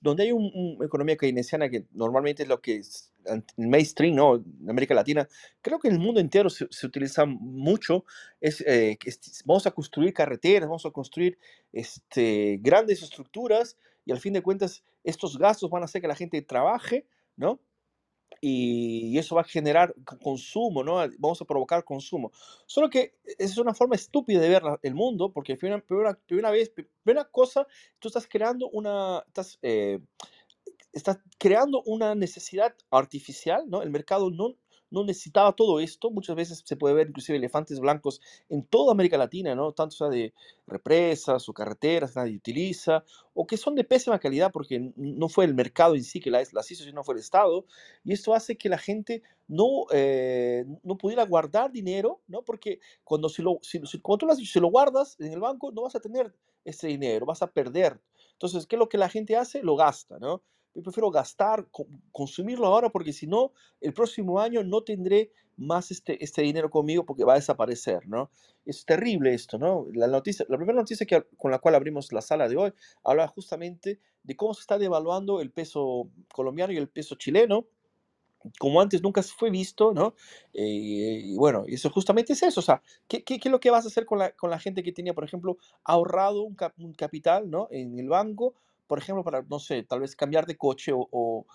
[0.00, 4.36] donde, hay una economía keynesiana que normalmente es lo que es el mainstream, ¿no?
[4.36, 5.28] En América Latina,
[5.60, 8.04] creo que en el mundo entero se, utiliza mucho,
[8.40, 8.98] es, eh,
[9.44, 11.38] vamos a construir carreteras, vamos a construir
[11.72, 16.16] este, grandes estructuras y al fin de cuentas estos gastos van a hacer que la
[16.16, 17.06] gente trabaje,
[17.36, 17.60] ¿no?
[18.44, 20.96] Y eso va a generar consumo, ¿no?
[21.18, 22.32] Vamos a provocar consumo.
[22.66, 25.80] Solo que es una forma estúpida de ver el mundo, porque primera,
[26.26, 26.72] primera, vez,
[27.04, 27.68] primera cosa,
[28.00, 30.00] tú estás creando una, estás, eh,
[30.92, 33.80] estás creando una necesidad artificial, ¿no?
[33.80, 34.56] El mercado no,
[34.92, 36.10] no necesitaba todo esto.
[36.10, 39.72] Muchas veces se puede ver inclusive elefantes blancos en toda América Latina, ¿no?
[39.72, 40.32] Tanto sea de
[40.66, 43.04] represas o carreteras, nadie utiliza,
[43.34, 46.52] o que son de pésima calidad porque no fue el mercado en sí que las,
[46.52, 47.64] las hizo, sino fue el Estado.
[48.04, 52.42] Y esto hace que la gente no, eh, no pudiera guardar dinero, ¿no?
[52.42, 56.00] Porque cuando, si lo, si, cuando tú lo guardas en el banco, no vas a
[56.00, 58.00] tener ese dinero, vas a perder.
[58.32, 59.62] Entonces, ¿qué es lo que la gente hace?
[59.62, 60.42] Lo gasta, ¿no?
[60.74, 61.66] Yo prefiero gastar,
[62.12, 67.04] consumirlo ahora porque si no, el próximo año no tendré más este, este dinero conmigo
[67.04, 68.30] porque va a desaparecer, ¿no?
[68.64, 69.86] Es terrible esto, ¿no?
[69.92, 72.72] La, noticia, la primera noticia que, con la cual abrimos la sala de hoy
[73.04, 77.66] habla justamente de cómo se está devaluando el peso colombiano y el peso chileno,
[78.58, 80.14] como antes nunca fue visto, ¿no?
[80.52, 83.70] Eh, y bueno, eso justamente es eso, o sea, ¿qué, qué, qué es lo que
[83.70, 86.94] vas a hacer con la, con la gente que tenía, por ejemplo, ahorrado un, un
[86.94, 87.68] capital, ¿no?
[87.70, 88.54] En el banco
[88.92, 91.46] por ejemplo, para, no sé, tal vez cambiar de coche o, o,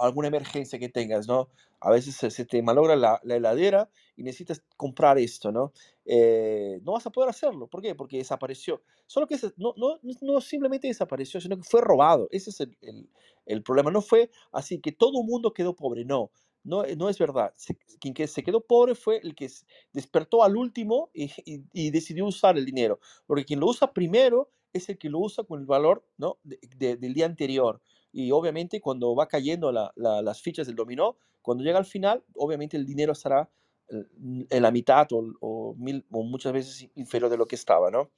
[0.00, 1.48] alguna emergencia que tengas, ¿no?
[1.78, 5.72] A veces se, te malogra la, la, heladera y necesitas comprar esto, ¿no?
[6.04, 7.68] Eh, no vas a poder hacerlo.
[7.68, 7.94] ¿Por qué?
[7.94, 8.82] Porque desapareció.
[9.06, 12.26] Solo que no, no, no simplemente desapareció, sino que fue robado.
[12.32, 13.08] Ese es el, el,
[13.46, 13.92] el problema.
[13.92, 16.32] No fue así que todo el mundo quedó pobre, no.
[16.64, 17.54] No, no, es verdad.
[18.00, 19.48] quien que se quedó pobre fue el que
[19.92, 22.98] despertó al último y, y, y, decidió usar el dinero.
[23.28, 26.38] Porque quien lo usa primero es el que lo usa con el valor ¿no?
[26.42, 27.80] del día anterior.
[28.12, 32.86] Y obviamente cuando va cayendo las fichas del dominó, cuando llega al final, obviamente el
[32.86, 33.48] dinero estará
[33.88, 34.04] eh,
[34.48, 38.10] en la mitad o, mil, o muchas veces inferior de lo que estaba, ¿no?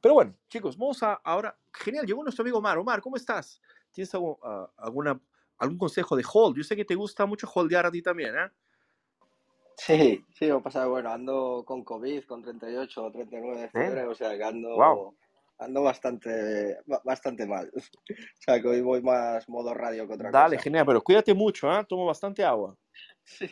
[0.00, 1.56] Pero bueno, chicos, vamos a ahora.
[1.72, 2.78] Genial, llegó nuestro amigo Omar.
[2.78, 3.60] Omar, ¿cómo estás?
[3.92, 5.20] ¿Tienes ah, alguna,
[5.58, 6.56] algún consejo de hold?
[6.56, 8.50] Yo sé que te gusta mucho holdear a ti también, ¿eh?
[9.76, 14.14] Sí, sí, me pasa, bueno, ando con COVID, con 38 o 39 de fiebre, o
[14.14, 15.14] sea, que ando
[15.58, 17.70] ando bastante, bastante mal.
[17.76, 17.80] o
[18.38, 20.42] sea, que hoy voy más modo radio que otra cosa.
[20.42, 21.84] Dale, genial, pero cuídate mucho, ¿eh?
[21.88, 22.76] Tomo bastante agua.
[23.24, 23.50] Sí,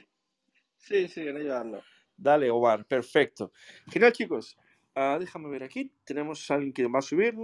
[0.77, 1.83] sí, sí, en ello ando.
[2.17, 3.53] Dale, Omar, perfecto.
[3.91, 4.57] Genial, chicos.
[4.95, 5.93] Uh, déjame ver aquí.
[6.05, 7.35] Tenemos a alguien que va a subir.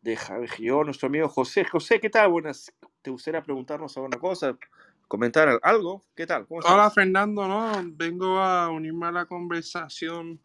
[0.00, 1.64] Deja ver yo, nuestro amigo José.
[1.64, 2.30] José, ¿qué tal?
[2.30, 2.72] Buenas.
[3.02, 4.58] ¿Te gustaría preguntarnos alguna cosa?
[5.06, 6.04] ¿Comentar algo?
[6.14, 6.46] ¿Qué tal?
[6.46, 7.46] ¿Cómo Hola, Fernando.
[7.46, 10.40] No, vengo a unirme a la conversación.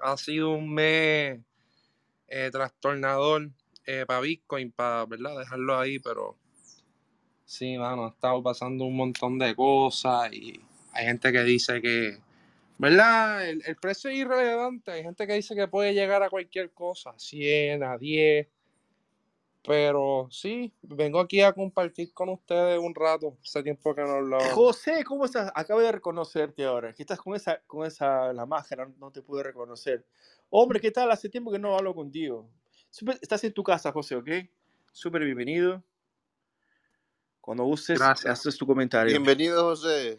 [0.00, 1.40] Ha sido un mes
[2.28, 3.50] eh, trastornador
[3.86, 5.38] eh, para Bitcoin, para ¿verdad?
[5.38, 6.36] dejarlo ahí, pero
[7.44, 10.60] sí, mano, ha estado pasando un montón de cosas y
[10.92, 12.18] hay gente que dice que,
[12.76, 13.48] ¿verdad?
[13.48, 17.82] El, precio es irrelevante, hay gente que dice que puede llegar a cualquier cosa, 100,
[17.82, 18.46] a 10,
[19.68, 23.36] pero sí, vengo aquí a compartir con ustedes un rato.
[23.44, 24.40] Hace tiempo que no hablo.
[24.54, 25.52] José, ¿cómo estás?
[25.54, 26.94] Acabo de reconocerte ahora.
[26.94, 30.06] Que estás con esa, con esa, la máscara, no te pude reconocer.
[30.48, 31.10] Hombre, ¿qué tal?
[31.10, 32.48] Hace tiempo que no hablo contigo.
[33.20, 34.30] estás en tu casa, José, ¿ok?
[34.90, 35.84] Súper bienvenido.
[37.42, 39.10] Cuando gustes, haces tu comentario.
[39.10, 40.18] Bienvenido, José.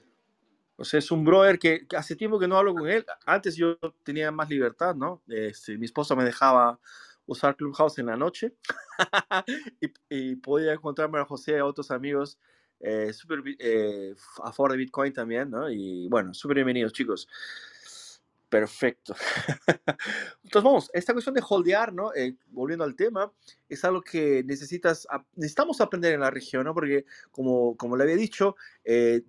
[0.77, 3.03] José es un brother que, hace tiempo que no hablo con él.
[3.25, 5.23] Antes yo tenía más libertad, ¿no?
[5.27, 6.79] Este, mi esposa me dejaba
[7.29, 8.55] usar Clubhouse en la noche
[10.09, 12.39] y, podía encontrarme a José y a otros amigos
[12.79, 15.69] eh, super, eh, a favor de Bitcoin también, ¿no?
[15.69, 17.27] Y bueno, súper bienvenidos, chicos.
[18.49, 19.15] Perfecto.
[20.43, 22.11] Entonces, vamos, esta cuestión de holdear, ¿no?
[22.15, 23.31] Eh, volviendo al tema,
[23.67, 26.73] es algo que necesitas, necesitamos aprender en la región, ¿no?
[26.73, 29.21] Porque, como, como le había dicho, eh,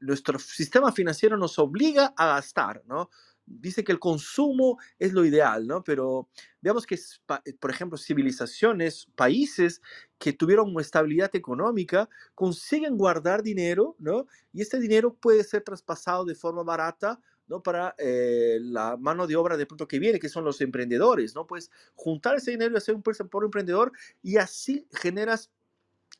[0.00, 3.10] nuestro sistema financiero nos obliga a gastar, ¿no?
[3.58, 5.82] Dice que el consumo es lo ideal, ¿no?
[5.82, 6.28] Pero
[6.60, 9.82] veamos que, eh, por ejemplo, civilizaciones, países
[10.18, 14.26] que tuvieron estabilidad económica, consiguen guardar dinero, ¿no?
[14.52, 17.60] Y este dinero puede ser traspasado de forma barata ¿no?
[17.64, 21.48] Para eh, la mano de obra de pronto que viene, que son los emprendedores, ¿no?
[21.48, 23.90] Pues juntar ese dinero y hacer un por emprendedor
[24.22, 25.50] y así generas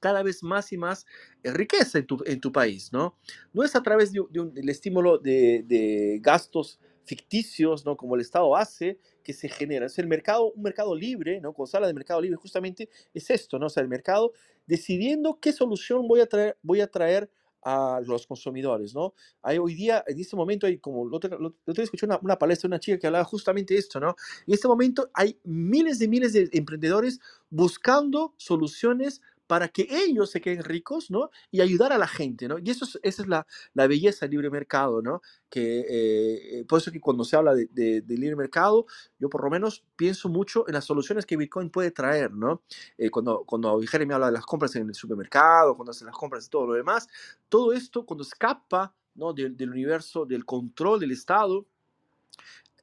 [0.00, 1.06] cada vez más y más
[1.44, 3.16] eh, riqueza en tu, en tu, país, ¿no?
[3.52, 7.96] No es a través de, del estímulo de, de, gastos ficticios, ¿no?
[7.96, 9.86] Como el Estado hace, que se genera.
[9.86, 11.52] Es el mercado, un mercado libre, ¿no?
[11.66, 13.66] Se habla de mercado libre, justamente es esto, ¿no?
[13.66, 14.32] O sea, el mercado
[14.64, 17.28] decidiendo qué solución voy a traer, voy a traer
[17.62, 19.12] a los consumidores, ¿no?
[19.42, 22.74] Hay hoy día, en este momento, hay como, lo otro, escuché una, una, palestra de
[22.74, 24.14] una chica que hablaba justamente esto, ¿no?
[24.46, 27.18] En este momento hay miles de miles de emprendedores
[27.50, 29.20] buscando soluciones
[29.50, 31.28] para que ellos se queden ricos, ¿no?
[31.50, 32.60] Y ayudar a la gente, ¿no?
[32.60, 33.44] Y eso es, esa es la,
[33.74, 35.22] la belleza del libre mercado, ¿no?
[35.48, 38.86] Que, eh, por eso que cuando se habla de, de, libre mercado,
[39.18, 42.62] yo por lo menos pienso mucho en las soluciones que Bitcoin puede traer, ¿no?
[42.96, 46.46] Eh, cuando, cuando Jeremy habla de las compras en el supermercado, cuando hace las compras
[46.46, 47.08] y todo lo demás,
[47.48, 49.32] todo esto cuando escapa, ¿no?
[49.32, 51.66] del, del universo, del control del Estado,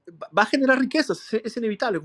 [0.10, 2.00] va a generar riquezas, es, inevitable.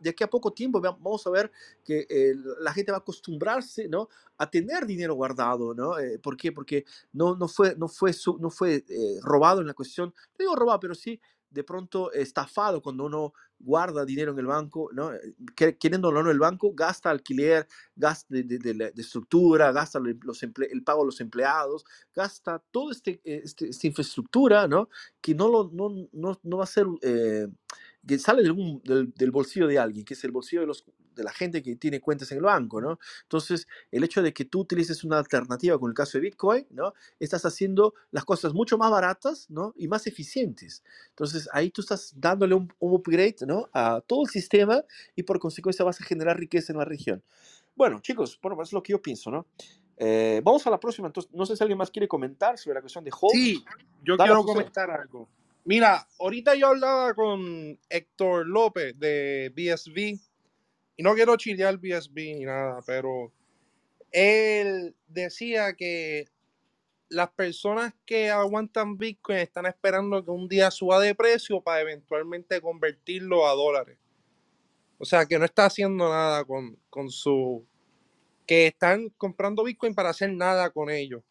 [0.00, 1.50] de aquí a poco tiempo vamos a ver
[1.84, 4.08] que eh, la gente va a acostumbrarse ¿no?
[4.38, 5.74] a tener dinero guardado.
[5.74, 5.98] ¿no?
[5.98, 6.52] Eh, ¿Por qué?
[6.52, 10.56] Porque no, no fue, no fue, no fue eh, robado en la cuestión, no digo
[10.56, 11.20] robado, pero sí
[11.52, 15.12] de pronto estafado cuando uno guarda dinero en el banco, ¿no?
[15.54, 21.06] queriéndolo o no el banco, gasta alquiler, gasta de, estructura, gasta los el pago a
[21.06, 21.84] los empleados,
[22.14, 24.88] gasta toda este, este, esta infraestructura ¿no?
[25.20, 27.48] que no, lo, no, no, no va a ser, eh,
[28.06, 30.84] que sale del, del, bolsillo de alguien, que es el bolsillo de los
[31.14, 32.98] de la gente que tiene cuentas en el banco, ¿no?
[33.22, 36.94] Entonces, el hecho de que tú utilices una alternativa con el caso de Bitcoin, ¿no?
[37.18, 39.72] Estás haciendo las cosas mucho más baratas, ¿no?
[39.76, 40.82] Y más eficientes.
[41.10, 43.68] Entonces, ahí tú estás dándole un, upgrade, ¿no?
[43.72, 44.82] A todo el sistema
[45.14, 47.22] y por consecuencia vas a generar riqueza en la región.
[47.74, 49.46] Bueno, chicos, bueno, es lo que yo pienso, ¿no?
[49.96, 51.06] Eh, vamos a la próxima.
[51.06, 53.32] Entonces, no sé si alguien más quiere comentar sobre la cuestión de Hold.
[53.32, 53.64] Sí,
[54.02, 55.28] yo quiero comentar algo.
[55.64, 60.18] Mira, ahorita yo hablaba con Héctor López de BSV
[60.96, 63.32] y no quiero chilear BSB ni nada, pero
[64.10, 66.26] él decía que
[67.08, 72.60] las personas que aguantan Bitcoin están esperando que un día suba de precio para eventualmente
[72.60, 73.98] convertirlo a dólares.
[74.98, 77.66] O sea, que no está haciendo nada con, con su...
[78.46, 81.22] que están comprando Bitcoin para hacer nada con ellos.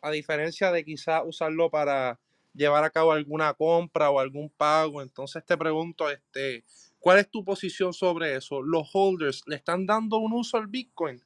[0.00, 2.18] A diferencia de quizás usarlo para
[2.54, 5.02] llevar a cabo alguna compra o algún pago.
[5.02, 6.64] Entonces te pregunto, este,
[7.00, 8.60] ¿Cuál es tu posición sobre eso?
[8.60, 11.20] ¿Los holders le están dando un uso al Bitcoin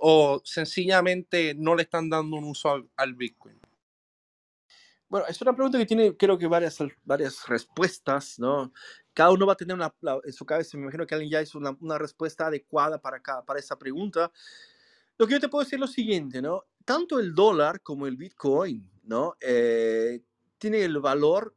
[0.00, 3.60] o sencillamente no le están dando un uso al, Bitcoin?
[5.06, 8.72] Bueno, es una pregunta que tiene creo que varias, varias respuestas, ¿no?
[9.12, 9.94] Cada uno va a tener una,
[10.24, 13.60] en su cabeza, me imagino que alguien ya hizo una, respuesta adecuada para, cada, para
[13.60, 14.32] esa pregunta.
[15.18, 16.64] Lo que yo te puedo decir es lo siguiente, ¿no?
[16.86, 19.36] Tanto el dólar como el Bitcoin, ¿no?
[19.40, 20.22] Eh,
[20.56, 21.54] tiene el valor,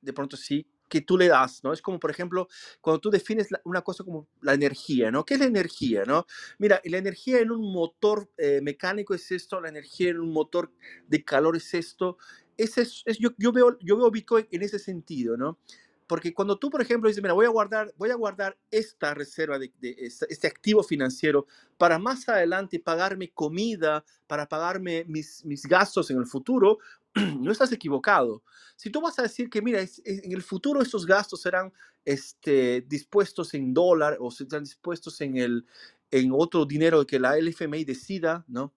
[0.00, 1.72] de pronto sí, que tú le das, ¿no?
[1.72, 2.48] Es como, por ejemplo,
[2.82, 5.24] cuando tú defines una cosa como la energía, ¿no?
[5.24, 6.26] ¿Qué es la energía, no?
[6.58, 10.70] Mira, la energía en un motor eh, mecánico es esto, la energía en un motor
[11.08, 12.18] de calor es esto.
[12.58, 15.58] Ese es, yo, yo, veo, yo veo Bitcoin en ese sentido, ¿no?
[16.06, 19.58] Porque cuando tú, por ejemplo, dices, mira, voy a guardar, voy a guardar esta reserva
[19.58, 21.46] de, este, este, activo financiero
[21.78, 26.80] para más adelante pagarme comida, para pagarme mis, mis gastos en el futuro,
[27.40, 28.42] no estás equivocado.
[28.76, 31.72] Si tú vas a decir que, mira, en el futuro estos gastos serán
[32.04, 35.66] este, dispuestos en dólar o serán dispuestos en, el,
[36.10, 38.72] en otro dinero que la LFMI decida, ¿no?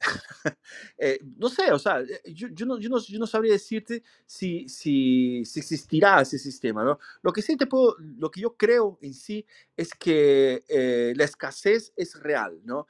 [0.98, 4.02] Eh, no sé, o sea, eh, yo, yo, no, yo, no, yo, no, sabría decirte
[4.26, 6.98] si, si, si, existirá ese sistema, ¿no?
[7.22, 9.46] Lo que sí te puedo, lo que yo creo en sí
[9.76, 12.86] es que eh, la escasez es real, ¿no?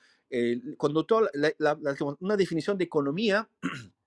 [0.77, 1.29] cuando toda
[2.21, 3.49] una definición de economía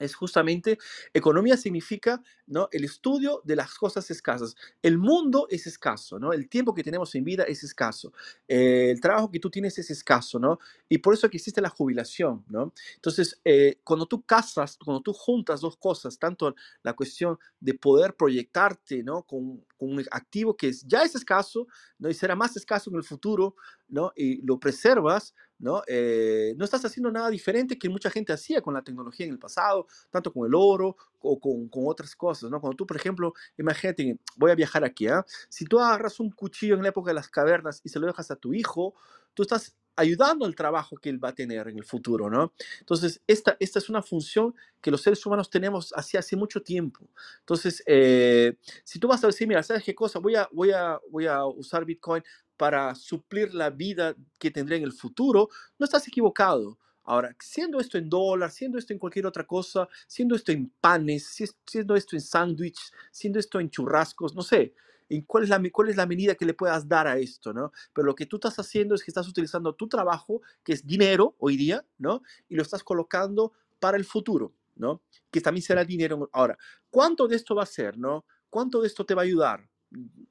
[0.00, 0.78] es justamente,
[1.12, 2.68] economía significa ¿no?
[2.72, 4.56] el estudio de las cosas escasas.
[4.82, 6.32] El mundo es escaso, ¿no?
[6.32, 8.12] el tiempo que tenemos en vida es escaso,
[8.48, 10.58] eh, el trabajo que tú tienes es escaso, ¿no?
[10.88, 12.44] y por eso existe la jubilación.
[12.48, 12.72] ¿no?
[12.96, 18.16] Entonces, eh, cuando tú casas, cuando tú juntas dos cosas, tanto la cuestión de poder
[18.16, 19.22] proyectarte ¿no?
[19.22, 21.66] con, con un activo que es, ya es escaso
[21.98, 22.08] ¿no?
[22.08, 23.54] y será más escaso en el futuro,
[23.88, 24.12] ¿no?
[24.16, 25.82] y lo preservas, ¿no?
[25.86, 29.38] Eh, no estás haciendo nada diferente que mucha gente hacía con la tecnología en el
[29.38, 32.60] pasado, tanto con el oro o con, con otras cosas, ¿no?
[32.60, 35.24] Cuando tú, por ejemplo, imagínate, voy a viajar aquí, ¿ah?
[35.48, 38.30] Si tú agarras un cuchillo en la época de las cavernas y se lo dejas
[38.30, 38.94] a tu hijo,
[39.34, 42.54] tú estás ayudando al trabajo que él va a tener en el futuro, ¿no?
[42.78, 47.06] Entonces, esta, esta es una función que los seres humanos tenemos hace, hace mucho tiempo.
[47.40, 50.18] Entonces, eh, si tú vas a decir, mira, ¿sabes qué cosa?
[50.18, 52.22] Voy a, voy a, voy a usar Bitcoin
[52.60, 56.78] para suplir la vida que tendré en el futuro, no estás equivocado.
[57.04, 61.24] Ahora, siendo esto en dólar, siendo esto en cualquier otra cosa, siendo esto en panes,
[61.64, 62.78] siendo esto en sándwich,
[63.10, 64.74] siendo esto en churrascos, no sé,
[65.08, 67.72] en cuál, es la, cuál es la medida que le puedas dar a esto, ¿no?
[67.94, 71.36] Pero lo que tú estás haciendo es que estás utilizando tu trabajo, que es dinero
[71.38, 72.20] hoy día, ¿no?
[72.46, 75.00] Y lo estás colocando para el futuro, ¿no?
[75.30, 76.28] Que también será dinero.
[76.30, 76.58] Ahora,
[76.90, 78.26] ¿cuánto de esto va a ser, ¿no?
[78.50, 79.69] ¿Cuánto de esto te va a ayudar?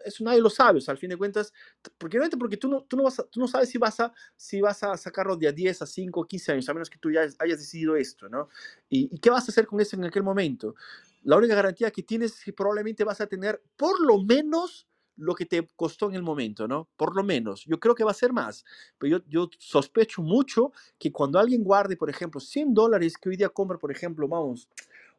[0.06, 1.53] Eso nadie lo sabe, o sea, al fin de cuentas,
[1.98, 4.81] porque, porque tú, no, tú, no vas tú no sabes si vas, a, si vas
[4.84, 7.60] a sacarlo de a 10, a 5, 15 años, a menos que tú ya hayas
[7.60, 8.49] decidido esto, ¿no?
[8.90, 10.76] ¿Y, qué vas a hacer con eso en aquel momento?
[11.23, 14.88] La única garantía que tienes es que probablemente vas a tener por lo menos
[15.18, 16.88] lo que te costó en el momento, ¿no?
[16.95, 17.65] Por lo menos.
[17.65, 18.64] Yo creo que va a ser más.
[18.98, 23.36] Pero yo, yo sospecho mucho que cuando alguien guarde, por ejemplo, 100 dólares que hoy
[23.36, 24.69] día compra, por ejemplo, vamos,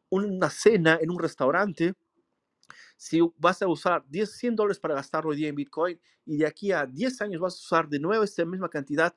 [0.09, 1.93] una cena en un restaurante,
[3.01, 6.45] si vas a usar 10, 100 dólares para gastarlo hoy día en Bitcoin y de
[6.45, 9.15] aquí a 10 años vas a usar de nuevo esta misma cantidad,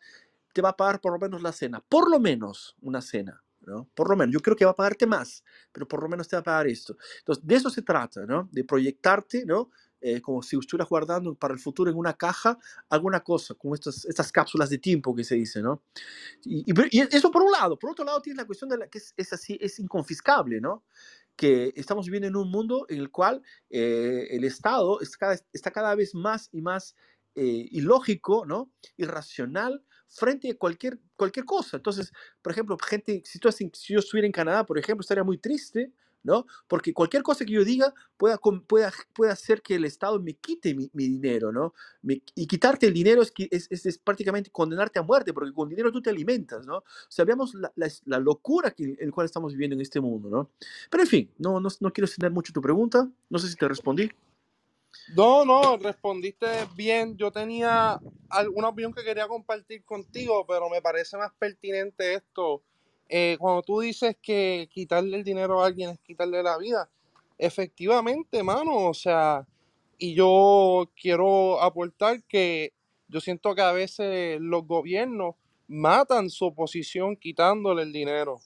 [0.54, 3.42] te va a pagar por lo menos la cena, por lo menos una cena.
[3.60, 3.88] ¿no?
[3.94, 6.36] Por lo menos, yo creo que va a pagarte más, pero por lo menos te
[6.36, 6.96] va a pagar esto.
[7.18, 8.48] Entonces, de eso se trata, ¿no?
[8.52, 9.70] De proyectarte, ¿no?
[10.00, 12.58] Eh, como si estuvieras guardando para el futuro en una caja
[12.90, 15.82] alguna cosa, como estas, estas cápsulas de tiempo que se dice, ¿no?
[16.44, 16.64] Y,
[17.14, 17.78] eso por un lado.
[17.78, 20.84] Por otro lado, tienes la cuestión de que es, es así, es inconfiscable, ¿no?
[21.36, 25.70] Que estamos viviendo en un mundo en el cual eh, el Estado está cada, está
[25.70, 26.94] cada, vez más y más
[27.34, 28.70] eh, ilógico, ¿no?
[28.96, 31.76] Irracional frente a cualquier, cualquier cosa.
[31.76, 35.38] Entonces, por ejemplo, gente, si, tú, si yo estuviera en Canadá, por ejemplo, estaría muy
[35.38, 35.92] triste
[36.24, 36.46] ¿no?
[36.66, 40.74] Porque cualquier cosa que yo diga pueda, pueda, puede hacer que el Estado me quite
[40.74, 41.74] mi, dinero, ¿no?
[42.02, 46.02] y quitarte el dinero es, es, es, prácticamente condenarte a muerte, porque con dinero tú
[46.02, 46.78] te alimentas, ¿no?
[46.78, 47.72] O la,
[48.06, 50.50] la, locura que, en la cual estamos viviendo en este mundo, ¿no?
[50.90, 53.68] Pero en fin, no, no, no quiero extender mucho tu pregunta, no sé si te
[53.68, 54.10] respondí.
[55.14, 57.16] No, no, respondiste bien.
[57.16, 62.62] Yo tenía alguna opinión que quería compartir contigo, pero me parece más pertinente esto
[63.08, 66.88] eh, cuando tú dices que quitarle el dinero a alguien es quitarle la vida,
[67.38, 69.46] efectivamente, mano, o sea,
[69.98, 72.72] y yo quiero aportar que
[73.08, 75.36] yo siento que a veces los gobiernos
[75.68, 78.40] matan su oposición quitándole el dinero.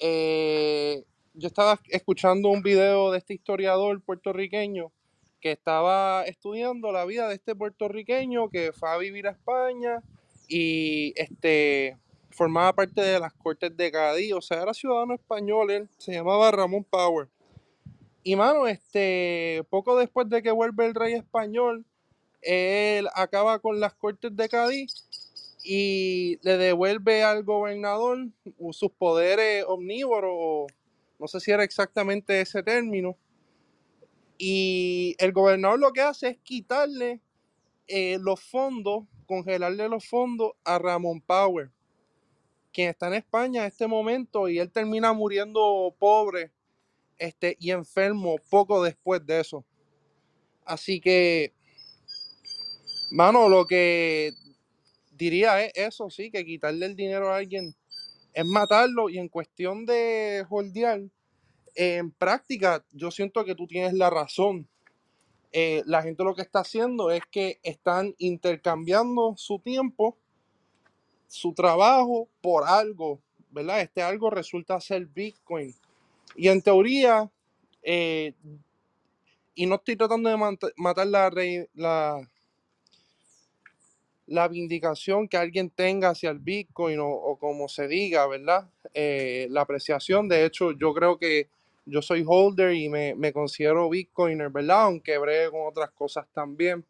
[0.00, 1.04] Eh,
[1.34, 4.92] yo estaba escuchando un video de este historiador puertorriqueño
[5.40, 10.02] que estaba estudiando la vida de este puertorriqueño que fue a vivir a España
[10.48, 11.96] y este
[12.34, 16.50] formaba parte de las Cortes de Cádiz, o sea, era ciudadano español, él se llamaba
[16.50, 17.28] Ramón Power.
[18.24, 21.84] Y mano, este, poco después de que vuelve el rey español,
[22.42, 25.06] él acaba con las Cortes de Cádiz
[25.62, 28.26] y le devuelve al gobernador
[28.72, 30.66] sus poderes omnívoros,
[31.18, 33.16] no sé si era exactamente ese término.
[34.36, 37.20] Y el gobernador lo que hace es quitarle
[37.86, 41.70] eh, los fondos, congelarle los fondos a Ramón Power
[42.74, 46.50] quien está en España en este momento y él termina muriendo pobre
[47.16, 49.64] este, y enfermo poco después de eso.
[50.64, 51.54] Así que,
[53.10, 54.32] mano, lo que
[55.12, 57.74] diría es eso, sí, que quitarle el dinero a alguien
[58.32, 61.02] es matarlo y en cuestión de holdear,
[61.76, 64.68] en práctica yo siento que tú tienes la razón.
[65.52, 70.18] Eh, la gente lo que está haciendo es que están intercambiando su tiempo
[71.34, 73.20] su trabajo por algo,
[73.50, 73.80] ¿verdad?
[73.80, 75.74] Este algo resulta ser Bitcoin.
[76.36, 77.28] Y en teoría,
[77.82, 78.32] eh,
[79.54, 80.36] y no estoy tratando de
[80.76, 81.32] matar la,
[81.74, 82.30] la,
[84.26, 88.70] la vindicación que alguien tenga hacia el Bitcoin o, como se diga, ¿verdad?
[88.94, 91.48] Eh, la apreciación, de hecho, yo creo que
[91.84, 94.82] yo soy holder y me, me considero Bitcoiner, ¿verdad?
[94.84, 96.84] Aunque breve con otras cosas también.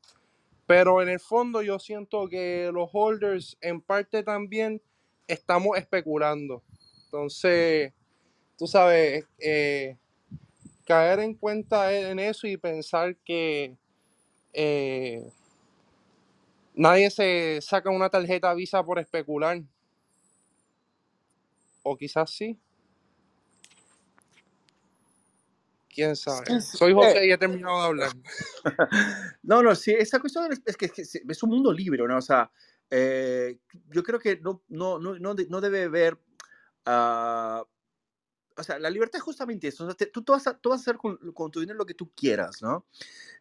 [0.66, 4.80] Pero en el fondo yo siento que los holders en parte también
[5.26, 6.62] estamos especulando.
[7.04, 7.92] Entonces,
[8.56, 9.96] tú sabes, eh,
[10.86, 13.76] caer en cuenta en eso y pensar que
[14.52, 15.22] eh,
[16.74, 19.62] nadie se saca una tarjeta Visa por especular.
[21.82, 22.58] O quizás sí.
[25.94, 26.60] Quién sabe.
[26.60, 28.10] Soy José y he terminado de hablar.
[29.42, 32.18] no, no, sí, esa cuestión es, que, es un mundo libre, ¿no?
[32.18, 32.50] O sea,
[32.90, 33.58] eh,
[33.90, 36.18] yo creo que no, no, no, no debe haber...
[36.86, 37.64] Uh,
[38.56, 39.88] o sea, la libertad es justamente eso.
[40.12, 42.12] tú, tú, vas a, tú, vas a, hacer con, con, tu dinero lo que tú
[42.14, 42.86] quieras, ¿no?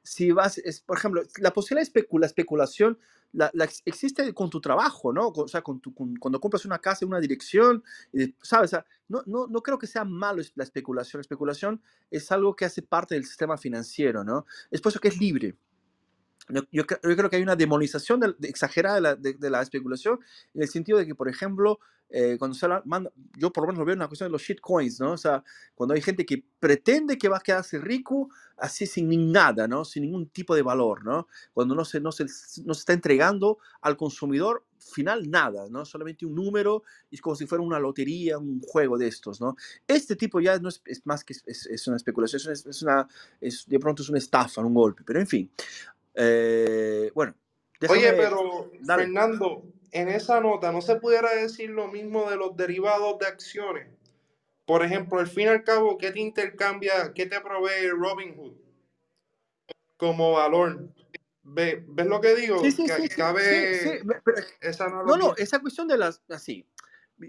[0.02, 2.98] Si vas, es, por ejemplo, la posibilidad de especula, especulación
[3.34, 3.52] la,
[3.86, 5.30] existe con tu trabajo, ¿no?
[5.30, 7.84] O sea, con tu, cuando compras una casa, una dirección,
[8.42, 8.66] ¿sabes?
[8.66, 11.20] O sea, no, no, no creo que sea malo la especulación.
[11.20, 14.46] La especulación es algo que hace parte del sistema financiero, ¿no?
[14.72, 15.56] Es por eso que es libre.
[16.50, 20.20] Yo, yo, creo que hay una demonización exagerada de la, de la, especulación
[20.54, 21.80] en el sentido de que, por ejemplo,
[22.16, 24.44] eh, cuando se manda, yo por lo menos lo veo en la cuestión de los
[24.44, 25.14] shitcoins, ¿no?
[25.14, 25.44] O sea,
[25.74, 29.84] cuando hay gente que pretende que va a quedarse rico así sin nada, ¿no?
[29.84, 31.28] Sin ningún tipo de valor, ¿no?
[31.54, 32.26] Cuando no se, no se,
[32.66, 35.86] no se está entregando al consumidor final nada, ¿no?
[35.86, 39.56] Solamente un número, es como si fuera una lotería, un juego de estos, ¿no?
[39.88, 43.08] Este tipo ya no es, más que es, una especulación, es, una,
[43.42, 45.50] es, de pronto es una estafa, un golpe, pero en fin.
[46.16, 47.36] Eh, bueno.
[47.90, 53.20] Oye, pero Fernando, en esa nota no se pudiera decir lo mismo de los derivados
[53.20, 53.88] de acciones.
[54.66, 58.54] Por ejemplo, al fin y al cabo, ¿qué te intercambia, qué te provee Robinhood
[59.98, 60.90] como valor?
[61.44, 62.60] ¿Ves lo que digo?
[62.60, 64.02] Sí, sí, sí, Cabe
[64.62, 66.66] esa no, no, esa cuestión de las, así,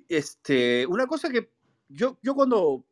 [0.09, 1.51] este, una cosa que
[1.89, 2.87] yo, yo cuando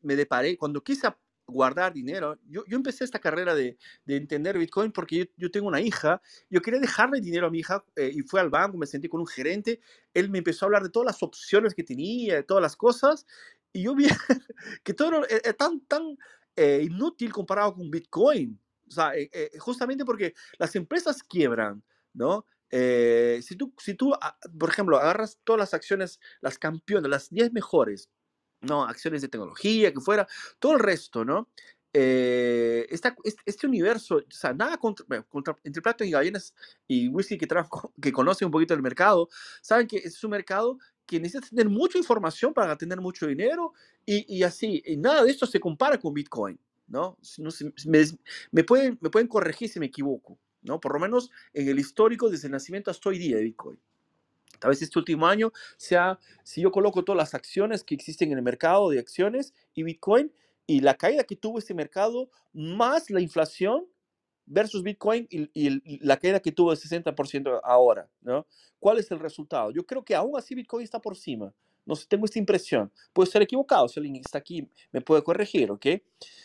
[0.00, 1.06] me deparé, cuando quise
[1.48, 5.66] guardar dinero, yo, yo empecé esta carrera de, de entender Bitcoin porque yo, yo, tengo
[5.66, 6.20] una hija,
[6.50, 9.20] yo quería dejarle dinero a mi hija eh, y fui al banco, me sentí con
[9.20, 9.80] un gerente,
[10.14, 13.26] él me empezó a hablar de todas las opciones que tenía, de todas las cosas,
[13.72, 14.06] y yo vi
[14.84, 16.18] que todo era tan, tan
[16.56, 18.60] eh, inútil comparado con Bitcoin.
[18.88, 22.46] O sea, eh, eh, justamente porque las empresas quiebran, ¿no?
[22.70, 27.30] Eh, si, tú, si tú, ah, por ejemplo, agarras todas las acciones, las campeonas, las
[27.30, 28.10] 10 mejores,
[28.60, 28.84] ¿no?
[28.84, 30.26] Acciones de tecnología, que fuera,
[30.58, 31.48] todo el resto, ¿no?
[31.90, 33.12] este,
[33.44, 35.04] este, universo, o sea, nada contra,
[35.64, 36.54] entre platos y gallinas
[36.86, 37.48] y whisky que,
[38.02, 39.28] que conoce un poquito el mercado,
[39.62, 43.72] saben que es un mercado que necesita tener mucha información para tener mucho dinero
[44.06, 46.58] y, y así, y nada de esto se compara con Bitcoin.
[46.88, 47.18] ¿no?
[48.50, 50.80] me, pueden, me pueden corregir si me equivoco, ¿no?
[50.80, 53.78] Por lo menos en el histórico desde el nacimiento hasta hoy día de Bitcoin.
[54.58, 58.38] Tal vez este último año sea, si yo coloco todas las acciones que existen en
[58.38, 60.32] el mercado de acciones y Bitcoin,
[60.66, 63.86] y la caída que tuvo este mercado, más la inflación
[64.44, 68.46] versus Bitcoin y, la caída que tuvo el 60% ahora, ¿no?
[68.78, 69.70] ¿Cuál es el resultado?
[69.70, 71.52] Yo creo que aún así Bitcoin está por encima.
[71.84, 72.92] No sé, tengo esta impresión.
[73.14, 75.86] Puedo ser equivocado, si alguien está aquí me puede corregir, ¿ok?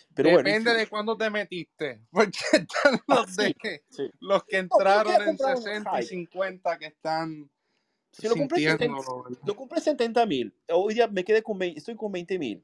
[0.10, 2.02] Depende de cuándo te metiste.
[2.12, 3.84] Porque están ah, los, de,
[4.22, 7.50] los que entraron en 60 y 50 que están.
[8.14, 8.96] Si lo compré, 70,
[9.46, 10.54] lo compré 70 mil.
[10.70, 12.64] Hoy día me quedé con estoy con 20 mil.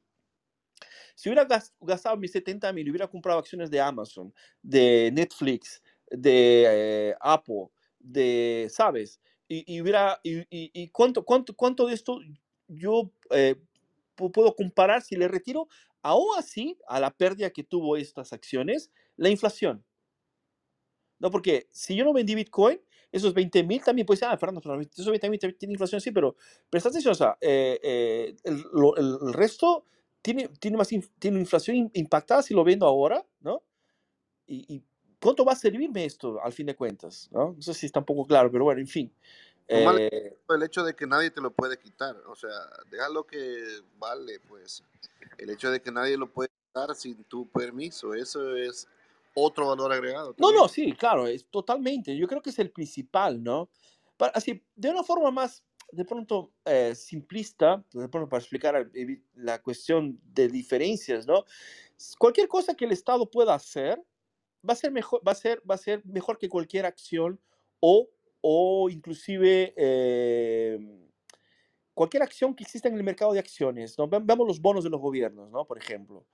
[1.15, 1.45] Si hubiera
[1.81, 6.65] gastado mis 70 mil, hubiera comprado acciones de Amazon, de Netflix, de
[7.09, 7.67] eh, Apple,
[7.99, 9.19] de, ¿sabes?
[9.47, 12.19] Y, hubiera, y, y, cuánto, cuánto, cuánto de esto
[12.67, 13.55] yo eh,
[14.15, 15.67] puedo comparar si le retiro
[16.03, 19.84] aún así a la pérdida que tuvo estas acciones, la inflación.
[21.17, 22.80] No, porque si yo no vendí Bitcoin,
[23.11, 26.36] esos 20 mil también puede ser, ah, Fernando, esos 20 mil tienen inflación, sí, pero
[26.69, 28.64] presta atención, o sea, eh, eh, el,
[28.98, 29.86] el, resto
[30.22, 33.64] tiene, tiene, más tiene inflación impactada si lo vendo ahora, ¿no?
[34.45, 34.84] Y, y,
[35.22, 37.30] ¿cuánto va a servirme esto al fin de cuentas?
[37.31, 37.53] ¿no?
[37.53, 39.14] no sé si está un poco claro, pero bueno, en fin.
[39.68, 42.49] Eh, el hecho de que nadie te lo puede quitar, o sea,
[42.90, 44.84] déjalo que vale, pues.
[45.38, 48.88] El hecho de que nadie lo puede quitar sin tu permiso, eso es
[49.39, 50.35] otro valor agregado.
[50.37, 52.15] No, no, sí, claro, es totalmente.
[52.15, 53.69] Yo creo que es el principal, ¿no?
[54.17, 58.89] Para, así, de una forma más, de pronto, eh, simplista, de pronto para explicar
[59.35, 61.45] la cuestión de diferencias, ¿no?
[62.17, 64.01] Cualquier cosa que el Estado pueda hacer
[64.67, 67.39] va a ser mejor, va a ser, va a ser mejor que cualquier acción
[67.79, 68.09] o
[68.41, 71.09] o inclusive em,
[71.99, 73.97] cualquier acción que exista en el mercado de acciones.
[73.97, 74.07] ¿no?
[74.07, 75.65] Vemos los bonos de los gobiernos, ¿no?
[75.65, 76.26] por ejemplo.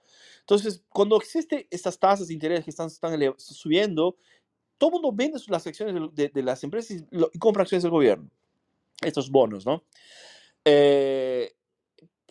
[0.41, 4.15] Entonces, cuando existen estas tasas de interés que están, están subiendo,
[4.77, 8.29] todo el mundo vende las acciones de, las empresas y, compra acciones del gobierno,
[9.01, 9.65] estos bonos.
[9.65, 9.83] ¿no?
[10.63, 11.51] Eh,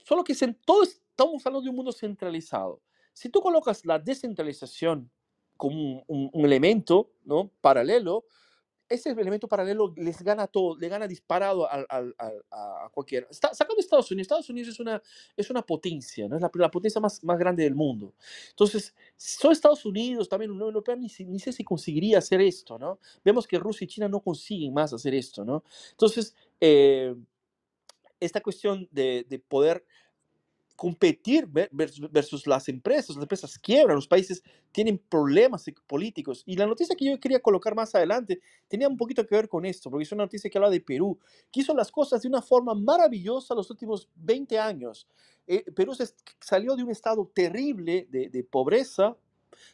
[0.05, 2.83] solo que todo, estamos hablando de un mundo centralizado.
[3.13, 5.11] Si tú colocas la descentralización
[5.57, 7.51] como un, un elemento ¿no?
[7.61, 8.27] paralelo,
[8.95, 13.27] ese elemento paralelo les gana todo, le gana disparado a, a, cualquiera.
[13.31, 15.03] Está, sacando Estados Unidos, Estados Unidos es una,
[15.37, 16.37] es una potencia, ¿no?
[16.37, 18.15] es la, la, potencia más, más grande del mundo.
[18.51, 22.99] Entonces, son Estados Unidos, también Unión Europea, ni, ni, sé si conseguiría hacer esto, ¿no?
[23.25, 25.65] Vemos que Rusia y China no consiguen más hacer esto, ¿no?
[25.91, 27.15] Entonces, eh,
[28.21, 29.85] esta cuestión de, de poder
[30.77, 33.17] competir versus las empresas.
[33.17, 34.43] Las empresas quiebran, los países
[34.73, 36.43] tienen problemas políticos.
[36.47, 39.65] Y la noticia que yo quería colocar más adelante tenía un poquito que ver con
[39.65, 41.19] esto, porque es una noticia que habla de Perú,
[41.53, 45.07] que hizo las cosas de una forma maravillosa los últimos 20 años.
[45.47, 46.09] Eh, Perú se,
[46.41, 49.17] salió de un estado terrible de, de pobreza,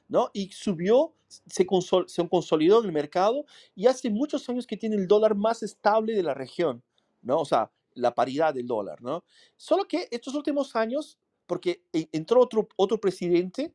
[0.08, 0.30] ¿no?
[0.32, 1.66] Y subió, se,
[2.06, 6.14] se consolidó en el mercado y hace muchos años que tiene el dólar más estable
[6.14, 6.82] de la región,
[7.22, 7.40] ¿no?
[7.40, 7.70] O sea,
[8.00, 9.24] la paridad del dólar, ¿no?
[9.56, 13.74] Solo que estos últimos años, porque entró otro, otro presidente,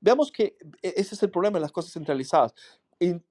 [0.00, 2.54] veamos que e, ese es el problema de las cosas centralizadas.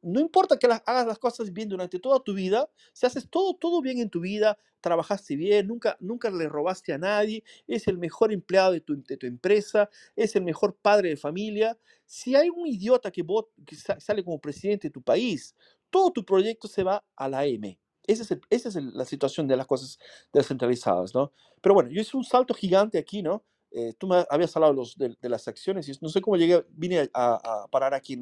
[0.01, 3.81] no importa que hagas las cosas bien durante toda tu vida, si haces todo, todo
[3.81, 8.33] bien en tu vida, trabajaste bien, nunca, nunca le robaste a nadie, es el mejor
[8.33, 11.77] empleado de tu, de tu empresa, es el mejor padre de familia.
[12.05, 13.23] Si hay un idiota que,
[13.65, 15.55] que sale como presidente de tu país,
[15.89, 17.77] todo tu proyecto se va a la M
[18.09, 19.99] Esa es, es la situación de las cosas
[20.33, 21.31] descentralizadas, ¿no?
[21.61, 23.43] Pero bueno, yo hice un salto gigante aquí, ¿no?
[23.69, 27.07] Eh, tú me habías hablado los, de, las acciones y no sé cómo llegué, vine
[27.13, 28.13] a, parar aquí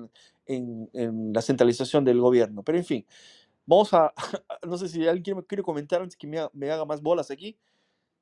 [0.46, 3.06] en, en, la centralización del gobierno, pero en fin,
[3.66, 4.14] vamos a,
[4.68, 7.58] no sé si alguien quiere, quiere comentar antes que me, me, haga más bolas aquí,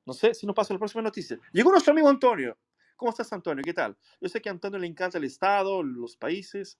[0.04, 1.36] no sé, si no paso a la próxima noticia.
[1.52, 2.56] Llegó nuestro amigo Antonio.
[2.94, 3.64] ¿Cómo estás, Antonio?
[3.64, 3.96] ¿Qué tal?
[4.20, 6.78] Yo sé que a Antonio le encanta el Estado, los países.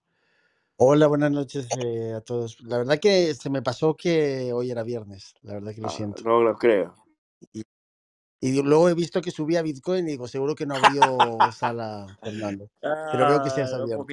[0.79, 2.61] Hola, buenas noches eh, a todos.
[2.61, 5.91] La verdad que se me pasó que hoy era viernes, la verdad que lo ah,
[5.91, 6.23] siento.
[6.23, 6.95] No lo creo.
[8.41, 12.69] Y, luego he visto que subía Bitcoin y digo, seguro que no abrió sala, Fernando.
[12.81, 14.07] Pero veo que se has ah, abierto.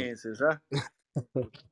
[0.50, 0.62] ¿ah?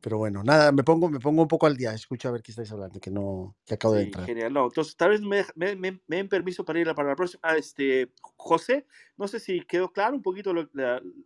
[0.00, 2.52] Pero bueno, nada, me pongo, me pongo un poco al día, escucho a ver qué
[2.52, 4.26] estáis hablando, que no, que acabo de entrar.
[4.26, 7.56] Genial, no, entonces tal vez me, me, me, den permiso para ir para la próxima.
[7.56, 8.86] este, José,
[9.16, 10.54] no sé si quedó claro un poquito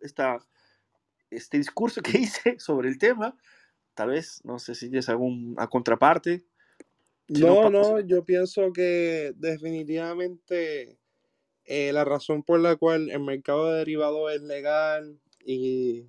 [0.01, 0.39] esta
[1.29, 3.37] este discurso que hice sobre el tema.
[3.93, 6.45] Tal vez, no sé si tienes alguna contraparte.
[7.27, 10.97] no, no, yo pienso que definitivamente
[11.65, 16.05] eh, la razón por la cual el mercado de derivados es legal y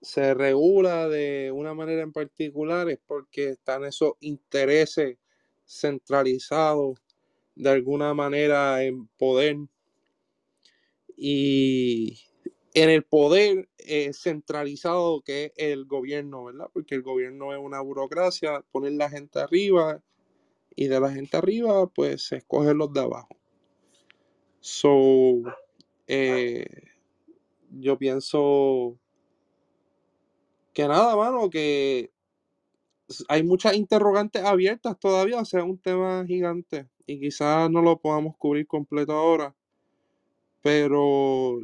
[0.00, 5.18] se regula de una manera en particular es porque están esos intereses
[5.66, 6.98] centralizados
[7.54, 9.56] de alguna manera en poder
[11.16, 12.20] y
[12.76, 16.68] en el poder eh, centralizado que es el gobierno, ¿verdad?
[16.74, 20.02] Porque el gobierno es una burocracia, poner la gente arriba
[20.76, 23.34] y de la gente arriba, pues se escogen los de abajo.
[24.60, 25.42] So,
[26.06, 26.66] eh,
[27.70, 28.98] yo pienso
[30.74, 32.10] que nada, mano, que
[33.28, 37.98] hay muchas interrogantes abiertas todavía, o sea, es un tema gigante y quizás no lo
[37.98, 39.56] podamos cubrir completo ahora,
[40.60, 41.62] pero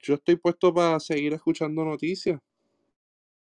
[0.00, 2.40] yo estoy puesto para seguir escuchando noticias.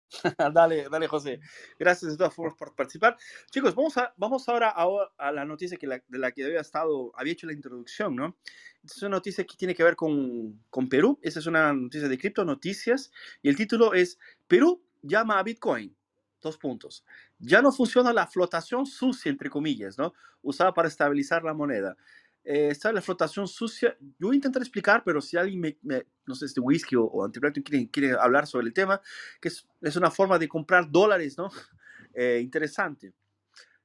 [0.53, 1.39] dale, dale, José.
[1.79, 3.17] Gracias de todas formas por participar.
[3.51, 4.73] Chicos, vamos, a, vamos ahora
[5.17, 8.37] a, la noticia que de la que había estado, había hecho la introducción, ¿no?
[8.83, 11.19] Es una noticia que tiene que ver con, con Perú.
[11.21, 13.11] Esa es una noticia de cripto noticias
[13.41, 15.95] y el título es Perú llama a Bitcoin.
[16.41, 17.03] Dos puntos.
[17.39, 20.13] Ya no funciona la flotación sucia, entre comillas, ¿no?
[20.43, 21.97] Usada para estabilizar la moneda
[22.45, 23.97] eh, está la flotación sucia.
[23.99, 27.31] Yo voy a intentar explicar, pero si alguien, me, no sé, este whisky o, o
[27.31, 29.01] quiere, quiere, hablar sobre el tema,
[29.41, 31.49] que es, es una forma de comprar dólares, ¿no?
[32.17, 33.13] Eh, interesante,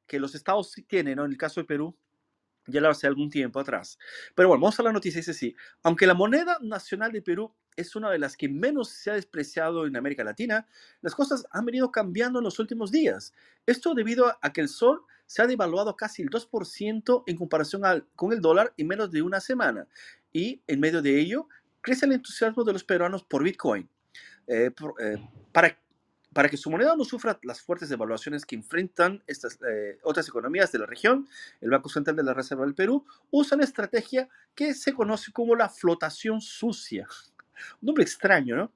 [0.06, 1.24] que los estados sí tienen, ¿no?
[1.24, 1.96] En el caso de Perú,
[2.70, 3.98] ya lo hace algún tiempo atrás.
[4.34, 5.54] Pero bueno, vamos a la noticia, dice sí.
[5.82, 9.86] Aunque la moneda nacional de Perú es una de las que menos se ha despreciado
[9.86, 10.66] en América Latina,
[11.00, 13.32] las cosas han venido cambiando en los últimos días.
[13.66, 17.82] Esto debido a que el sol se ha devaluado casi el 2% en comparación
[18.16, 19.86] con el dólar en menos de una semana.
[20.32, 21.48] Y en medio de ello,
[21.80, 23.88] crece el entusiasmo de los peruanos por Bitcoin.
[24.46, 24.70] Eh,
[25.00, 25.78] eh, para,
[26.32, 30.70] para que su moneda no sufra las fuertes devaluaciones que enfrentan estas eh, otras economías
[30.72, 31.28] de la región,
[31.60, 35.56] el Banco Central de la Reserva del Perú usa una estrategia que se conoce como
[35.56, 37.06] la flotación sucia.
[37.80, 38.72] Un nombre extraño, ¿no?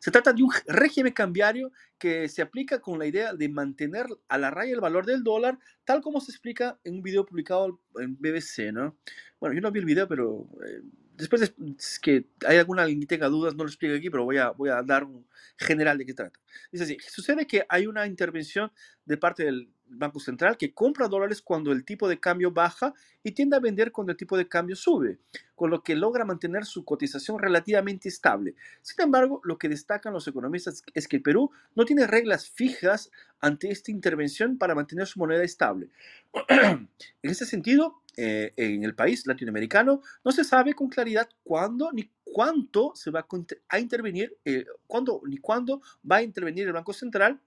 [0.00, 4.38] Se trata de un régimen cambiario que se aplica con la idea de mantener a
[4.38, 8.16] la raya el valor del dólar, tal como se explica en un video publicado en
[8.16, 8.96] BBC, ¿no?
[9.38, 10.82] Bueno, yo no vi el video, pero eh,
[11.20, 14.38] después de que hay alguna alguien que tenga dudas, no lo explico aquí, pero voy
[14.38, 15.26] a, voy a dar un
[15.56, 16.38] general de qué trata.
[16.72, 18.72] Dice así, sucede que hay una intervención
[19.04, 23.32] de parte del Banco Central que compra dólares cuando el tipo de cambio baja y
[23.32, 25.18] tiende a vender cuando el tipo de cambio sube,
[25.54, 28.54] con lo que logra mantener su cotización relativamente estable.
[28.82, 33.10] Sin embargo, lo que destacan los economistas es que el Perú no tiene reglas fijas
[33.40, 35.90] ante esta intervención para mantener su moneda estable.
[36.48, 36.88] en
[37.22, 42.92] ese sentido, eh, en el país latinoamericano no se sabe con claridad cuándo ni cuánto
[42.94, 43.26] se va
[43.68, 47.40] a intervenir, eh, cuándo ni cuándo va a intervenir el Banco Central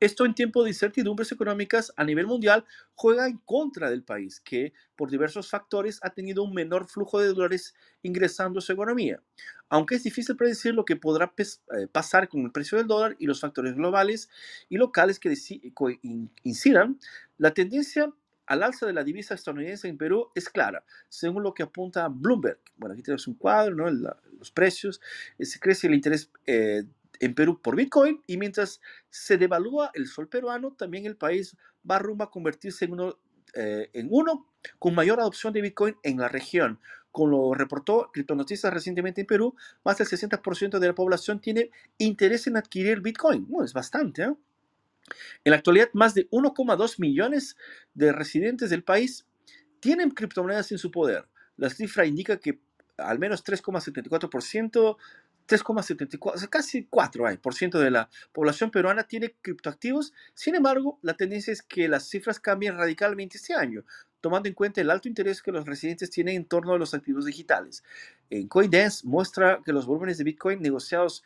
[0.00, 2.64] esto en tiempo de incertidumbres económicas a nivel mundial
[2.94, 7.28] juega en contra del país, que por diversos factores ha tenido un menor flujo de
[7.28, 9.22] dólares ingresando a su economía.
[9.68, 13.26] Aunque es difícil predecir lo que podrá eh, pasar con el precio del dólar y
[13.26, 14.28] los factores globales
[14.68, 15.32] y locales que
[16.42, 16.98] incidan,
[17.38, 18.12] la tendencia
[18.46, 22.58] al alza de la divisa estadounidense en Perú es clara, según lo que apunta Bloomberg.
[22.76, 23.90] Bueno, aquí tenemos un cuadro, ¿no?
[24.38, 25.00] los precios,
[25.38, 26.84] eh, se crece el interés eh,
[27.20, 28.80] en Perú por Bitcoin y mientras
[29.10, 31.56] se devalúa el sol peruano, también el país
[31.88, 33.18] va rumbo a convertirse en uno,
[33.54, 34.46] eh, en uno
[34.78, 36.80] con mayor adopción de Bitcoin en la región.
[37.12, 39.54] Como lo reportó Criptonoticias recientemente en Perú,
[39.84, 43.46] más del 60% de la población tiene interés en adquirir Bitcoin.
[43.46, 44.22] Bueno, es bastante.
[44.24, 44.34] ¿eh?
[45.44, 47.56] En la actualidad, más de 1,2 millones
[47.94, 49.26] de residentes del país
[49.80, 51.28] tienen criptomonedas en su poder.
[51.56, 52.60] La cifra indica que
[52.96, 54.96] al menos 3,74%
[55.46, 60.14] 3,74, casi 4 hay, por ciento de la población peruana tiene criptoactivos.
[60.34, 63.84] Sin embargo, la tendencia es que las cifras cambien radicalmente este año,
[64.20, 67.26] tomando en cuenta el alto interés que los residentes tienen en torno a los activos
[67.26, 67.84] digitales.
[68.30, 71.22] En CoinDance muestra que los volúmenes de Bitcoin negociados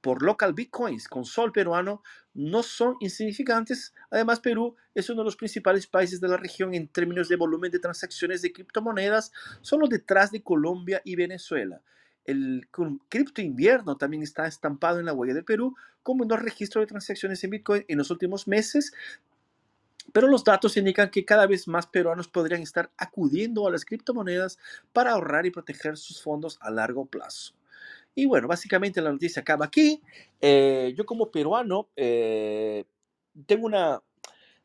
[0.00, 2.02] por local bitcoins con sol peruano
[2.38, 3.92] no son insignificantes.
[4.10, 7.72] Además, Perú es uno de los principales países de la región en términos de volumen
[7.72, 11.82] de transacciones de criptomonedas, solo detrás de Colombia y Venezuela.
[12.24, 12.68] El
[13.08, 15.74] cripto invierno también está estampado en la huella del Perú
[16.04, 18.92] como un registro de transacciones en Bitcoin en los últimos meses,
[20.12, 24.58] pero los datos indican que cada vez más peruanos podrían estar acudiendo a las criptomonedas
[24.92, 27.57] para ahorrar y proteger sus fondos a largo plazo.
[28.18, 30.02] Y bueno, básicamente la noticia acaba aquí.
[30.40, 32.84] Eh, yo como peruano eh,
[33.46, 34.02] tengo una,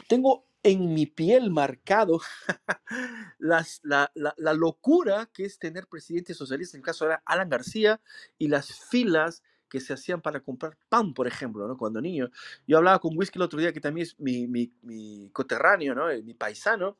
[0.07, 2.19] tengo en mi piel marcado
[3.37, 8.01] la, la, locura que es tener presidentes socialistas, en el caso era Alan García,
[8.39, 11.77] y las filas que se hacían para comprar pan, por ejemplo, ¿no?
[11.77, 12.31] cuando niño.
[12.65, 16.07] Yo hablaba con Whisky el otro día, que también es mi, mi, coterráneo, ¿no?
[16.23, 16.97] mi paisano,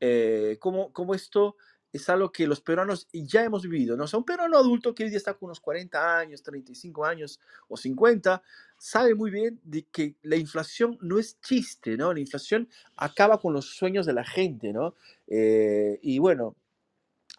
[0.00, 1.54] eh, cómo, cómo esto
[1.92, 4.04] es algo que los peruanos ya hemos vivido, ¿no?
[4.04, 7.38] O un peruano adulto que hoy día está con unos 40 años, 35 años
[7.68, 8.42] o 50,
[8.78, 12.12] sabe muy bien de que la inflación no es chiste, ¿no?
[12.14, 14.94] La inflación acaba con los sueños de la gente, ¿no?
[15.26, 16.56] Eh, y bueno,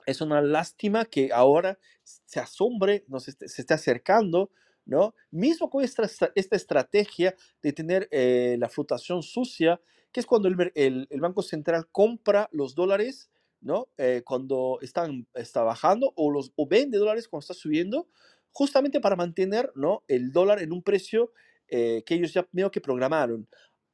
[0.06, 4.52] es una lástima que ahora se asombre, nos se esté acercando,
[4.86, 5.16] ¿no?
[5.32, 6.04] Mismo con esta,
[6.36, 9.82] esta estrategia de tener eh, la flotación sucia,
[10.12, 13.32] que es cuando el, el Banco Central compra los dólares
[13.64, 13.88] ¿no?
[13.98, 18.08] Eh, cuando están, está bajando o, los, o vende dólares cuando está subiendo,
[18.52, 20.04] justamente para mantener, ¿no?
[20.08, 21.32] El dólar en un precio
[21.68, 23.48] eh, que ellos ya medio que programaron.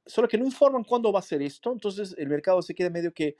[0.05, 3.13] Solo que no informan cuándo va a ser esto, entonces el mercado se queda medio
[3.13, 3.37] que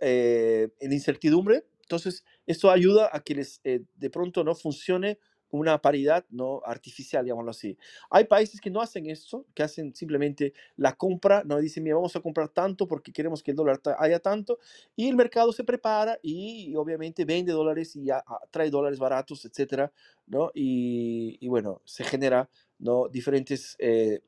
[0.00, 1.64] eh, en incertidumbre.
[1.82, 5.18] Entonces, esto ayuda a que les, de pronto no funcione
[5.50, 7.76] una paridad no artificial, digámoslo así.
[8.10, 12.14] Hay países que no hacen esto, que hacen simplemente la compra, no dicen, mira, vamos
[12.16, 14.58] a comprar tanto porque queremos que el dólar haya tanto,
[14.96, 19.44] y el mercado se prepara y, obviamente vende dólares y ya, ah, trae dólares baratos,
[19.44, 19.92] etcétera,
[20.26, 20.50] ¿no?
[20.54, 22.48] Y, bueno, se genera,
[22.78, 23.08] ¿no?
[23.08, 24.20] Diferentes eh,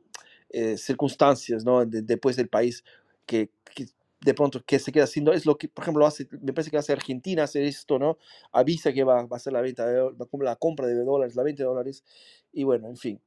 [0.51, 1.85] eh, circunstancias, ¿no?
[1.86, 2.85] después del país
[3.24, 3.51] que
[4.24, 6.78] de pronto que se queda haciendo, es lo que, por ejemplo, hace, me parece que
[6.78, 8.19] hace Argentina, hace esto, ¿no?
[8.53, 11.65] Avisa que va, va a hacer la venta, de, la compra de dólares, la venta
[11.65, 12.05] de dólares,
[12.53, 13.20] y bueno, en fin.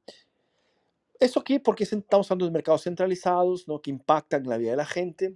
[1.20, 1.60] ¿Eso qué?
[1.60, 3.80] Porque estamos hablando de mercados centralizados, ¿no?
[3.80, 5.34] Que impactan la vida de la gente.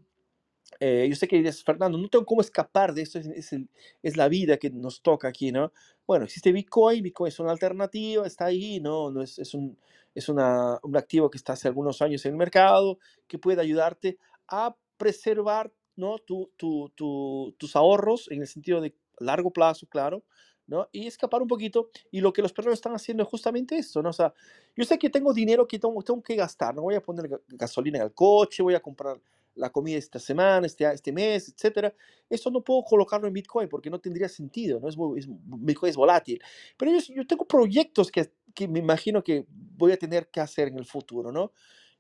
[0.78, 3.55] Eh, yo sé que dices, Fernando, no tengo cómo escapar de esto, es, es,
[4.03, 5.73] es, la vida que nos toca aquí, ¿no?
[6.07, 9.11] Bueno, existe Bitcoin, Bitcoin es una alternativa, está ahí, ¿no?
[9.11, 9.77] no es, es, un,
[10.15, 14.19] es una, un activo que está hace algunos años en el mercado, que puede ayudarte
[14.49, 16.18] a preservar ¿no?
[16.18, 20.24] Tu, tu, tus ahorros en el sentido de largo plazo, claro,
[20.66, 20.89] ¿no?
[20.90, 21.90] Y escapar un poquito.
[22.10, 24.09] Y lo que los perros están haciendo es justamente esto, ¿no?
[24.09, 24.32] O sea,
[24.74, 27.98] yo sé que tengo dinero que tengo, tengo que gastar, no voy a poner gasolina
[27.98, 29.20] en el coche, voy a comprar
[29.56, 31.93] la comida esta semana, este, este mes, etcétera.
[32.31, 34.89] Esto no puedo colocarlo en Bitcoin porque no tendría sentido, ¿no?
[34.89, 34.97] Es,
[35.28, 36.40] Bitcoin es volátil.
[36.78, 40.68] Pero yo, yo tengo proyectos que, que, me imagino que voy a tener que hacer
[40.68, 41.52] en el futuro, ¿no?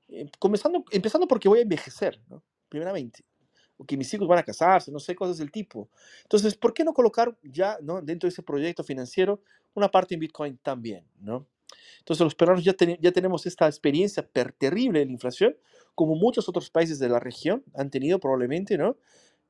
[0.08, 2.42] Eh, comenzando, empezando porque voy a envejecer, ¿no?
[2.70, 3.22] Primeramente,
[3.76, 5.90] o que mis hijos van a casarse, no sé, cosas del tipo.
[6.22, 8.00] Entonces, ¿por qué no colocar ya ¿no?
[8.00, 9.42] dentro de ese proyecto financiero
[9.74, 11.04] una parte en Bitcoin también?
[11.20, 11.46] ¿no?
[11.98, 14.26] Entonces, los peruanos ya, ya tenemos esta experiencia
[14.58, 15.56] terrible de la inflación,
[15.94, 18.96] como muchos otros países de la región han tenido probablemente, ¿no?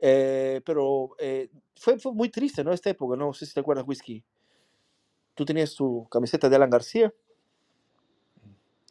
[0.01, 2.73] Eh, pero eh, fue, fue, muy triste, ¿no?
[2.73, 4.25] Esta época, no sé si te acuerdas, Whisky.
[5.35, 7.13] Tú tenías tu camiseta de Alan García.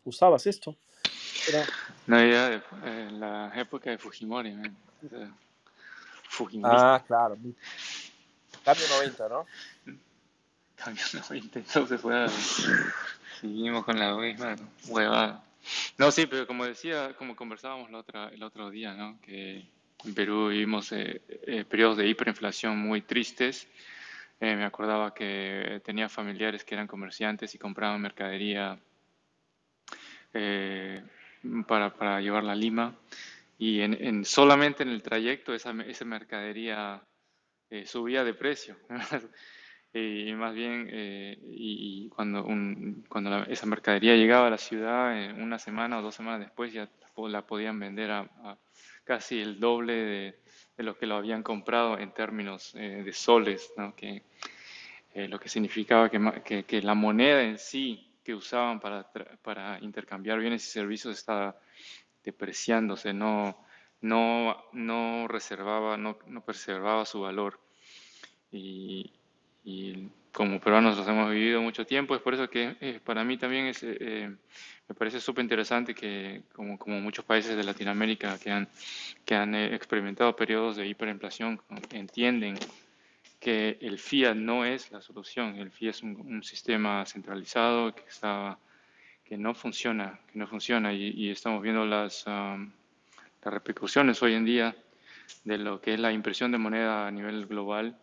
[0.04, 0.78] Usabas esto.
[2.10, 4.58] No, ya en la época de Fujimori,
[6.24, 6.76] Fujimori.
[6.76, 7.38] Ah, claro.
[8.66, 9.46] Cambio 90, ¿no?
[10.76, 12.28] Cambio 90, entonces fue.
[13.40, 14.56] Seguimos con la misma
[14.88, 15.44] huevada.
[16.00, 19.22] No, sí, pero como decía, como conversábamos la otra, el otro día, ¿no?
[19.22, 19.70] Que
[20.04, 23.68] en Perú vivimos eh, eh, periodos de hiperinflación muy tristes.
[24.40, 28.80] Eh, me acordaba que tenía familiares que eran comerciantes y compraban mercadería
[30.34, 31.04] eh,
[31.68, 32.96] para, para llevarla a Lima
[33.58, 37.04] y en, en, solamente en el trayecto esa, esa mercadería
[37.70, 38.78] eh, subía de precio.
[39.94, 45.42] y más bien, eh, y, cuando, un, cuando esa mercadería llegaba a la ciudad, en
[45.42, 48.58] una semana o dos semanas después ya la podían vender a,
[49.04, 50.40] casi el doble de,
[50.78, 53.94] de, lo que lo habían comprado en términos eh, de soles, ¿no?
[53.94, 54.24] que,
[55.14, 59.10] lo que significaba que, que, que la moneda en sí usaban para,
[59.42, 61.56] para intercambiar bienes y servicios estaba
[62.24, 63.58] depreciándose, no,
[64.02, 67.60] no, no reservaba, no, no preservaba su valor.
[68.52, 69.12] Y,
[70.32, 72.16] como peruanos los hemos vivido mucho tiempo.
[72.16, 74.32] Es por eso que eh, para mí también es, eh,
[74.88, 78.68] me parece súper interesante que, como, como, muchos países de Latinoamérica que han,
[79.26, 81.62] que han experimentado periodos de hiperinflación,
[81.92, 82.58] entienden
[83.40, 85.56] que el fiat no es la solución.
[85.56, 88.60] El fiat es un, sistema centralizado que, está,
[89.24, 94.76] que no funciona, que no funciona y, estamos viendo las, las repercusiones hoy en día
[95.44, 97.98] de lo que es la impresión de moneda a nivel global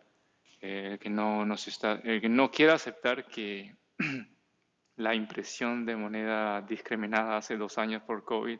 [0.61, 3.75] eh, que, no, no está, que no quiere aceptar que
[4.95, 8.57] la impresión de moneda discriminada hace dos años por COVID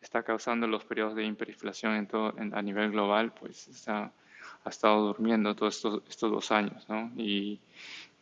[0.00, 4.12] está causando los periodos de hiperinflación en todo, a nivel global, pues está,
[4.64, 6.88] ha estado durmiendo todos estos, estos dos años.
[6.88, 7.12] ¿no?
[7.16, 7.60] Y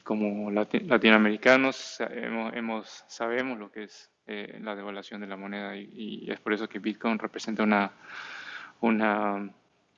[0.05, 6.41] como latinoamericanos hemos, sabemos lo que es eh, la devaluación de la moneda y, es
[6.41, 7.93] por eso que Bitcoin representa una,
[8.81, 9.51] una,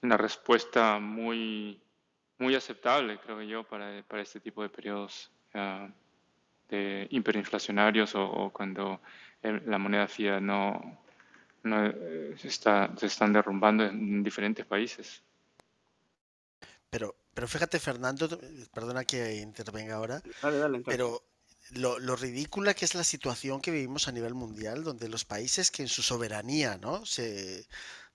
[0.02, 1.80] una respuesta muy
[2.38, 5.88] muy aceptable, creo yo, para, para este tipo de periodos uh,
[6.68, 9.00] de hiperinflacionarios o, o cuando
[9.42, 10.98] la moneda fiat no,
[11.64, 15.22] no eh, se, está, se están derrumbando en diferentes países.
[16.94, 18.28] Pero, pero fíjate, Fernando,
[18.72, 21.24] perdona que intervenga ahora, dale, dale, pero
[21.72, 25.72] lo, lo, ridícula que es la situación que vivimos a nivel mundial, donde los países
[25.72, 27.04] que en su soberanía ¿no?
[27.04, 27.66] se,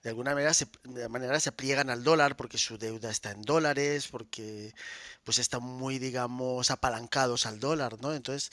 [0.02, 3.42] de alguna manera se, de manera se pliegan al dólar porque su deuda está en
[3.42, 4.74] dólares, porque
[5.26, 8.14] pues están muy, digamos, apalancados al dólar, ¿no?
[8.14, 8.50] Entonces,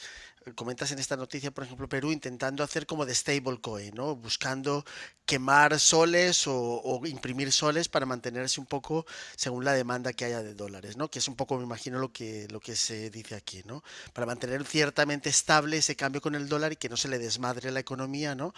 [0.55, 4.15] comentas en esta noticia, por ejemplo, Perú intentando hacer como de stablecoin, ¿no?
[4.15, 4.85] Buscando
[5.25, 9.07] quemar soles o, imprimir soles para mantenerse un poco
[9.37, 11.11] según la demanda que haya de dólares, ¿no?
[11.11, 13.83] Que es un poco, me imagino, lo que, lo que se dice aquí, ¿no?
[14.13, 17.73] Para mantener ciertamente estable ese cambio con el dólar y que no se le desmadre
[17.73, 18.55] la economía, ¿no?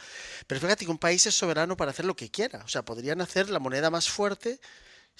[0.47, 3.20] Pero fíjate que un país es soberano para hacer lo que quiera, o sea, podrían
[3.23, 4.60] hacer la moneda más fuerte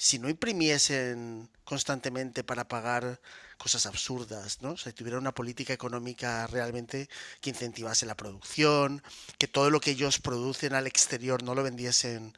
[0.00, 3.20] si no imprimiesen constantemente para pagar
[3.56, 4.70] cosas absurdas, ¿no?
[4.70, 7.08] O si tuviera una política económica realmente
[7.40, 9.02] que incentivase la producción,
[9.38, 12.32] que todo lo que ellos producen al exterior no lo vendiesen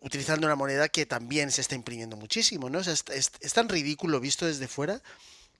[0.00, 2.80] utilizando una moneda que también se está imprimiendo muchísimo, ¿no?
[2.80, 3.04] Es,
[3.52, 4.94] tan ridículo visto desde fuera.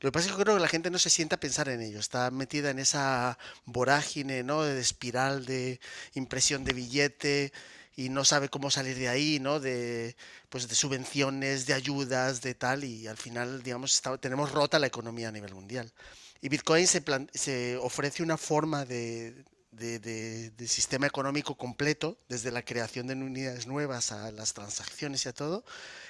[0.01, 1.83] Lo que pasa es que creo que la gente no se sienta a pensar en
[1.83, 4.63] ello, está metida en esa vorágine, ¿no?
[4.63, 5.81] De espiral de
[6.15, 7.53] impresión de billete,
[7.97, 9.61] y no sabe cómo salir de ahí, ¿no?
[9.61, 10.17] De,
[10.49, 15.29] pues de subvenciones, de ayudas, de tal, y al final, digamos, tenemos rota la economía
[15.29, 15.93] a nivel mundial.
[16.41, 17.03] Y Bitcoin se,
[17.35, 24.13] se ofrece una forma de, de, sistema económico completo, desde la creación de unidades nuevas
[24.13, 25.65] a las transacciones y a todo,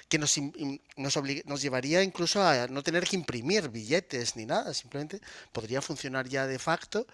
[0.09, 0.37] que nos,
[0.97, 6.27] nos, nos llevaría incluso a no tener que imprimir billetes ni nada, simplemente podría funcionar
[6.27, 7.07] ya de facto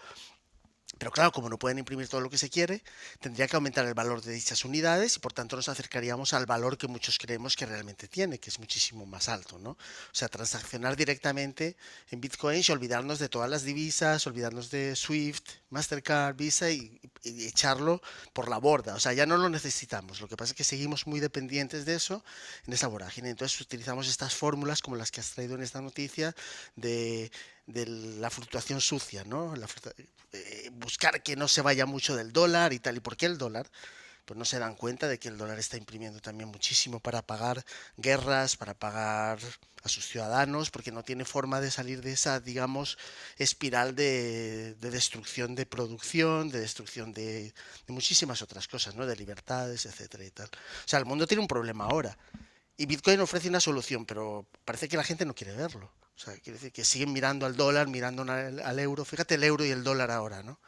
[1.00, 2.82] pero claro, como no pueden imprimir todo lo que se quiere,
[3.20, 6.76] tendría que aumentar el valor de dichas unidades y por tanto nos acercaríamos al valor
[6.76, 9.70] que muchos creemos que realmente tiene, que es muchísimo más alto, ¿no?
[9.70, 9.78] O
[10.12, 11.78] sea, transaccionar directamente
[12.10, 15.40] en Bitcoin y olvidarnos de todas las divisas, olvidarnos de Swift,
[15.70, 18.02] Mastercard, Visa y, echarlo
[18.34, 18.94] por la borda.
[18.94, 20.20] O sea, ya no lo necesitamos.
[20.20, 22.22] Lo que pasa es que seguimos muy dependientes de eso
[22.66, 23.30] en esa vorágine.
[23.30, 26.34] Entonces utilizamos estas fórmulas como las que has traído en esta noticia
[26.76, 27.30] de
[27.72, 29.54] de la fluctuación sucia, ¿no?
[30.32, 32.96] Eh, buscar que no se vaya mucho del dólar y tal.
[32.96, 33.70] ¿Y por qué el dólar?
[34.24, 37.64] Pues no se dan cuenta de que el dólar está imprimiendo también muchísimo para pagar
[37.96, 39.40] guerras, para pagar
[39.82, 42.96] a sus ciudadanos, porque no tiene forma de salir de esa, digamos,
[43.38, 47.52] espiral de, destrucción de producción, de destrucción de,
[47.86, 49.06] de, muchísimas otras cosas, ¿no?
[49.06, 50.46] De libertades, etcétera y tal.
[50.46, 52.16] O sea, el mundo tiene un problema ahora.
[52.76, 55.92] Y Bitcoin ofrece una solución, pero parece que la gente no quiere verlo.
[56.20, 59.06] O sea, quiere decir que siguen mirando al dólar, mirando al, euro.
[59.06, 60.58] Fíjate el euro y el dólar ahora, ¿no?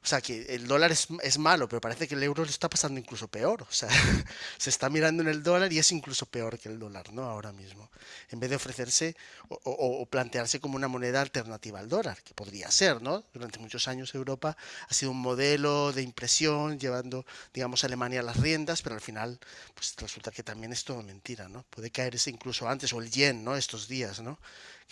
[0.00, 2.70] O sea, que el dólar es, es, malo, pero parece que el euro lo está
[2.70, 3.62] pasando incluso peor.
[3.62, 3.88] O sea,
[4.58, 7.24] se está mirando en el dólar y es incluso peor que el dólar, ¿no?
[7.24, 7.90] Ahora mismo.
[8.30, 9.16] En vez de ofrecerse
[9.48, 13.24] o, plantearse como una moneda alternativa al dólar, que podría ser, ¿no?
[13.32, 14.56] Durante muchos años Europa
[14.88, 19.40] ha sido un modelo de impresión, llevando, digamos, a Alemania las riendas, pero al final,
[19.74, 21.64] pues resulta que también es todo mentira, ¿no?
[21.70, 23.56] Puede caerse incluso antes, o el yen, ¿no?
[23.56, 24.38] Estos días, ¿no?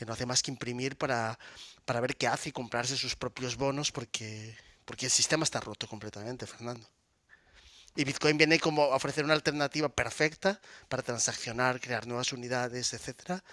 [0.01, 1.39] Que no hace más que imprimir para,
[1.85, 4.57] para ver qué hace y comprarse sus propios bonos porque,
[4.87, 6.89] porque el sistema está roto completamente, Fernando.
[7.95, 10.59] Y Bitcoin viene como a ofrecer una alternativa perfecta
[10.89, 13.45] para transaccionar, crear nuevas unidades, etcétera.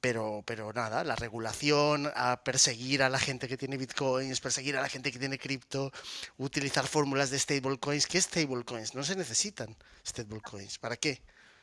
[0.00, 4.82] Pero, pero nada, la regulación, a perseguir a la gente que tiene bitcoins, perseguir a
[4.82, 5.90] la gente que tiene cripto,
[6.38, 8.06] utilizar fórmulas de stablecoins.
[8.06, 8.94] ¿Qué stablecoins?
[8.94, 9.76] No se necesitan
[10.06, 10.78] stablecoins.
[10.78, 11.20] ¿Para qué?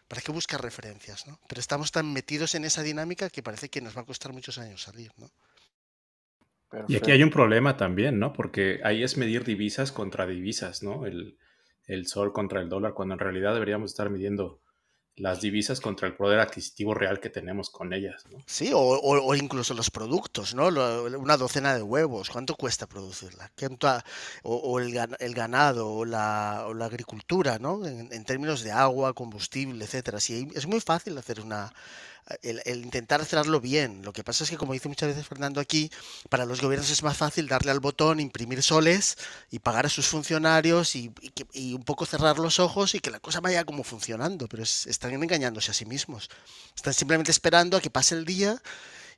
[0.08, 1.28] ¿Para qué buscar referencias?
[1.28, 1.40] ¿no?
[1.48, 4.58] Pero estamos tan metidos en esa dinámica que parece que nos va a costar muchos
[4.58, 5.12] años salir.
[5.18, 5.30] ¿no?
[6.88, 8.34] Y aquí hay un problema también, ¿no?
[8.34, 11.06] Porque ahí es medir divisas contra divisas, ¿no?
[11.06, 11.38] El,
[11.86, 14.62] el sol contra el dólar, cuando en realidad deberíamos estar midiendo
[15.18, 18.24] las divisas contra el poder adquisitivo real que tenemos con ellas.
[18.32, 18.42] ¿no?
[18.46, 20.68] Sí, o, incluso los productos, ¿no?
[20.68, 23.52] una docena de huevos, ¿cuánto cuesta producirla?
[24.44, 27.86] O, el, ganado o la, agricultura, ¿no?
[27.86, 30.20] En, términos de agua, combustible, etcétera.
[30.20, 31.74] Sí, es muy fácil hacer una,
[32.42, 34.02] el, intentar hacerlo bien.
[34.04, 35.90] Lo que pasa es que, como dice muchas veces Fernando aquí,
[36.30, 39.18] para los gobiernos es más fácil darle al botón, imprimir soles
[39.52, 41.12] y pagar a sus funcionarios y,
[41.74, 45.72] un poco cerrar los ojos y que la cosa vaya como funcionando, pero están engañándose
[45.72, 46.30] a sí mismos.
[46.76, 48.62] Están simplemente esperando a que pase el día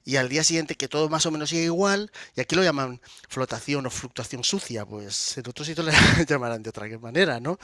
[0.05, 3.01] y al día siguiente que todo más o menos siga igual, y aquí lo llaman
[3.27, 5.93] flotación o fluctuación sucia, pues en otros sitios le
[6.27, 7.59] llamarán de otra manera, ¿no?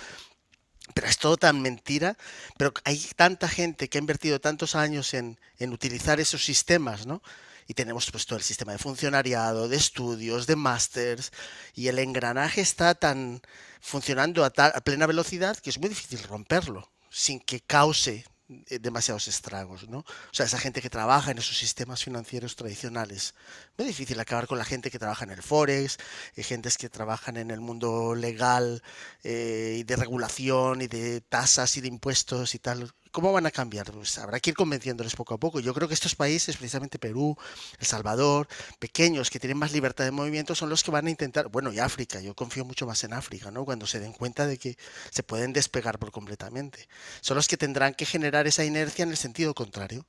[0.93, 2.15] Pero es todo tan mentira,
[2.57, 7.21] pero hay tanta gente que ha invertido tantos años en, utilizar esos sistemas, ¿no?
[7.67, 11.31] Y tenemos pues todo el sistema de funcionariado, de estudios, de másters,
[11.73, 13.41] y el engranaje está tan
[13.81, 19.89] funcionando a, a plena velocidad que es muy difícil romperlo sin que cause demasiados estragos,
[19.89, 19.99] ¿no?
[19.99, 23.33] O sea, esa gente que trabaja en esos sistemas financieros tradicionales.
[23.77, 25.97] Muy difícil acabar con la gente que trabaja en el Forex,
[26.35, 28.83] eh, gentes que trabajan en el mundo legal
[29.23, 32.93] eh, y de regulación y de tasas y de impuestos y tal.
[33.15, 33.89] ¿Cómo van a cambiar?
[33.93, 35.61] Pues habrá que ir convenciéndoles poco a poco.
[35.61, 37.37] Yo creo que estos países, precisamente Perú,
[37.79, 38.45] El Salvador,
[38.77, 41.79] pequeños que tienen más libertad de movimiento, son los que van a intentar, bueno, y
[41.79, 43.63] África, yo confío mucho más en África, ¿no?
[43.63, 44.77] Cuando se den cuenta de que
[45.11, 46.89] se pueden despegar por completamente.
[47.21, 50.05] Son los que tendrán que generar esa inercia en el sentido contrario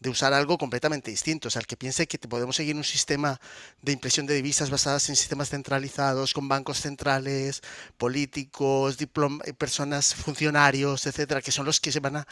[0.00, 1.48] de usar algo completamente distinto.
[1.48, 3.40] O sea, el que piense que podemos seguir un sistema
[3.82, 7.62] de impresión de divisas basadas en sistemas centralizados, con bancos centrales,
[7.96, 12.26] políticos, eh, personas, funcionarios, etcétera, que son los que se van a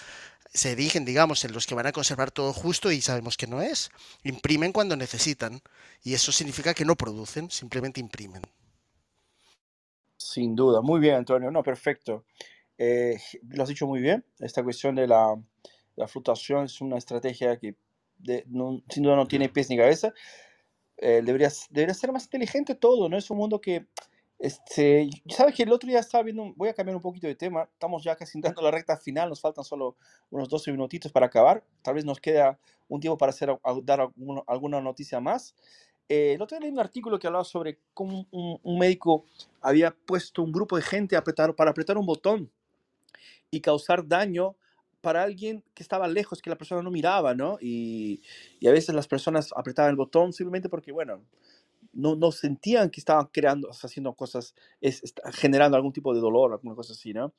[0.52, 3.60] se dirigen, digamos, en los que van a conservar todo justo y sabemos que no
[3.60, 3.90] es.
[4.24, 5.60] Imprimen cuando necesitan
[6.02, 8.42] y eso significa que no producen, simplemente imprimen.
[10.16, 11.50] Sin duda, muy bien, Antonio.
[11.50, 12.24] No, perfecto.
[12.78, 13.20] Eh,
[13.50, 14.24] lo has dicho muy bien.
[14.38, 15.36] Esta cuestión de la,
[15.96, 17.74] la fluctuación es una estrategia que
[18.88, 20.12] sin duda no tiene pies ni cabeza.
[20.96, 23.16] Eh, debería, debería ser más inteligente todo, ¿no?
[23.16, 23.86] Es un mundo que,
[24.38, 27.68] este, ¿sabes que el otro día estaba viendo, voy a cambiar un poquito de tema,
[27.70, 29.96] estamos ya casi entrando a la recta final, nos faltan solo
[30.30, 32.58] unos 12 minutitos para acabar, tal vez nos queda
[32.88, 33.50] un tiempo para hacer,
[33.82, 34.08] dar
[34.46, 35.54] alguna noticia más.
[36.08, 39.24] Eh, el otro día leí un artículo que hablaba sobre cómo un, un, médico
[39.60, 42.50] había puesto un grupo de gente a apretar, para apretar un botón
[43.50, 44.56] y causar daño
[45.06, 47.58] para alguien que estaba lejos, que la persona no miraba, ¿no?
[47.60, 48.22] Y,
[48.58, 51.22] y a veces las personas apretaban el botón simplemente porque, bueno,
[51.92, 56.74] no, no sentían que estaban creando, haciendo cosas, es, generando algún tipo de dolor, alguna
[56.74, 57.32] cosa así, ¿no?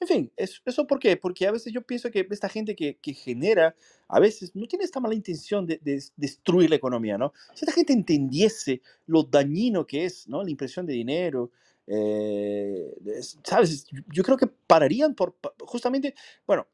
[0.00, 1.16] En fin, ¿eso por qué?
[1.16, 3.76] Porque a veces yo pienso que esta gente que, que genera,
[4.08, 7.32] a veces no tiene esta mala intención de, de, destruir la economía, ¿no?
[7.54, 10.42] Si esta gente entendiese lo dañino que es, ¿no?
[10.42, 11.52] La impresión de dinero,
[11.86, 12.94] eh,
[13.44, 13.86] ¿sabes?
[14.12, 16.14] Yo creo que pararían por, justamente,
[16.46, 16.66] bueno,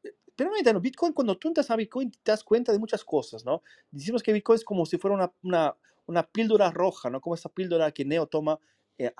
[0.63, 3.63] pero Bitcoin, cuando tú entras a Bitcoin, te das cuenta de muchas cosas, ¿no?
[3.91, 5.75] Decimos que Bitcoin es como si fuera una, una,
[6.05, 7.21] una píldora roja, ¿no?
[7.21, 8.59] Como esa píldora que Neo toma
[9.01, 9.13] eh,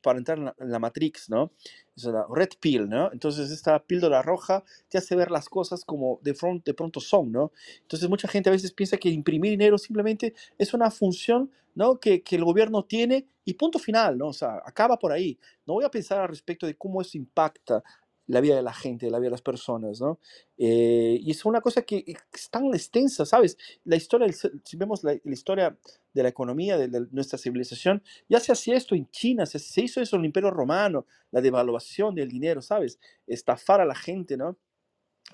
[0.00, 1.52] para entrar en la, Matrix, ¿no?
[1.94, 3.12] Es una red pill, ¿no?
[3.12, 7.30] Entonces esta píldora roja te hace ver las cosas como de, front, de pronto son,
[7.30, 7.52] ¿no?
[7.82, 12.00] Entonces mucha gente a veces piensa que imprimir dinero simplemente es una función, ¿no?
[12.00, 14.28] Que, que el gobierno tiene y punto final, ¿no?
[14.28, 15.38] O sea, acaba por ahí.
[15.66, 17.84] No voy a pensar al respecto de cómo eso impacta
[18.28, 20.18] la vida de la gente, la vida de las personas, ¿no?
[20.58, 23.56] Eh, y es una cosa que es tan extensa, ¿sabes?
[23.84, 24.28] La historia,
[24.64, 25.76] si vemos la, historia
[26.12, 30.16] de la economía de, nuestra civilización, ya se hacía esto en China, se, hizo eso
[30.16, 33.00] en el Imperio Romano, la devaluación del dinero, ¿sabes?
[33.26, 34.56] Estafar a la gente, ¿no?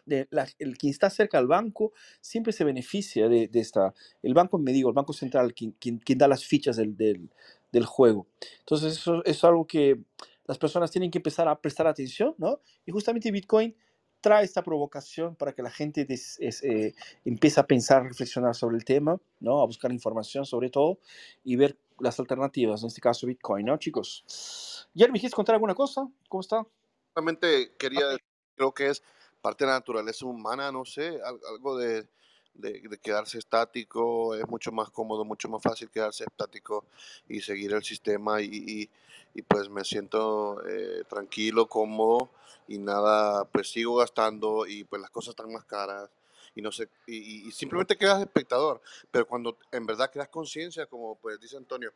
[0.07, 4.89] El quien está cerca al banco siempre se beneficia de, esta, el banco, me digo,
[4.89, 7.29] el Banco Central, quien, quien, da las fichas del, del,
[7.73, 8.27] del juego.
[8.61, 10.01] Entonces, eso es algo que
[10.47, 12.61] las personas tienen que empezar a prestar atención, ¿no?
[12.87, 13.75] Y justamente Bitcoin
[14.21, 16.95] trae esta provocación para que la gente eh,
[17.25, 19.61] empiece a pensar, reflexionar sobre el tema, ¿no?
[19.61, 20.99] A buscar información sobre todo
[21.45, 24.89] y ver las alternativas, en este caso Bitcoin, ¿no, chicos?
[24.95, 26.09] Jeremy, ¿quieres contar alguna cosa?
[26.29, 26.67] ¿Cómo está?
[27.15, 28.25] Solamente quería, decir,
[28.57, 29.03] creo que es
[29.41, 32.09] parte de la naturaleza humana, no sé, algo de,
[32.55, 36.85] de, quedarse estático, es mucho más cómodo, mucho más fácil quedarse estático
[37.29, 38.91] y seguir el sistema y,
[39.35, 42.31] y, pues me siento eh, tranquilo, cómodo
[42.69, 46.09] y nada, pues sigo gastando y pues las cosas están más caras
[46.55, 51.41] y no sé, y, simplemente quedas espectador, pero cuando en verdad quedas conciencia, como pues
[51.41, 51.93] dice Antonio,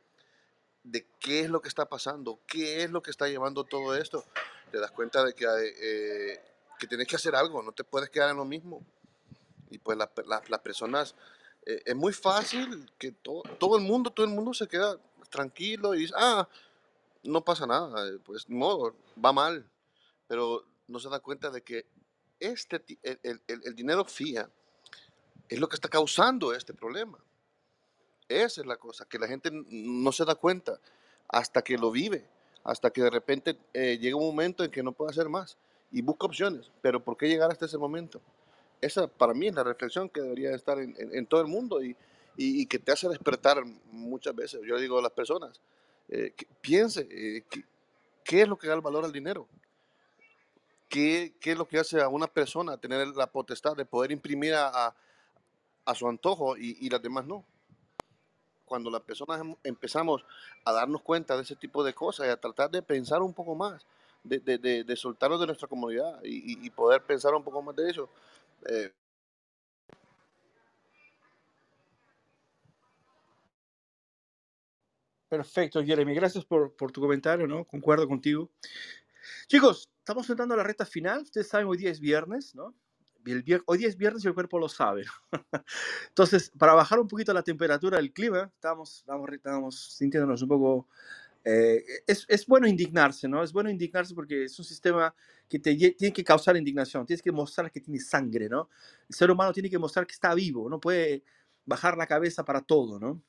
[0.83, 4.25] de qué es lo que está pasando, qué es lo que está llevando todo esto,
[4.73, 5.47] te das cuenta de que,
[5.81, 6.41] eh,
[6.79, 8.85] que tienes que hacer algo, no te puedes quedar en lo mismo
[9.71, 11.15] y pues las personas,
[11.67, 14.99] eh, es muy fácil que todo el mundo, todo el mundo se queda
[15.31, 16.49] tranquilo y dice, ah,
[17.23, 19.69] no pasa nada, eh, pues no, va mal,
[20.27, 21.87] pero no se da cuenta de que
[22.41, 24.49] este, el, el, dinero fía
[25.49, 27.19] es lo que está causando este problema.
[28.29, 30.79] Esa es la cosa, que la gente no se da cuenta
[31.29, 32.29] hasta que lo vive,
[32.65, 35.57] hasta que de repente eh, llega un momento en que no puede hacer más
[35.91, 36.71] y busca opciones.
[36.83, 38.21] Pero ¿por qué llegar hasta ese momento?
[38.81, 41.97] Esa para mí es la reflexión que debería estar en, todo el mundo y,
[42.37, 44.61] y, que te hace despertar muchas veces.
[44.65, 45.61] Yo digo a las personas,
[46.09, 47.45] eh, piense, eh,
[48.25, 49.49] ¿qué es lo que da el valor al dinero?
[50.89, 54.55] ¿Qué, ¿Qué, es lo que hace a una persona tener la potestad de poder imprimir
[54.55, 54.95] a,
[55.85, 57.45] a, su antojo y, y, las demás no?
[58.65, 60.25] Cuando las personas em, empezamos
[60.65, 63.55] a darnos cuenta de ese tipo de cosas y a tratar de pensar un poco
[63.55, 63.85] más,
[64.25, 67.77] de, de, de, de soltarnos de nuestra comodidad y, y, poder pensar un poco más
[67.77, 68.09] de eso.
[68.67, 68.93] Eh,
[75.29, 76.15] Perfecto, Jeremy.
[76.15, 77.65] Gracias por, por, tu comentario, ¿no?
[77.67, 78.51] Concuerdo contigo.
[79.47, 81.23] Chicos, estamos entrando a la recta final.
[81.23, 82.75] Ustedes saben, hoy día es viernes, ¿no?
[83.67, 85.05] Hoy día es viernes y el cuerpo lo sabe.
[86.09, 90.89] Entonces, para bajar un poquito la temperatura del clima, estamos, estamos, estamos sintiéndonos un poco...
[91.45, 93.43] Eh, es, es, bueno indignarse, ¿no?
[93.43, 95.15] Es bueno indignarse porque es un sistema
[95.49, 97.07] que te tiene que causar indignación.
[97.07, 98.69] Tienes que mostrar que tiene sangre, ¿no?
[99.09, 101.23] El ser humano tiene que mostrar que está vivo, no puede
[101.65, 103.23] bajar la cabeza para todo, ¿no?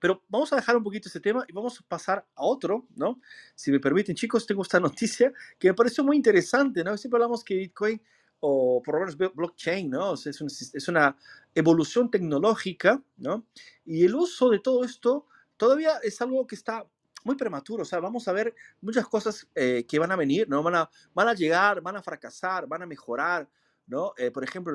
[0.00, 3.20] Pero vamos a dejar un poquito este tema y vamos a pasar a otro, ¿no?
[3.54, 6.96] Si me permiten, chicos, tengo esta noticia que me pareció muy interesante, ¿no?
[6.96, 8.00] Siempre hablamos que Bitcoin,
[8.40, 10.14] o por lo menos blockchain, ¿no?
[10.14, 11.16] es, es una
[11.54, 13.46] evolución tecnológica, ¿no?
[13.84, 15.26] Y el uso de todo esto
[15.56, 16.86] todavía es algo que está
[17.28, 20.62] muy prematuro, o sea, vamos a ver muchas cosas eh, que van a venir, ¿no?
[20.62, 23.46] Van a, van a llegar, van a fracasar, van a mejorar,
[23.86, 24.14] ¿no?
[24.16, 24.74] Eh, por ejemplo,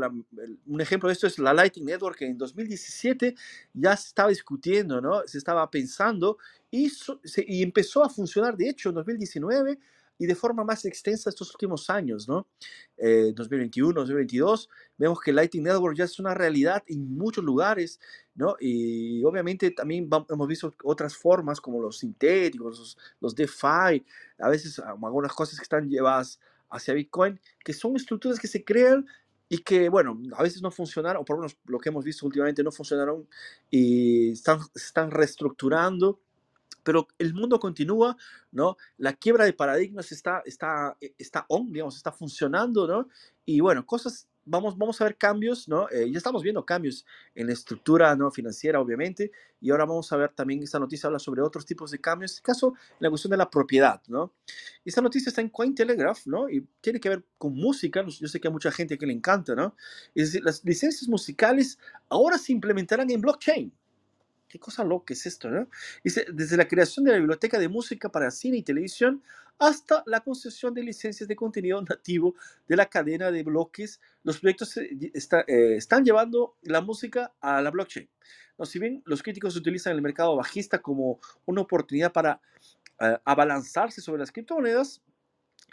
[0.68, 3.34] un ejemplo de esto es la Lightning Network, que en 2017
[3.74, 5.24] ya se estaba discutiendo, ¿no?
[5.26, 6.38] Se estaba pensando
[6.70, 6.92] y,
[7.48, 9.80] y empezó a funcionar, de hecho, en 2019
[10.24, 12.48] y de forma más extensa estos últimos años, ¿no?
[12.98, 18.00] 2021, eh, 2022, vemos que Lightning Network ya es una realidad en muchos lugares,
[18.34, 18.56] ¿no?
[18.58, 24.06] Y obviamente también hemos visto otras formas como los sintéticos, los, los DeFi,
[24.40, 26.40] a veces algunas cosas que están llevadas
[26.70, 29.06] hacia Bitcoin, que son estructuras que se crean
[29.50, 32.26] y que, bueno, a veces no funcionaron, o por lo menos lo que hemos visto
[32.26, 33.28] últimamente no funcionaron
[33.70, 36.22] y están, están reestructurando,
[36.84, 38.18] pero el mundo continúa,
[38.52, 38.78] ¿no?
[38.98, 43.08] La quiebra de paradigmas está, está, está on, digamos, está funcionando, ¿no?
[43.46, 45.90] Y bueno, cosas vamos, vamos a ver cambios, ¿no?
[45.90, 47.06] Eh, ya estamos viendo cambios
[47.36, 48.32] en la estructura ¿no?
[48.32, 49.32] financiera, obviamente,
[49.62, 52.36] y ahora vamos a ver también, esta noticia habla sobre otros tipos de cambios, en
[52.36, 54.34] este caso, la cuestión de la propiedad, ¿no?
[54.84, 56.50] Esta noticia está en Cointelegraph, ¿no?
[56.50, 59.56] Y tiene que ver con música, yo sé que hay mucha gente que le encanta,
[59.56, 59.76] ¿no?
[60.14, 61.80] Es decir, las licencias musicales
[62.10, 63.74] ahora se implementarán en blockchain.
[64.54, 65.68] Qué cosa loca es esto, ¿no?
[66.04, 69.24] Dice, desde la creación de la biblioteca de música para cine y televisión
[69.58, 72.36] hasta la concesión de licencias de contenido nativo
[72.68, 77.72] de la cadena de bloques, los proyectos eh, eh, están llevando la música a la
[77.72, 78.08] blockchain.
[78.60, 78.66] ¿No?
[78.68, 82.40] Si bien los críticos utilizan el mercado bajista como una oportunidad para
[83.02, 85.02] uh, abalanzarse sobre las criptomonedas,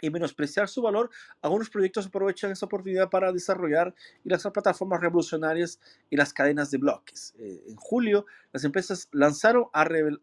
[0.01, 1.09] y menospreciar su valor,
[1.41, 3.93] algunos proyectos aprovechan esa oportunidad para desarrollar
[4.23, 7.33] y lanzar plataformas revolucionarias y las cadenas de bloques.
[7.39, 9.65] Eh, en julio, las empresas lanzaron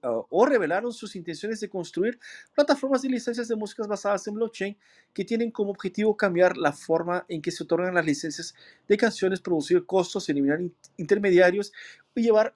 [0.02, 2.18] o revelaron sus intenciones de construir
[2.54, 4.76] plataformas de licencias de músicas basadas en blockchain
[5.12, 8.54] que tienen como objetivo cambiar la forma en que se otorgan las licencias
[8.86, 10.60] de canciones, producir costos, eliminar
[10.96, 11.72] intermediarios
[12.14, 12.54] y llevar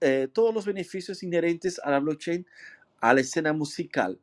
[0.00, 2.46] eh, todos los beneficios inherentes a la blockchain
[3.00, 4.18] a la escena musical.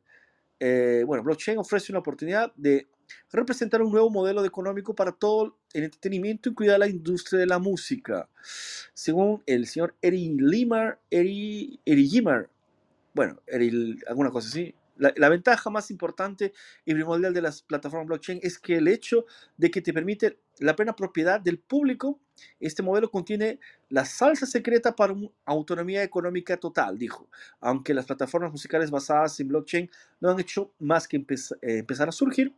[0.60, 2.88] Eh, bueno, blockchain ofrece una oportunidad de
[3.30, 8.28] representar un nuevo modelo económico para todo el entretenimiento, incluida la industria de la música.
[8.92, 12.22] Según el señor Eri Limar, Eri, Eri
[13.14, 16.52] bueno, Eri, alguna cosa así, la, ventaja más importante
[16.84, 19.26] y primordial de las plataformas blockchain es que el hecho
[19.56, 22.20] de que te permite la plena propiedad del público,
[22.60, 23.58] este modelo contiene
[23.88, 27.28] la salsa secreta para una autonomía económica total, dijo.
[27.60, 29.90] Aunque las plataformas musicales basadas en blockchain
[30.20, 31.22] no han hecho más que eh,
[31.60, 32.52] empezar a surgir,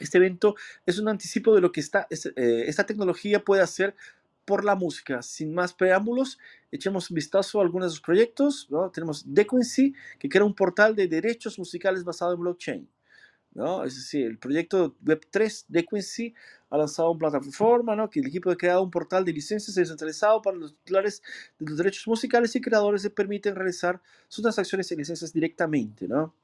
[0.00, 0.54] este evento
[0.86, 3.94] es un anticipo de lo que esta, eh, esta tecnología puede hacer
[4.44, 5.22] por la música.
[5.22, 6.38] Sin más preámbulos,
[6.70, 8.66] echemos un vistazo a algunos de sus proyectos.
[8.70, 8.90] ¿no?
[8.90, 12.88] Tenemos Dequency, que crea un portal de derechos musicales basado en blockchain.
[13.54, 13.84] ¿No?
[13.84, 16.34] Es decir, el proyecto Web3 Dequency
[16.70, 18.08] ha lanzado una plataforma ¿no?
[18.08, 21.22] que el equipo ha creado un portal de licencias descentralizado para los titulares
[21.58, 26.08] de los derechos musicales y creadores que permiten realizar sus transacciones y licencias directamente.
[26.08, 26.34] ¿no?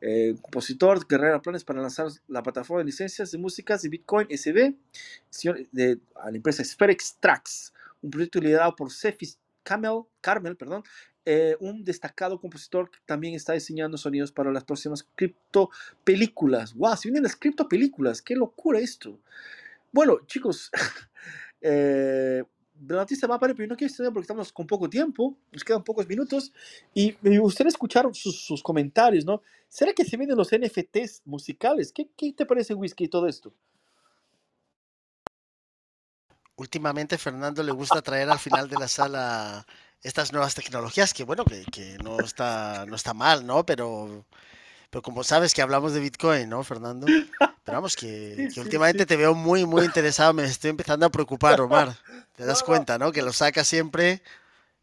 [0.00, 4.74] Eh, compositor que planes para lanzar la plataforma de licencias de músicas de Bitcoin SB
[5.70, 7.72] de, a la empresa Sperex Tracks,
[8.02, 10.82] un proyecto liderado por Cephis Camel, Carmel, perdón,
[11.30, 16.72] eh, un destacado compositor que también está diseñando sonidos para las próximas criptopelículas.
[16.72, 16.96] ¡Wow!
[16.96, 19.18] Si vienen las criptopelículas, qué locura esto.
[19.92, 20.70] Bueno, chicos,
[21.60, 22.42] eh,
[22.86, 25.62] la noticia va a parar, pero no quiero extender porque estamos con poco tiempo, nos
[25.64, 26.50] quedan pocos minutos
[26.94, 29.42] y me gustaría escuchar sus, comentarios, ¿no?
[29.68, 31.92] ¿Será que se venden los NFTs musicales?
[31.92, 33.52] ¿Qué, qué te parece, Whisky, todo esto?
[36.56, 39.66] Últimamente Fernando le gusta traer al final de la sala
[40.02, 43.64] estas nuevas tecnologías, que bueno, que, que no, está, no está mal, ¿no?
[43.66, 44.24] Pero,
[44.90, 47.06] pero como sabes que hablamos de Bitcoin, ¿no, Fernando?
[47.38, 51.96] Pero vamos, que, últimamente te veo muy, muy interesado, me estoy empezando a preocupar, Omar.
[52.36, 53.10] Te das cuenta, ¿no?
[53.10, 54.22] Que lo saca siempre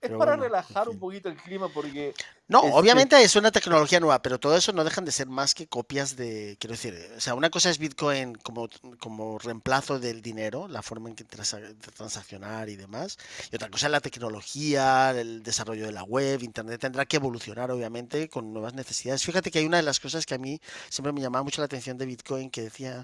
[0.06, 2.14] es para relajar un poquito el clima porque...
[2.48, 5.56] No, este obviamente es una tecnología nueva, pero todo eso no dejan de ser más
[5.56, 8.70] que copias de, quiero decir, o sea, una cosa es Bitcoin como,
[9.00, 13.18] como reemplazo del dinero, la forma en que transaccionar y demás,
[13.52, 17.72] y otra cosa es la tecnología, el desarrollo de la web, Internet tendrá que evolucionar
[17.72, 19.24] obviamente con nuevas necesidades.
[19.24, 20.60] Fíjate que hay una de las cosas que a mí
[20.90, 23.04] siempre me llamaba mucho la atención de Bitcoin que decía,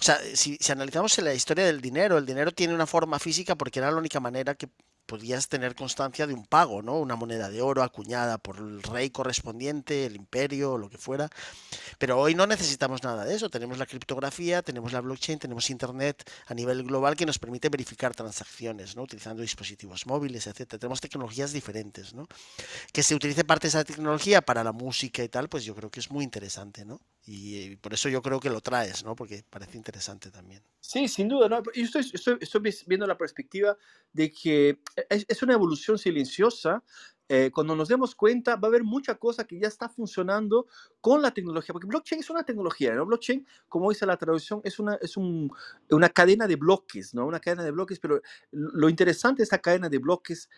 [0.00, 3.54] o sea, si, si analizamos la historia del dinero, el dinero tiene una forma física
[3.54, 4.68] porque era la única manera que
[5.10, 7.00] podías tener constancia de un pago, ¿no?
[7.00, 11.28] Una moneda de oro acuñada por el rey correspondiente, el imperio lo que fuera.
[11.98, 13.50] Pero hoy no necesitamos nada de eso.
[13.50, 18.14] Tenemos la criptografía, tenemos la blockchain, tenemos internet a nivel global que nos permite verificar
[18.14, 19.02] transacciones, ¿no?
[19.02, 20.78] Utilizando dispositivos móviles, etcétera.
[20.78, 22.28] Tenemos tecnologías diferentes, ¿no?
[22.92, 25.90] Que se utilice parte de esa tecnología para la música y tal, pues yo creo
[25.90, 27.00] que es muy interesante, ¿no?
[27.26, 29.14] Y, por eso yo creo que lo traes, ¿no?
[29.14, 30.62] Porque parece interesante también.
[30.80, 31.62] Sí, sin duda, ¿no?
[31.74, 33.76] Yo estoy, estoy, estoy viendo la perspectiva
[34.12, 36.82] de que es, una evolución silenciosa.
[37.28, 40.66] Eh, cuando nos demos cuenta, va a haber mucha cosa que ya está funcionando
[41.00, 43.06] con la tecnología, porque blockchain es una tecnología, ¿no?
[43.06, 45.52] Blockchain, como dice la traducción, es una, es un,
[45.90, 47.26] una cadena de bloques, ¿no?
[47.26, 48.20] Una cadena de bloques, pero
[48.50, 50.48] lo interesante de esta cadena de bloques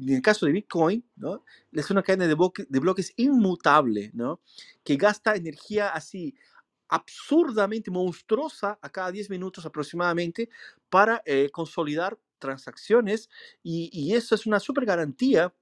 [0.00, 1.44] en el caso de Bitcoin, ¿no?
[1.72, 2.36] es una cadena de,
[2.68, 4.40] de bloques inmutable, ¿no?
[4.84, 6.34] que gasta energía así
[6.88, 10.48] absurdamente monstruosa a cada 10 minutos aproximadamente
[10.88, 13.28] para eh, consolidar transacciones
[13.62, 15.52] y, eso es una super garantía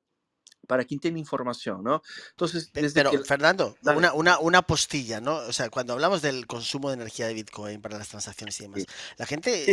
[0.67, 2.03] para quien tiene información, ¿no?
[2.31, 5.37] Entonces, Pero, Fernando, una, una, una, postilla, ¿no?
[5.37, 8.85] O sea, cuando hablamos del consumo de energía de Bitcoin para las transacciones y demás,
[9.17, 9.65] la gente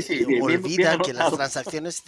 [0.42, 2.04] olvida que las transacciones...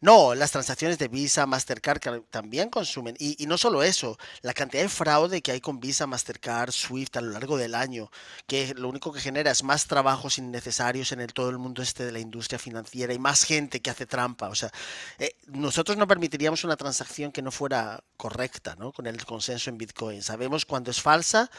[0.00, 2.00] No, las transacciones de Visa, Mastercard
[2.30, 3.16] también consumen.
[3.18, 7.20] Y, no solo eso, la cantidad de fraude que hay con Visa, Mastercard, Swift a
[7.20, 8.10] lo largo del año,
[8.46, 12.04] que lo único que genera es más trabajos innecesarios en el, todo el mundo este
[12.04, 14.48] de la industria financiera y más gente que hace trampa.
[14.48, 14.70] O sea,
[15.18, 18.92] eh, nosotros no permitiríamos una transacción que no fuera correcta, ¿no?
[18.92, 20.22] Con el consenso en Bitcoin.
[20.22, 21.50] Sabemos cuando es falsa,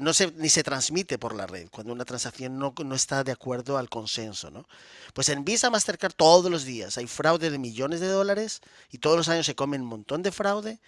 [0.00, 3.32] no se, ni se transmite por la red, cuando una transacción no, no, está de
[3.32, 4.66] acuerdo al consenso, ¿no?
[5.14, 8.60] Pues en Visa Mastercard todos los días hay fraude de millones de dólares
[8.90, 10.78] y todos los años se come un montón de fraude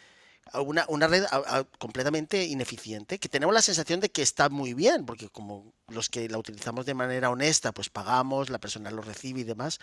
[0.53, 1.25] una, una red
[1.79, 6.29] completamente ineficiente, que tenemos la sensación de que está muy bien, porque como los que
[6.29, 9.81] la utilizamos de manera honesta, pues pagamos, la persona lo recibe y demás,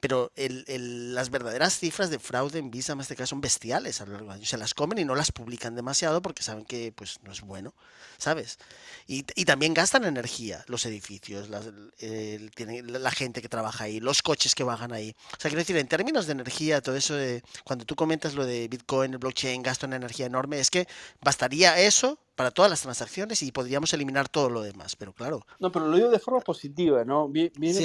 [0.00, 4.00] pero el, el, las verdaderas cifras de fraude en Visa, en este caso, son bestiales
[4.00, 7.20] a lo largo Se las comen y no las publican demasiado porque saben que pues
[7.22, 7.74] no es bueno,
[8.18, 8.58] ¿sabes?
[9.06, 11.62] Y, y también gastan energía los edificios, la,
[12.00, 15.14] la gente que trabaja ahí, los coches que bajan ahí.
[15.32, 18.44] O sea, quiero decir, en términos de energía, todo eso de, cuando tú comentas lo
[18.44, 20.86] de Bitcoin, el blockchain, gasto en energía enorme, es que
[21.20, 25.46] bastaría eso para todas las transacciones y podríamos eliminar todo lo demás, pero claro.
[25.60, 27.28] No, pero lo digo de forma positiva, ¿no?
[27.28, 27.76] Bien, bien,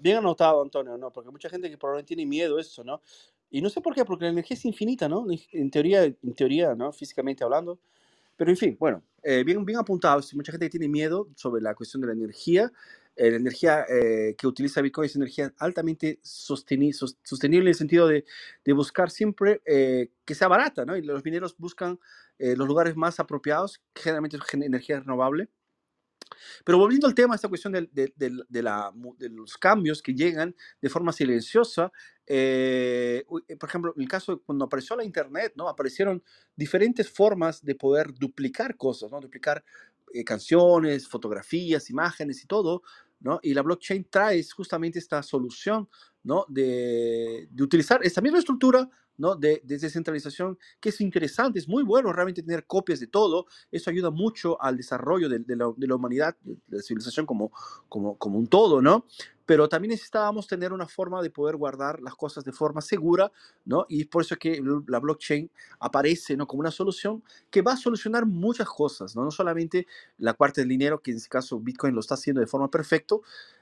[0.00, 1.10] bien, anotado, Antonio, ¿no?
[1.10, 3.00] Porque mucha gente que probablemente tiene miedo a eso, ¿no?
[3.50, 5.26] Y no sé por qué, porque la energía es infinita, ¿no?
[5.52, 6.92] En teoría, en teoría ¿no?
[6.92, 7.78] Físicamente hablando.
[8.36, 10.20] Pero en fin, bueno, eh, bien, bien apuntado.
[10.34, 12.70] Mucha gente tiene miedo sobre la cuestión de la energía.
[13.16, 18.06] Eh, la energía eh, que utiliza Bitcoin es energía altamente sostenible, sostenible en el sentido
[18.06, 18.24] de,
[18.64, 20.96] de buscar siempre que sea barata, ¿no?
[20.96, 21.98] Y los mineros buscan
[22.38, 25.48] los lugares más apropiados, generalmente energía renovable.
[26.64, 30.88] Pero volviendo al tema, esta cuestión de, de, de, la, los cambios que llegan de
[30.88, 31.92] forma silenciosa,
[32.26, 35.68] eh, eh, por ejemplo, en el caso de cuando apareció la Internet, ¿no?
[35.68, 36.22] aparecieron
[36.56, 39.20] diferentes formas de poder duplicar cosas, ¿no?
[39.20, 39.64] duplicar
[40.12, 42.82] eh, canciones, fotografías, imágenes y todo,
[43.20, 43.40] ¿no?
[43.42, 45.88] y la blockchain trae justamente esta solución
[46.22, 46.44] ¿no?
[46.48, 48.88] de, utilizar esta misma estructura
[49.18, 49.34] ¿no?
[49.34, 54.10] De, descentralización, que es interesante, es muy bueno realmente tener copias de todo, eso ayuda
[54.10, 57.50] mucho al desarrollo de, de, la, de la, humanidad, de la civilización como,
[57.88, 59.06] como, como un todo, ¿no?
[59.46, 63.32] Pero también necesitábamos tener una forma de poder guardar las cosas de forma segura,
[63.64, 63.86] ¿no?
[63.88, 65.50] Y por eso que la blockchain
[65.80, 66.46] aparece, ¿no?
[66.46, 69.24] Como una solución que va a solucionar muchas cosas, ¿no?
[69.24, 69.86] No solamente
[70.18, 73.14] la parte del dinero, que en este caso Bitcoin lo está haciendo de forma perfecta,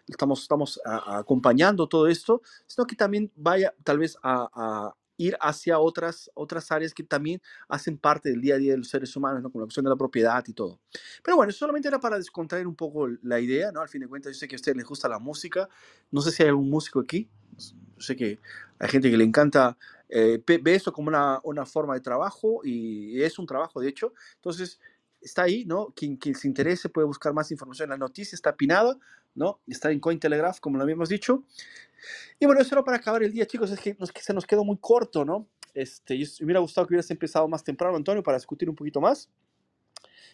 [0.09, 6.31] estamos, estamos acompañando todo esto, sino que también vaya tal vez a ir hacia otras,
[6.35, 9.51] otras áreas que también hacen parte del día a día de los seres humanos, ¿no?
[9.51, 10.81] Con la cuestión de la propiedad y todo.
[11.23, 13.81] Pero bueno, solamente era para descontraer un poco la idea, ¿no?
[13.81, 15.69] Al fin de cuentas, yo sé que a ustedes les gusta la música.
[16.11, 17.29] No sé si hay algún músico aquí.
[17.57, 18.41] Yo sé que
[18.79, 19.77] hay gente que le encanta,
[20.09, 24.13] eh, ve esto como una, una forma de trabajo y es un trabajo, de hecho.
[24.37, 24.81] Entonces,
[25.25, 25.93] está ahí, ¿no?
[25.97, 27.89] Quien, quien se interese puede buscar más información.
[27.89, 28.97] La noticia está pinada,
[29.35, 29.61] ¿no?
[29.67, 31.45] Está en Cointelegraph, como lo habíamos dicho.
[32.39, 33.71] Y bueno, eso era para acabar el día, chicos.
[33.71, 35.49] Es que, nos, que se nos quedó muy corto, ¿no?
[35.73, 39.29] Este, me hubiera gustado que hubieras empezado más temprano, Antonio, para discutir un poquito más.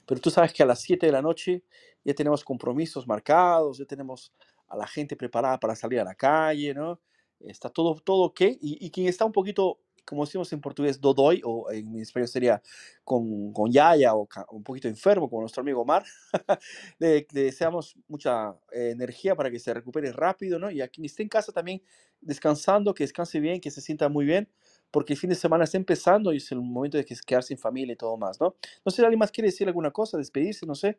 [0.07, 1.63] Pero tú sabes que a las 7 de la noche
[2.05, 4.33] ya tenemos compromisos marcados, ya tenemos
[4.69, 7.01] a la gente preparada para salir a la calle, ¿no?
[7.41, 8.41] Está todo, todo ok.
[8.41, 9.79] Y, y quien está un poquito
[10.11, 12.61] como decimos en portugués, dodoi, o en mi español sería
[13.05, 16.05] con, con yaya o un poquito enfermo, como nuestro amigo Omar.
[16.99, 20.69] le, deseamos mucha eh, energía para que se recupere rápido, ¿no?
[20.69, 21.81] Y a quien esté en casa también
[22.21, 24.49] descansando, que descanse bien, que se sienta muy bien,
[24.91, 27.93] porque el fin de semana está empezando y es el momento de quedarse en familia
[27.93, 28.57] y todo más, ¿no?
[28.85, 30.99] No sé alguien más quiere decir alguna cosa, despedirse, no sé.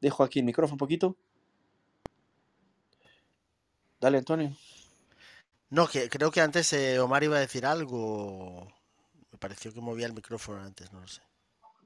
[0.00, 1.16] Dejo aquí el micrófono un poquito.
[4.00, 4.52] Dale, Antonio.
[5.72, 8.68] No, que creo que antes eh, Omar iba a decir algo.
[9.30, 11.22] Me pareció que movía el micrófono antes, no lo sé.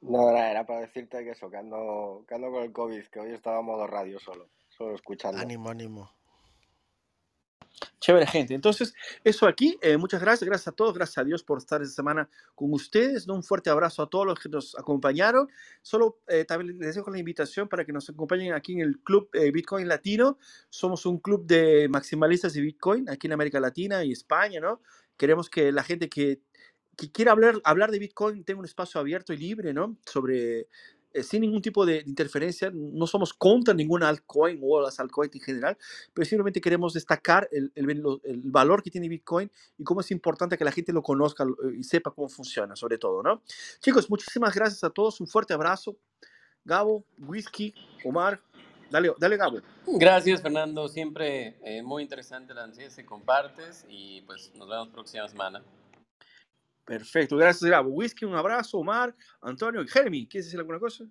[0.02, 3.32] No, era, para decirte que eso, que ando, que ando con el COVID, que hoy
[3.32, 5.40] estaba modo radio solo, solo escuchando.
[5.40, 6.10] Ánimo, ánimo.
[8.00, 8.54] Chévere, gente.
[8.54, 8.94] Entonces,
[9.24, 9.78] eso aquí.
[9.82, 10.48] Eh, muchas gracias.
[10.48, 10.94] Gracias a todos.
[10.94, 13.26] Gracias a Dios por estar esta semana con ustedes.
[13.28, 15.48] Un fuerte abrazo a todos los que nos acompañaron.
[15.82, 19.28] Solo eh, también les dejo la invitación para que nos acompañen aquí en el Club
[19.32, 20.38] eh, Bitcoin Latino.
[20.68, 24.80] Somos un club de maximalistas de Bitcoin aquí en América Latina y España, ¿no?
[25.16, 26.40] Queremos que la gente que,
[26.96, 29.96] que quiera hablar, hablar de Bitcoin tenga un espacio abierto y libre, ¿no?
[30.06, 30.68] Sobre
[31.16, 32.70] eh, sin ningún tipo de interferencia.
[32.72, 35.78] No somos contra ninguna altcoin o las altcoins en general,
[36.12, 40.64] pero simplemente queremos destacar el, el, valor que tiene Bitcoin y cómo es importante que
[40.64, 41.44] la gente lo conozca
[41.76, 43.42] y sepa cómo funciona, sobre todo, ¿no?
[43.80, 45.20] Chicos, muchísimas gracias a todos.
[45.20, 45.96] Un fuerte abrazo.
[46.64, 47.74] Gabo, Whisky,
[48.04, 48.40] Omar.
[48.90, 49.60] Dale, dale Gabo.
[49.86, 50.88] Gracias, Fernando.
[50.88, 55.62] Siempre eh, muy interesante la noticias que compartes y pues nos vemos próxima semana.
[56.86, 57.90] Perfecto, gracias Gabo.
[57.90, 61.04] Whisky, un abrazo, Omar, Antonio, Jeremy, ¿quieres decir alguna cosa?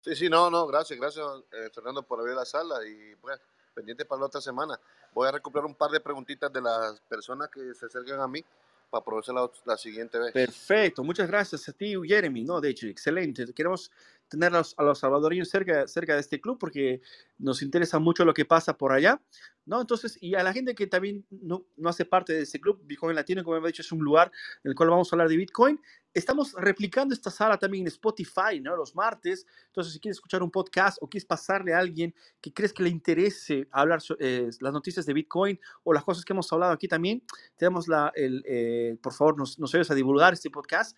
[0.00, 3.40] Sí, sí, no, no, gracias, gracias eh, Fernando por abrir la sala y pues
[3.74, 4.78] pendiente para la otra semana.
[5.12, 8.44] Voy a recuperar un par de preguntitas de las personas que se acercan a mí
[8.90, 9.34] para aprovechar
[9.64, 10.32] la, siguiente vez.
[10.32, 12.60] Perfecto, muchas gracias a ti, Jeremy, ¿no?
[12.60, 13.52] De hecho, excelente.
[13.52, 13.90] Queremos
[14.28, 17.00] tener a los, salvadoreños cerca, cerca de este club porque
[17.38, 19.20] nos interesa mucho lo que pasa por allá,
[19.64, 19.80] ¿no?
[19.80, 23.14] Entonces, y a la gente que también no, no hace parte de este club, Bitcoin
[23.14, 24.30] Latino, como hemos dicho, es un lugar
[24.64, 25.80] en el cual vamos a hablar de Bitcoin.
[26.14, 28.74] Estamos replicando esta sala también en Spotify, ¿no?
[28.76, 29.46] Los martes.
[29.66, 32.88] Entonces, si quieres escuchar un podcast o quieres pasarle a alguien que crees que le
[32.88, 37.22] interese hablar eh, las noticias de Bitcoin o las cosas que hemos hablado aquí también,
[37.56, 40.96] tenemos la, el, eh, por favor, nos, nos ayudes a divulgar este podcast.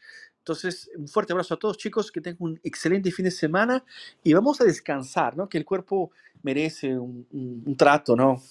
[0.51, 3.85] Entonces, un fuerte abrazo a todos, chicos, que tengan un excelente fin de semana
[4.25, 5.49] y vamos a descansar, ¿no?
[5.49, 6.11] Que el cuerpo
[6.43, 8.43] merece un, trato, ¿no?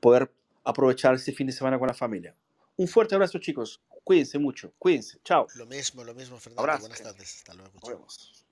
[0.00, 0.32] Poder
[0.64, 2.34] aprovechar este fin de semana con la familia.
[2.76, 3.82] Un fuerte abrazo, chicos.
[4.02, 4.72] Cuídense mucho.
[4.78, 5.18] Cuídense.
[5.22, 5.46] Chao.
[5.56, 6.78] Lo mismo, lo mismo, Fernando.
[6.80, 7.36] Buenas tardes.
[7.36, 7.72] Hasta luego.
[7.74, 8.43] Nos vemos.